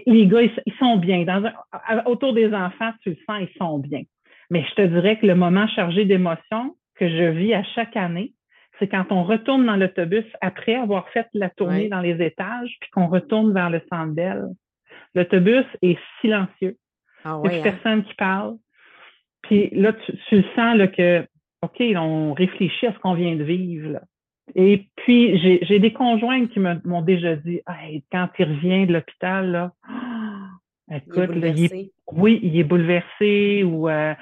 les 0.06 0.26
gars, 0.26 0.42
ils, 0.42 0.74
sont 0.78 0.96
bien. 0.96 1.24
Dans 1.24 1.42
autour 2.06 2.32
des 2.32 2.52
enfants, 2.54 2.92
tu 3.02 3.10
le 3.10 3.16
sens, 3.28 3.42
ils 3.42 3.58
sont 3.58 3.78
bien. 3.78 4.02
Mais 4.50 4.64
je 4.70 4.74
te 4.74 4.82
dirais 4.82 5.18
que 5.18 5.26
le 5.26 5.34
moment 5.34 5.66
chargé 5.68 6.04
d'émotions 6.04 6.76
que 6.96 7.08
je 7.08 7.30
vis 7.30 7.54
à 7.54 7.64
chaque 7.74 7.96
année, 7.96 8.32
c'est 8.78 8.88
quand 8.88 9.06
on 9.10 9.22
retourne 9.24 9.66
dans 9.66 9.76
l'autobus 9.76 10.24
après 10.40 10.74
avoir 10.74 11.08
fait 11.10 11.26
la 11.32 11.50
tournée 11.50 11.88
dans 11.88 12.00
les 12.00 12.24
étages, 12.24 12.76
puis 12.80 12.90
qu'on 12.90 13.06
retourne 13.06 13.52
vers 13.52 13.70
le 13.70 13.80
centre 13.90 14.14
L'autobus 15.14 15.64
est 15.82 15.98
silencieux. 16.20 16.76
Ah 17.24 17.40
Il 17.44 17.50
n'y 17.50 17.56
a 17.56 17.58
hein? 17.58 17.62
personne 17.62 18.04
qui 18.04 18.14
parle. 18.14 18.56
Puis 19.42 19.70
là, 19.72 19.92
tu, 19.92 20.36
le 20.36 20.44
sens 20.54 20.76
là, 20.76 20.88
que, 20.88 21.26
OK, 21.62 21.82
on 21.96 22.32
réfléchit 22.32 22.86
à 22.86 22.92
ce 22.92 22.98
qu'on 22.98 23.14
vient 23.14 23.36
de 23.36 23.44
vivre. 23.44 24.00
Et 24.54 24.88
puis, 24.96 25.38
j'ai 25.62 25.78
des 25.78 25.92
conjoints 25.92 26.46
qui 26.46 26.60
m'ont 26.60 27.02
déjà 27.02 27.34
dit 27.36 27.60
quand 28.12 28.28
il 28.38 28.44
revient 28.44 28.86
de 28.86 28.92
l'hôpital, 28.92 29.50
là, 29.50 29.72
écoute, 30.92 31.30
oui, 32.12 32.40
il 32.42 32.58
est 32.58 32.64
bouleversé 32.64 33.64
ou 33.64 33.88
euh, 33.88 34.14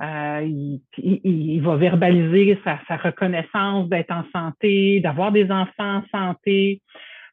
euh, 0.00 0.80
il, 0.98 1.60
va 1.60 1.76
verbaliser 1.76 2.58
sa, 2.64 2.78
sa 2.88 2.96
reconnaissance 2.96 3.88
d'être 3.88 4.10
en 4.10 4.24
santé, 4.32 5.00
d'avoir 5.00 5.32
des 5.32 5.50
enfants 5.50 5.98
en 5.98 6.02
santé. 6.10 6.80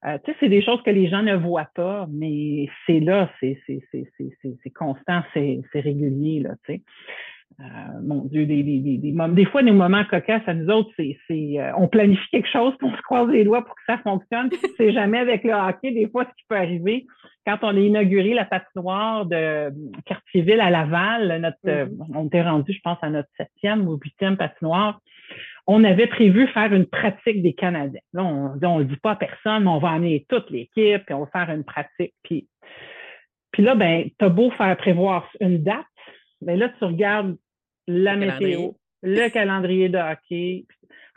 Euh, 0.06 0.18
tu 0.24 0.32
sais, 0.32 0.38
c'est 0.40 0.50
des 0.50 0.62
choses 0.62 0.82
que 0.84 0.90
les 0.90 1.08
gens 1.10 1.24
ne 1.24 1.36
voient 1.36 1.70
pas, 1.76 2.08
mais 2.12 2.68
c'est 2.86 3.00
là, 3.00 3.30
c'est 3.40 3.58
constant, 4.76 5.24
c'est 5.34 5.62
régulier, 5.74 6.42
là, 6.42 6.52
tu 6.66 6.74
sais. 6.74 6.82
Euh, 7.60 7.64
mon 8.04 8.26
Dieu, 8.26 8.48
des, 8.48 8.64
des, 8.64 8.80
des, 8.80 8.98
des, 8.98 9.46
fois, 9.46 9.62
nos 9.62 9.76
moments 9.76 10.04
cocasses 10.06 10.42
à 10.48 10.56
nous 10.56 10.74
autres, 10.74 10.92
c'est, 10.98 11.16
euh, 11.30 11.72
on 11.78 11.88
planifie 11.88 12.28
quelque 12.32 12.50
chose, 12.50 12.76
pour 12.80 12.92
se 12.96 13.02
croise 13.04 13.30
les 13.30 13.44
doigts 13.44 13.64
pour 13.64 13.76
que 13.76 13.82
ça 13.86 14.00
fonctionne. 14.00 14.50
c'est 14.78 14.92
jamais 14.92 15.20
avec 15.20 15.44
le 15.44 15.54
hockey, 15.54 15.92
des 15.92 16.10
fois, 16.10 16.26
ce 16.26 16.30
qui 16.30 16.46
peut 16.50 16.56
arriver. 16.56 17.06
Quand 17.46 17.60
on 17.62 17.76
a 17.76 17.80
inauguré 17.80 18.34
la 18.34 18.46
patinoire 18.46 19.28
de 19.28 19.72
Quartierville 20.06 20.62
à 20.62 20.72
Laval, 20.72 21.42
notre, 21.42 21.58
mm-hmm. 21.64 22.16
on 22.16 22.26
était 22.26 22.42
rendu, 22.42 22.74
je 22.74 22.82
pense, 22.84 22.98
à 23.04 23.10
notre 23.10 23.30
septième 23.38 23.88
ou 23.88 24.00
huitième 24.02 24.36
patinoire 24.36 25.00
on 25.66 25.84
avait 25.84 26.08
prévu 26.08 26.48
faire 26.48 26.74
une 26.74 26.86
pratique 26.86 27.42
des 27.42 27.54
Canadiens. 27.54 28.02
Là, 28.14 28.24
on 28.24 28.56
ne 28.56 28.80
le 28.80 28.86
dit 28.86 28.98
pas 28.98 29.12
à 29.12 29.16
personne, 29.16 29.64
mais 29.64 29.70
on 29.70 29.80
va 29.80 29.92
amener 29.92 30.26
toute 30.28 30.50
l'équipe, 30.50 31.10
et 31.10 31.14
on 31.14 31.22
va 31.22 31.28
faire 31.28 31.56
une 31.56 31.64
pratique. 31.64 32.14
Puis, 32.24 32.48
puis 33.52 33.64
là, 33.64 33.76
ben, 33.76 34.10
tu 34.18 34.26
as 34.26 34.30
beau 34.30 34.52
faire 34.52 34.76
prévoir 34.78 35.30
une 35.40 35.64
date, 35.64 35.86
Mais 36.42 36.58
là, 36.58 36.70
tu 36.78 36.84
regardes 36.84 37.38
la 37.88 38.16
météo, 38.16 38.72
le 39.02 39.30
calendrier 39.30 39.90
de 39.90 39.98
hockey. 39.98 40.66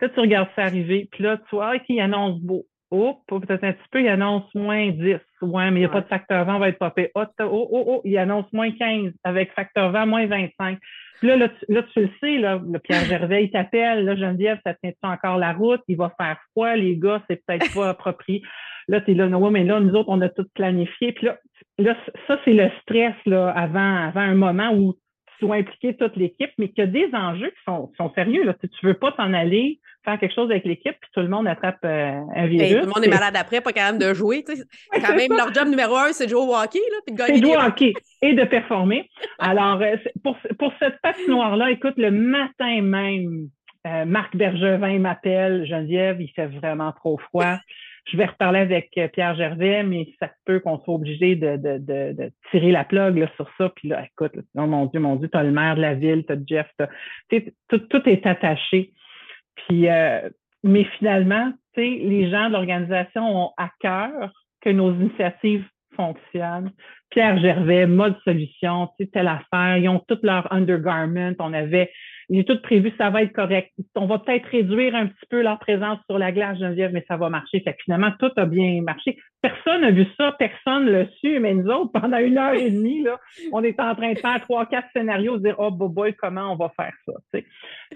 Là, 0.00 0.08
tu 0.10 0.20
regardes 0.20 0.50
ça 0.54 0.64
arriver, 0.64 1.08
puis 1.10 1.24
là, 1.24 1.38
tu 1.38 1.56
vois 1.56 1.70
ah, 1.70 1.78
qu'il 1.78 2.00
annonce 2.00 2.38
beau. 2.40 2.66
Oh, 2.92 3.18
peut-être 3.26 3.64
un 3.64 3.72
petit 3.72 3.88
peu, 3.90 4.00
il 4.00 4.08
annonce 4.08 4.44
moins 4.54 4.90
10. 4.90 5.18
Ouais, 5.42 5.70
mais 5.70 5.80
il 5.80 5.80
n'y 5.80 5.84
a 5.84 5.88
pas 5.88 6.02
de 6.02 6.06
facteur 6.06 6.44
vent, 6.44 6.56
on 6.56 6.58
va 6.60 6.68
être 6.68 6.78
popé. 6.78 7.10
Oh, 7.16 7.24
oh, 7.40 7.68
oh, 7.72 7.84
oh, 7.88 8.00
il 8.04 8.16
annonce 8.16 8.50
moins 8.52 8.70
15 8.70 9.12
avec 9.24 9.52
facteur 9.54 9.90
vent, 9.90 10.06
moins 10.06 10.26
25. 10.26 10.78
Puis 11.18 11.28
là, 11.28 11.36
là, 11.36 11.48
tu, 11.48 11.72
là, 11.72 11.82
tu 11.82 12.00
le 12.00 12.10
sais, 12.20 12.38
là, 12.38 12.60
le 12.64 12.78
Pierre 12.78 13.04
Gervais, 13.08 13.44
il 13.44 13.50
t'appelle, 13.50 14.04
là, 14.04 14.14
Geneviève, 14.14 14.60
ça 14.64 14.74
tient 14.74 14.92
encore 15.02 15.38
la 15.38 15.52
route, 15.52 15.82
il 15.88 15.96
va 15.96 16.12
faire 16.16 16.38
froid, 16.52 16.76
les 16.76 16.96
gars, 16.96 17.22
c'est 17.28 17.44
peut-être 17.44 17.74
pas 17.74 17.88
approprié. 17.90 18.42
Là, 18.86 19.00
tu 19.00 19.10
es 19.10 19.14
là, 19.14 19.28
non, 19.28 19.50
mais 19.50 19.64
là, 19.64 19.80
nous 19.80 19.94
autres, 19.94 20.08
on 20.08 20.20
a 20.20 20.28
tout 20.28 20.46
planifié. 20.54 21.10
Puis 21.10 21.26
là, 21.26 21.38
là 21.78 21.96
ça, 22.28 22.38
c'est 22.44 22.52
le 22.52 22.70
stress 22.82 23.14
là, 23.26 23.50
avant, 23.50 23.96
avant 23.96 24.20
un 24.20 24.34
moment 24.34 24.70
où 24.72 24.94
tu 25.38 25.46
dois 25.46 25.56
impliquer 25.56 25.96
toute 25.96 26.16
l'équipe, 26.16 26.50
mais 26.58 26.68
qu'il 26.68 26.84
y 26.84 26.86
a 26.86 26.86
des 26.86 27.08
enjeux 27.14 27.50
qui 27.50 27.64
sont, 27.66 27.92
sont 27.96 28.12
sérieux. 28.14 28.44
Là. 28.44 28.54
Tu 28.60 28.68
ne 28.82 28.88
veux 28.88 28.98
pas 28.98 29.12
t'en 29.12 29.32
aller 29.32 29.80
faire 30.04 30.18
quelque 30.20 30.34
chose 30.34 30.50
avec 30.50 30.64
l'équipe, 30.64 30.94
puis 31.00 31.10
tout 31.12 31.20
le 31.20 31.28
monde 31.28 31.48
attrape 31.48 31.78
euh, 31.84 32.20
un 32.34 32.46
virus. 32.46 32.74
tout 32.74 32.86
le 32.86 32.86
monde 32.86 33.04
est 33.04 33.10
malade 33.10 33.34
après, 33.36 33.60
pas 33.60 33.72
capable 33.72 33.98
de 33.98 34.14
jouer. 34.14 34.44
Quand 34.44 35.16
même, 35.16 35.36
leur 35.36 35.52
job 35.52 35.68
numéro 35.68 35.96
un, 35.96 36.12
c'est 36.12 36.26
de 36.26 36.30
jouer 36.30 36.40
au 36.40 36.54
hockey, 36.54 36.78
là, 36.78 36.98
puis 37.04 37.14
de 37.14 37.18
gagner. 37.18 37.34
C'est 37.34 37.42
jouer 37.42 37.56
au 37.56 37.60
hockey 37.60 37.92
et 38.22 38.32
de 38.32 38.44
performer. 38.44 39.10
Alors, 39.38 39.82
euh, 39.82 39.96
pour, 40.22 40.36
pour 40.58 40.72
cette 40.78 41.00
patinoire-là, 41.02 41.70
écoute, 41.72 41.94
le 41.96 42.10
matin 42.12 42.82
même, 42.82 43.48
euh, 43.86 44.04
Marc 44.04 44.36
Bergevin 44.36 44.98
m'appelle, 45.00 45.66
Geneviève, 45.66 46.20
il 46.20 46.30
fait 46.30 46.46
vraiment 46.46 46.92
trop 46.92 47.18
froid. 47.18 47.56
Je 48.06 48.16
vais 48.16 48.26
reparler 48.26 48.60
avec 48.60 48.90
Pierre 49.12 49.34
Gervais, 49.34 49.82
mais 49.82 50.08
ça 50.20 50.30
peut 50.44 50.60
qu'on 50.60 50.78
soit 50.80 50.94
obligé 50.94 51.34
de, 51.34 51.56
de, 51.56 51.78
de, 51.78 52.32
tirer 52.50 52.70
la 52.70 52.84
plug 52.84 53.18
là, 53.18 53.28
sur 53.36 53.48
ça. 53.58 53.68
Puis 53.70 53.88
là, 53.88 54.04
écoute, 54.04 54.32
oh 54.54 54.66
mon 54.66 54.86
Dieu, 54.86 55.00
mon 55.00 55.16
Dieu, 55.16 55.28
tu 55.28 55.36
as 55.36 55.42
le 55.42 55.50
maire 55.50 55.76
de 55.76 55.80
la 55.80 55.94
ville, 55.94 56.24
tu 56.24 56.32
as 56.32 56.36
Jeff, 56.46 56.70
tout, 57.68 57.78
tout 57.78 58.08
est 58.08 58.24
attaché. 58.26 58.92
Puis, 59.56 59.88
euh, 59.88 60.28
mais 60.62 60.84
finalement, 60.98 61.52
les 61.76 62.30
gens 62.30 62.48
de 62.48 62.52
l'organisation 62.52 63.46
ont 63.46 63.52
à 63.56 63.70
cœur 63.80 64.32
que 64.60 64.70
nos 64.70 64.92
initiatives 64.92 65.64
fonctionnent. 65.94 66.72
Pierre 67.10 67.38
Gervais, 67.38 67.86
mode 67.86 68.16
solution, 68.24 68.88
telle 69.12 69.28
affaire, 69.28 69.78
ils 69.78 69.88
ont 69.88 70.02
tout 70.06 70.18
leur 70.22 70.52
undergarment. 70.52 71.34
On 71.38 71.52
avait 71.52 71.90
j'ai 72.28 72.44
tout 72.44 72.60
prévu, 72.60 72.92
ça 72.98 73.10
va 73.10 73.22
être 73.22 73.32
correct. 73.32 73.72
On 73.94 74.06
va 74.06 74.18
peut-être 74.18 74.46
réduire 74.46 74.94
un 74.94 75.06
petit 75.06 75.26
peu 75.30 75.42
leur 75.42 75.58
présence 75.58 75.98
sur 76.06 76.18
la 76.18 76.32
glace, 76.32 76.58
Geneviève, 76.58 76.92
mais 76.92 77.04
ça 77.06 77.16
va 77.16 77.30
marcher. 77.30 77.60
Fait 77.60 77.72
que 77.72 77.82
finalement, 77.84 78.10
tout 78.18 78.30
a 78.36 78.46
bien 78.46 78.82
marché. 78.82 79.16
Personne 79.42 79.82
n'a 79.82 79.92
vu 79.92 80.06
ça, 80.18 80.34
personne 80.38 80.86
ne 80.86 80.90
l'a 80.90 81.06
su, 81.20 81.38
mais 81.38 81.54
nous 81.54 81.70
autres, 81.70 81.92
pendant 81.92 82.18
une 82.18 82.36
heure 82.36 82.54
et 82.54 82.70
demie, 82.70 83.02
là, 83.02 83.20
on 83.52 83.62
est 83.62 83.78
en 83.78 83.94
train 83.94 84.12
de 84.12 84.18
faire 84.18 84.40
trois, 84.40 84.66
quatre 84.66 84.88
scénarios, 84.92 85.38
dire 85.38 85.54
Oh 85.58 85.70
boy, 85.70 86.14
comment 86.14 86.52
on 86.52 86.56
va 86.56 86.72
faire 86.76 86.94
ça? 87.06 87.12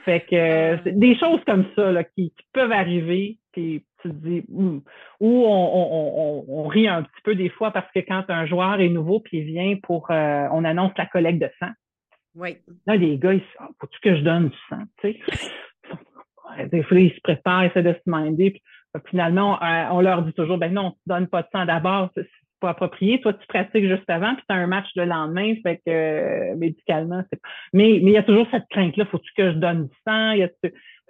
Fait 0.04 0.20
que 0.20 0.36
euh, 0.36 0.76
des 0.86 1.18
choses 1.18 1.40
comme 1.44 1.64
ça 1.74 1.90
là, 1.90 2.04
qui, 2.04 2.32
peuvent 2.52 2.72
arriver, 2.72 3.38
puis 3.52 3.84
tu 4.02 4.08
te 4.10 4.14
dis 4.14 4.42
hmm. 4.48 4.78
ou 5.18 5.44
on, 5.46 6.44
on, 6.48 6.68
rit 6.68 6.88
un 6.88 7.02
petit 7.02 7.22
peu 7.24 7.34
des 7.34 7.48
fois 7.48 7.72
parce 7.72 7.90
que 7.92 8.00
quand 8.00 8.24
un 8.28 8.46
joueur 8.46 8.80
est 8.80 8.88
nouveau 8.88 9.20
puis 9.20 9.38
il 9.38 9.44
vient 9.44 9.76
pour 9.82 10.10
euh, 10.10 10.46
on 10.52 10.64
annonce 10.64 10.92
la 10.96 11.06
collecte 11.06 11.40
de 11.40 11.50
sang. 11.58 11.70
Oui. 12.34 12.56
Là, 12.86 12.96
les 12.96 13.18
gars, 13.18 13.34
ils 13.34 13.42
oh, 13.60 13.64
faut-tu 13.80 14.00
que 14.00 14.16
je 14.16 14.22
donne 14.22 14.48
du 14.48 14.56
sang? 14.68 14.82
Tu 15.00 15.12
sais? 15.12 16.68
Des 16.72 16.82
fois, 16.82 16.98
ils 16.98 17.14
se 17.14 17.20
préparent, 17.22 17.64
ils 17.64 17.68
essaient 17.68 17.82
de 17.82 17.92
se 17.92 18.00
demander. 18.06 18.50
Puis, 18.50 18.62
finalement, 19.08 19.62
euh, 19.62 19.84
on, 19.92 20.00
leur 20.00 20.22
dit 20.22 20.32
toujours, 20.32 20.58
ben 20.58 20.72
non, 20.72 20.92
tu 20.92 20.98
donnes 21.06 21.28
pas 21.28 21.42
de 21.42 21.48
sang 21.52 21.64
d'abord, 21.64 22.10
c'est 22.14 22.28
pas 22.60 22.70
approprié. 22.70 23.20
Toi, 23.20 23.34
tu 23.34 23.46
pratiques 23.46 23.86
juste 23.86 24.08
avant, 24.08 24.34
puis 24.34 24.44
tu 24.48 24.54
as 24.54 24.58
un 24.58 24.66
match 24.66 24.88
le 24.96 25.04
lendemain, 25.04 25.54
fait 25.62 25.76
que 25.78 25.90
euh, 25.90 26.56
médicalement, 26.56 27.22
c'est. 27.32 27.40
Mais 27.72 28.00
mais 28.02 28.10
il 28.10 28.14
y 28.14 28.18
a 28.18 28.22
toujours 28.22 28.46
cette 28.50 28.68
crainte-là, 28.70 29.06
faut-tu 29.06 29.32
que 29.36 29.52
je 29.52 29.56
donne 29.56 29.86
du 29.86 29.94
sang? 30.06 30.32
Y 30.32 30.42
a 30.42 30.48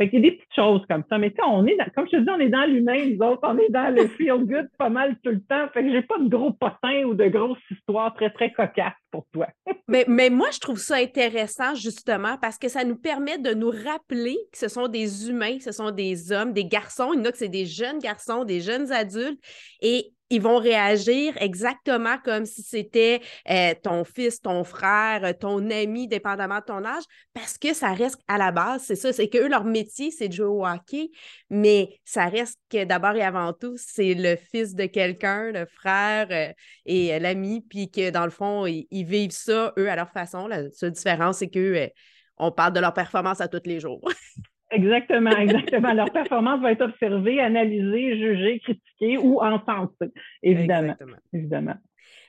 fait 0.01 0.09
qu'il 0.09 0.25
y 0.25 0.27
a 0.27 0.31
des 0.31 0.37
petites 0.37 0.55
choses 0.55 0.83
comme 0.89 1.05
ça. 1.11 1.19
Mais 1.19 1.31
tu 1.31 1.43
on 1.47 1.67
est 1.67 1.77
comme 1.95 2.07
je 2.07 2.17
te 2.17 2.23
dis, 2.23 2.31
on 2.31 2.41
est 2.41 2.49
dans 2.49 2.65
l'humain, 2.65 3.05
nous 3.07 3.27
autres, 3.27 3.41
on 3.43 3.59
est 3.59 3.71
dans 3.71 3.95
le 3.95 4.09
feel 4.09 4.45
good 4.47 4.69
pas 4.79 4.89
mal 4.89 5.17
tout 5.23 5.31
le 5.31 5.43
temps. 5.43 5.69
Fait 5.75 5.83
que 5.83 5.91
j'ai 5.91 6.03
pas 6.03 6.19
de 6.19 6.29
gros 6.29 6.53
potins 6.53 7.05
ou 7.05 7.15
de 7.15 7.27
grosses 7.27 7.59
histoires 7.71 8.15
très, 8.15 8.31
très 8.31 8.53
cocasses 8.53 8.95
pour 9.11 9.27
toi. 9.33 9.49
mais, 9.89 10.05
mais 10.09 10.31
moi, 10.31 10.49
je 10.53 10.59
trouve 10.59 10.79
ça 10.79 10.97
intéressant, 10.97 11.75
justement, 11.75 12.39
parce 12.41 12.57
que 12.57 12.69
ça 12.69 12.85
nous 12.85 12.97
permet 12.97 13.39
de 13.39 13.53
nous 13.53 13.71
rappeler 13.71 14.39
que 14.53 14.59
ce 14.59 14.69
sont 14.69 14.89
des 14.89 15.29
humains, 15.29 15.59
ce 15.61 15.73
sont 15.73 15.91
des 15.91 16.33
hommes, 16.33 16.53
des 16.53 16.65
garçons. 16.65 17.13
Il 17.13 17.19
y 17.19 17.23
en 17.23 17.25
a 17.27 17.33
que 17.33 17.39
c'est 17.39 17.49
des 17.49 17.67
jeunes 17.67 17.99
garçons, 17.99 18.45
des 18.45 18.61
jeunes 18.61 18.91
adultes. 18.93 19.41
Et 19.83 20.13
ils 20.31 20.41
vont 20.41 20.59
réagir 20.59 21.35
exactement 21.39 22.17
comme 22.25 22.47
si 22.47 22.63
c'était 22.63 23.21
euh, 23.51 23.75
ton 23.83 24.05
fils, 24.05 24.41
ton 24.41 24.63
frère, 24.63 25.37
ton 25.39 25.71
ami, 25.71 26.07
dépendamment 26.07 26.61
de 26.61 26.65
ton 26.65 26.85
âge, 26.85 27.03
parce 27.35 27.59
que 27.59 27.75
ça 27.75 27.93
reste 27.93 28.21
à 28.29 28.39
la 28.39 28.53
base, 28.53 28.85
c'est 28.85 28.97
ça, 28.97 29.13
c'est 29.13 29.29
que 29.29 29.39
eux, 29.39 29.49
leur 29.49 29.65
métier, 29.65 30.11
c'est 30.11 30.29
de 30.29 30.33
jouer 30.33 30.47
au 30.47 30.65
hockey, 30.65 31.11
mais 31.51 31.99
ça 32.05 32.27
reste 32.27 32.59
que 32.71 32.85
d'abord 32.85 33.17
et 33.17 33.23
avant 33.23 33.53
tout, 33.53 33.75
c'est 33.77 34.15
le 34.15 34.37
fils 34.37 34.75
de 34.75 34.87
quelqu'un, 34.87 35.51
le 35.51 35.67
frère 35.67 36.29
euh, 36.31 36.53
et 36.87 37.13
euh, 37.13 37.19
l'ami, 37.19 37.63
puis 37.69 37.91
que 37.91 38.11
dans 38.11 38.25
le 38.25 38.31
fond, 38.31 38.67
ils, 38.67 39.05
vivent 39.05 39.33
ça, 39.33 39.73
eux, 39.79 39.91
à 39.91 39.97
leur 39.97 40.11
façon. 40.11 40.47
La 40.47 40.71
seule 40.71 40.93
différence, 40.93 41.39
c'est 41.39 41.49
qu'eux, 41.49 41.89
on 42.37 42.53
parle 42.53 42.73
de 42.73 42.81
leur 42.81 42.95
performance 42.95 43.41
à 43.41 43.49
tous 43.49 43.63
les 43.65 43.81
jours. 43.81 44.01
Exactement, 44.71 45.31
exactement. 45.31 45.93
Leur 45.93 46.13
performance 46.13 46.61
va 46.61 46.73
être 46.73 46.83
observée, 46.83 47.41
analysée, 47.41 48.19
jugée, 48.19 48.61
critiquée 48.61 49.19
ou 49.19 49.41
encensée, 49.41 50.13
évidemment. 50.43 50.95
Évidemment. 51.33 51.75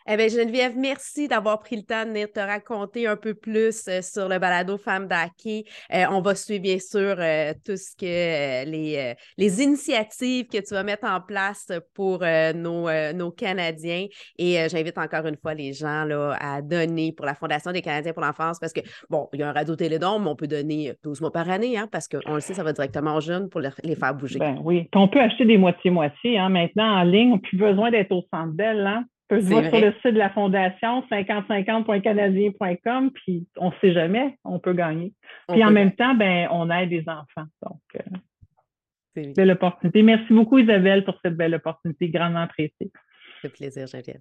Eh 0.08 0.18
bien, 0.18 0.28
Geneviève, 0.30 0.74
merci 0.76 1.28
d'avoir 1.28 1.60
pris 1.60 1.76
le 1.76 1.84
temps 1.84 2.04
de 2.04 2.10
venir 2.10 2.32
te 2.32 2.40
raconter 2.40 3.06
un 3.06 3.16
peu 3.16 3.36
plus 3.36 3.88
euh, 3.88 4.02
sur 4.02 4.28
le 4.28 4.40
balado 4.40 4.78
Femmes 4.78 5.08
d'Hockey. 5.08 5.64
Euh, 5.94 6.06
on 6.10 6.22
va 6.22 6.34
suivre, 6.34 6.64
bien 6.64 6.80
sûr, 6.80 7.16
euh, 7.20 7.54
tout 7.64 7.78
ce 7.78 7.96
que 7.96 8.66
les, 8.66 9.14
les 9.38 9.62
initiatives 9.62 10.48
que 10.48 10.58
tu 10.58 10.74
vas 10.74 10.82
mettre 10.82 11.06
en 11.06 11.22
place 11.22 11.72
pour 11.94 12.24
nos, 12.56 13.14
nos 13.14 13.32
Canadiens. 13.32 14.08
Et 14.38 14.58
j'invite 14.70 14.98
encore 14.98 15.28
une 15.28 15.38
fois 15.38 15.54
les 15.54 15.74
gens 15.74 16.04
là, 16.04 16.36
à 16.40 16.62
donner 16.62 17.12
pour 17.12 17.26
la 17.26 17.36
Fondation 17.36 17.72
des 17.72 17.82
Canadiens 17.82 18.14
pour 18.14 18.24
l'enfance 18.24 18.58
parce 18.60 18.74
que, 18.74 18.82
bon, 19.10 19.30
il 19.34 19.40
y 19.40 19.44
a 19.44 19.50
un 19.50 19.54
radio-télédon, 19.54 20.20
mais 20.20 20.30
on 20.30 20.36
peut 20.36 20.48
donner 20.48 20.94
12 21.04 21.22
mois 21.22 21.32
par 21.32 21.50
année 21.50 21.78
hein, 21.78 21.88
parce 21.92 22.08
qu'on 22.08 22.34
le 22.34 22.42
sait, 22.42 22.54
ça 22.54 22.64
va 22.64 22.74
directement 22.74 23.16
aux 23.16 23.22
jeunes 23.22 23.50
pour 23.50 23.62
les 23.62 23.96
faire 23.96 24.16
bouger. 24.16 24.40
Ben 24.40 24.60
oui. 24.64 24.90
on 24.96 25.08
peut 25.08 25.22
acheter 25.22 25.46
des 25.46 25.58
moitiés-moitiés. 25.58 26.38
Hein. 26.38 26.50
Maintenant, 26.50 27.00
en 27.00 27.04
ligne, 27.04 27.34
on 27.34 27.36
n'a 27.36 27.42
plus 27.42 27.58
besoin 27.58 27.92
d'être 27.92 28.12
au 28.12 28.24
centre. 28.34 28.56
Hein? 28.60 29.06
Peut 29.32 29.40
se 29.40 29.46
voir 29.46 29.64
sur 29.64 29.80
le 29.80 29.94
site 29.94 30.14
de 30.14 30.18
la 30.18 30.30
Fondation, 30.30 31.06
5050.canadien.com, 31.10 33.12
puis 33.12 33.48
on 33.58 33.70
ne 33.70 33.76
sait 33.80 33.94
jamais, 33.94 34.38
on 34.44 34.60
peut 34.60 34.74
gagner. 34.74 35.14
puis 35.48 35.64
en 35.64 35.72
même 35.72 35.96
temps, 35.96 36.16
ben, 36.16 36.50
on 36.52 36.70
aide 36.70 36.90
des 36.90 37.06
enfants. 37.08 37.46
Donc, 37.64 37.80
euh, 37.96 38.02
belle 39.34 39.52
opportunité. 39.52 40.04
Merci 40.04 40.34
beaucoup, 40.34 40.60
Isabelle, 40.60 41.06
pour 41.06 41.18
cette 41.24 41.38
belle 41.38 41.56
opportunité, 41.56 42.10
grandement 42.10 42.42
appréciée. 42.42 42.92
C'est 43.42 43.54
plaisir, 43.54 43.88
Geneviève. 43.88 44.20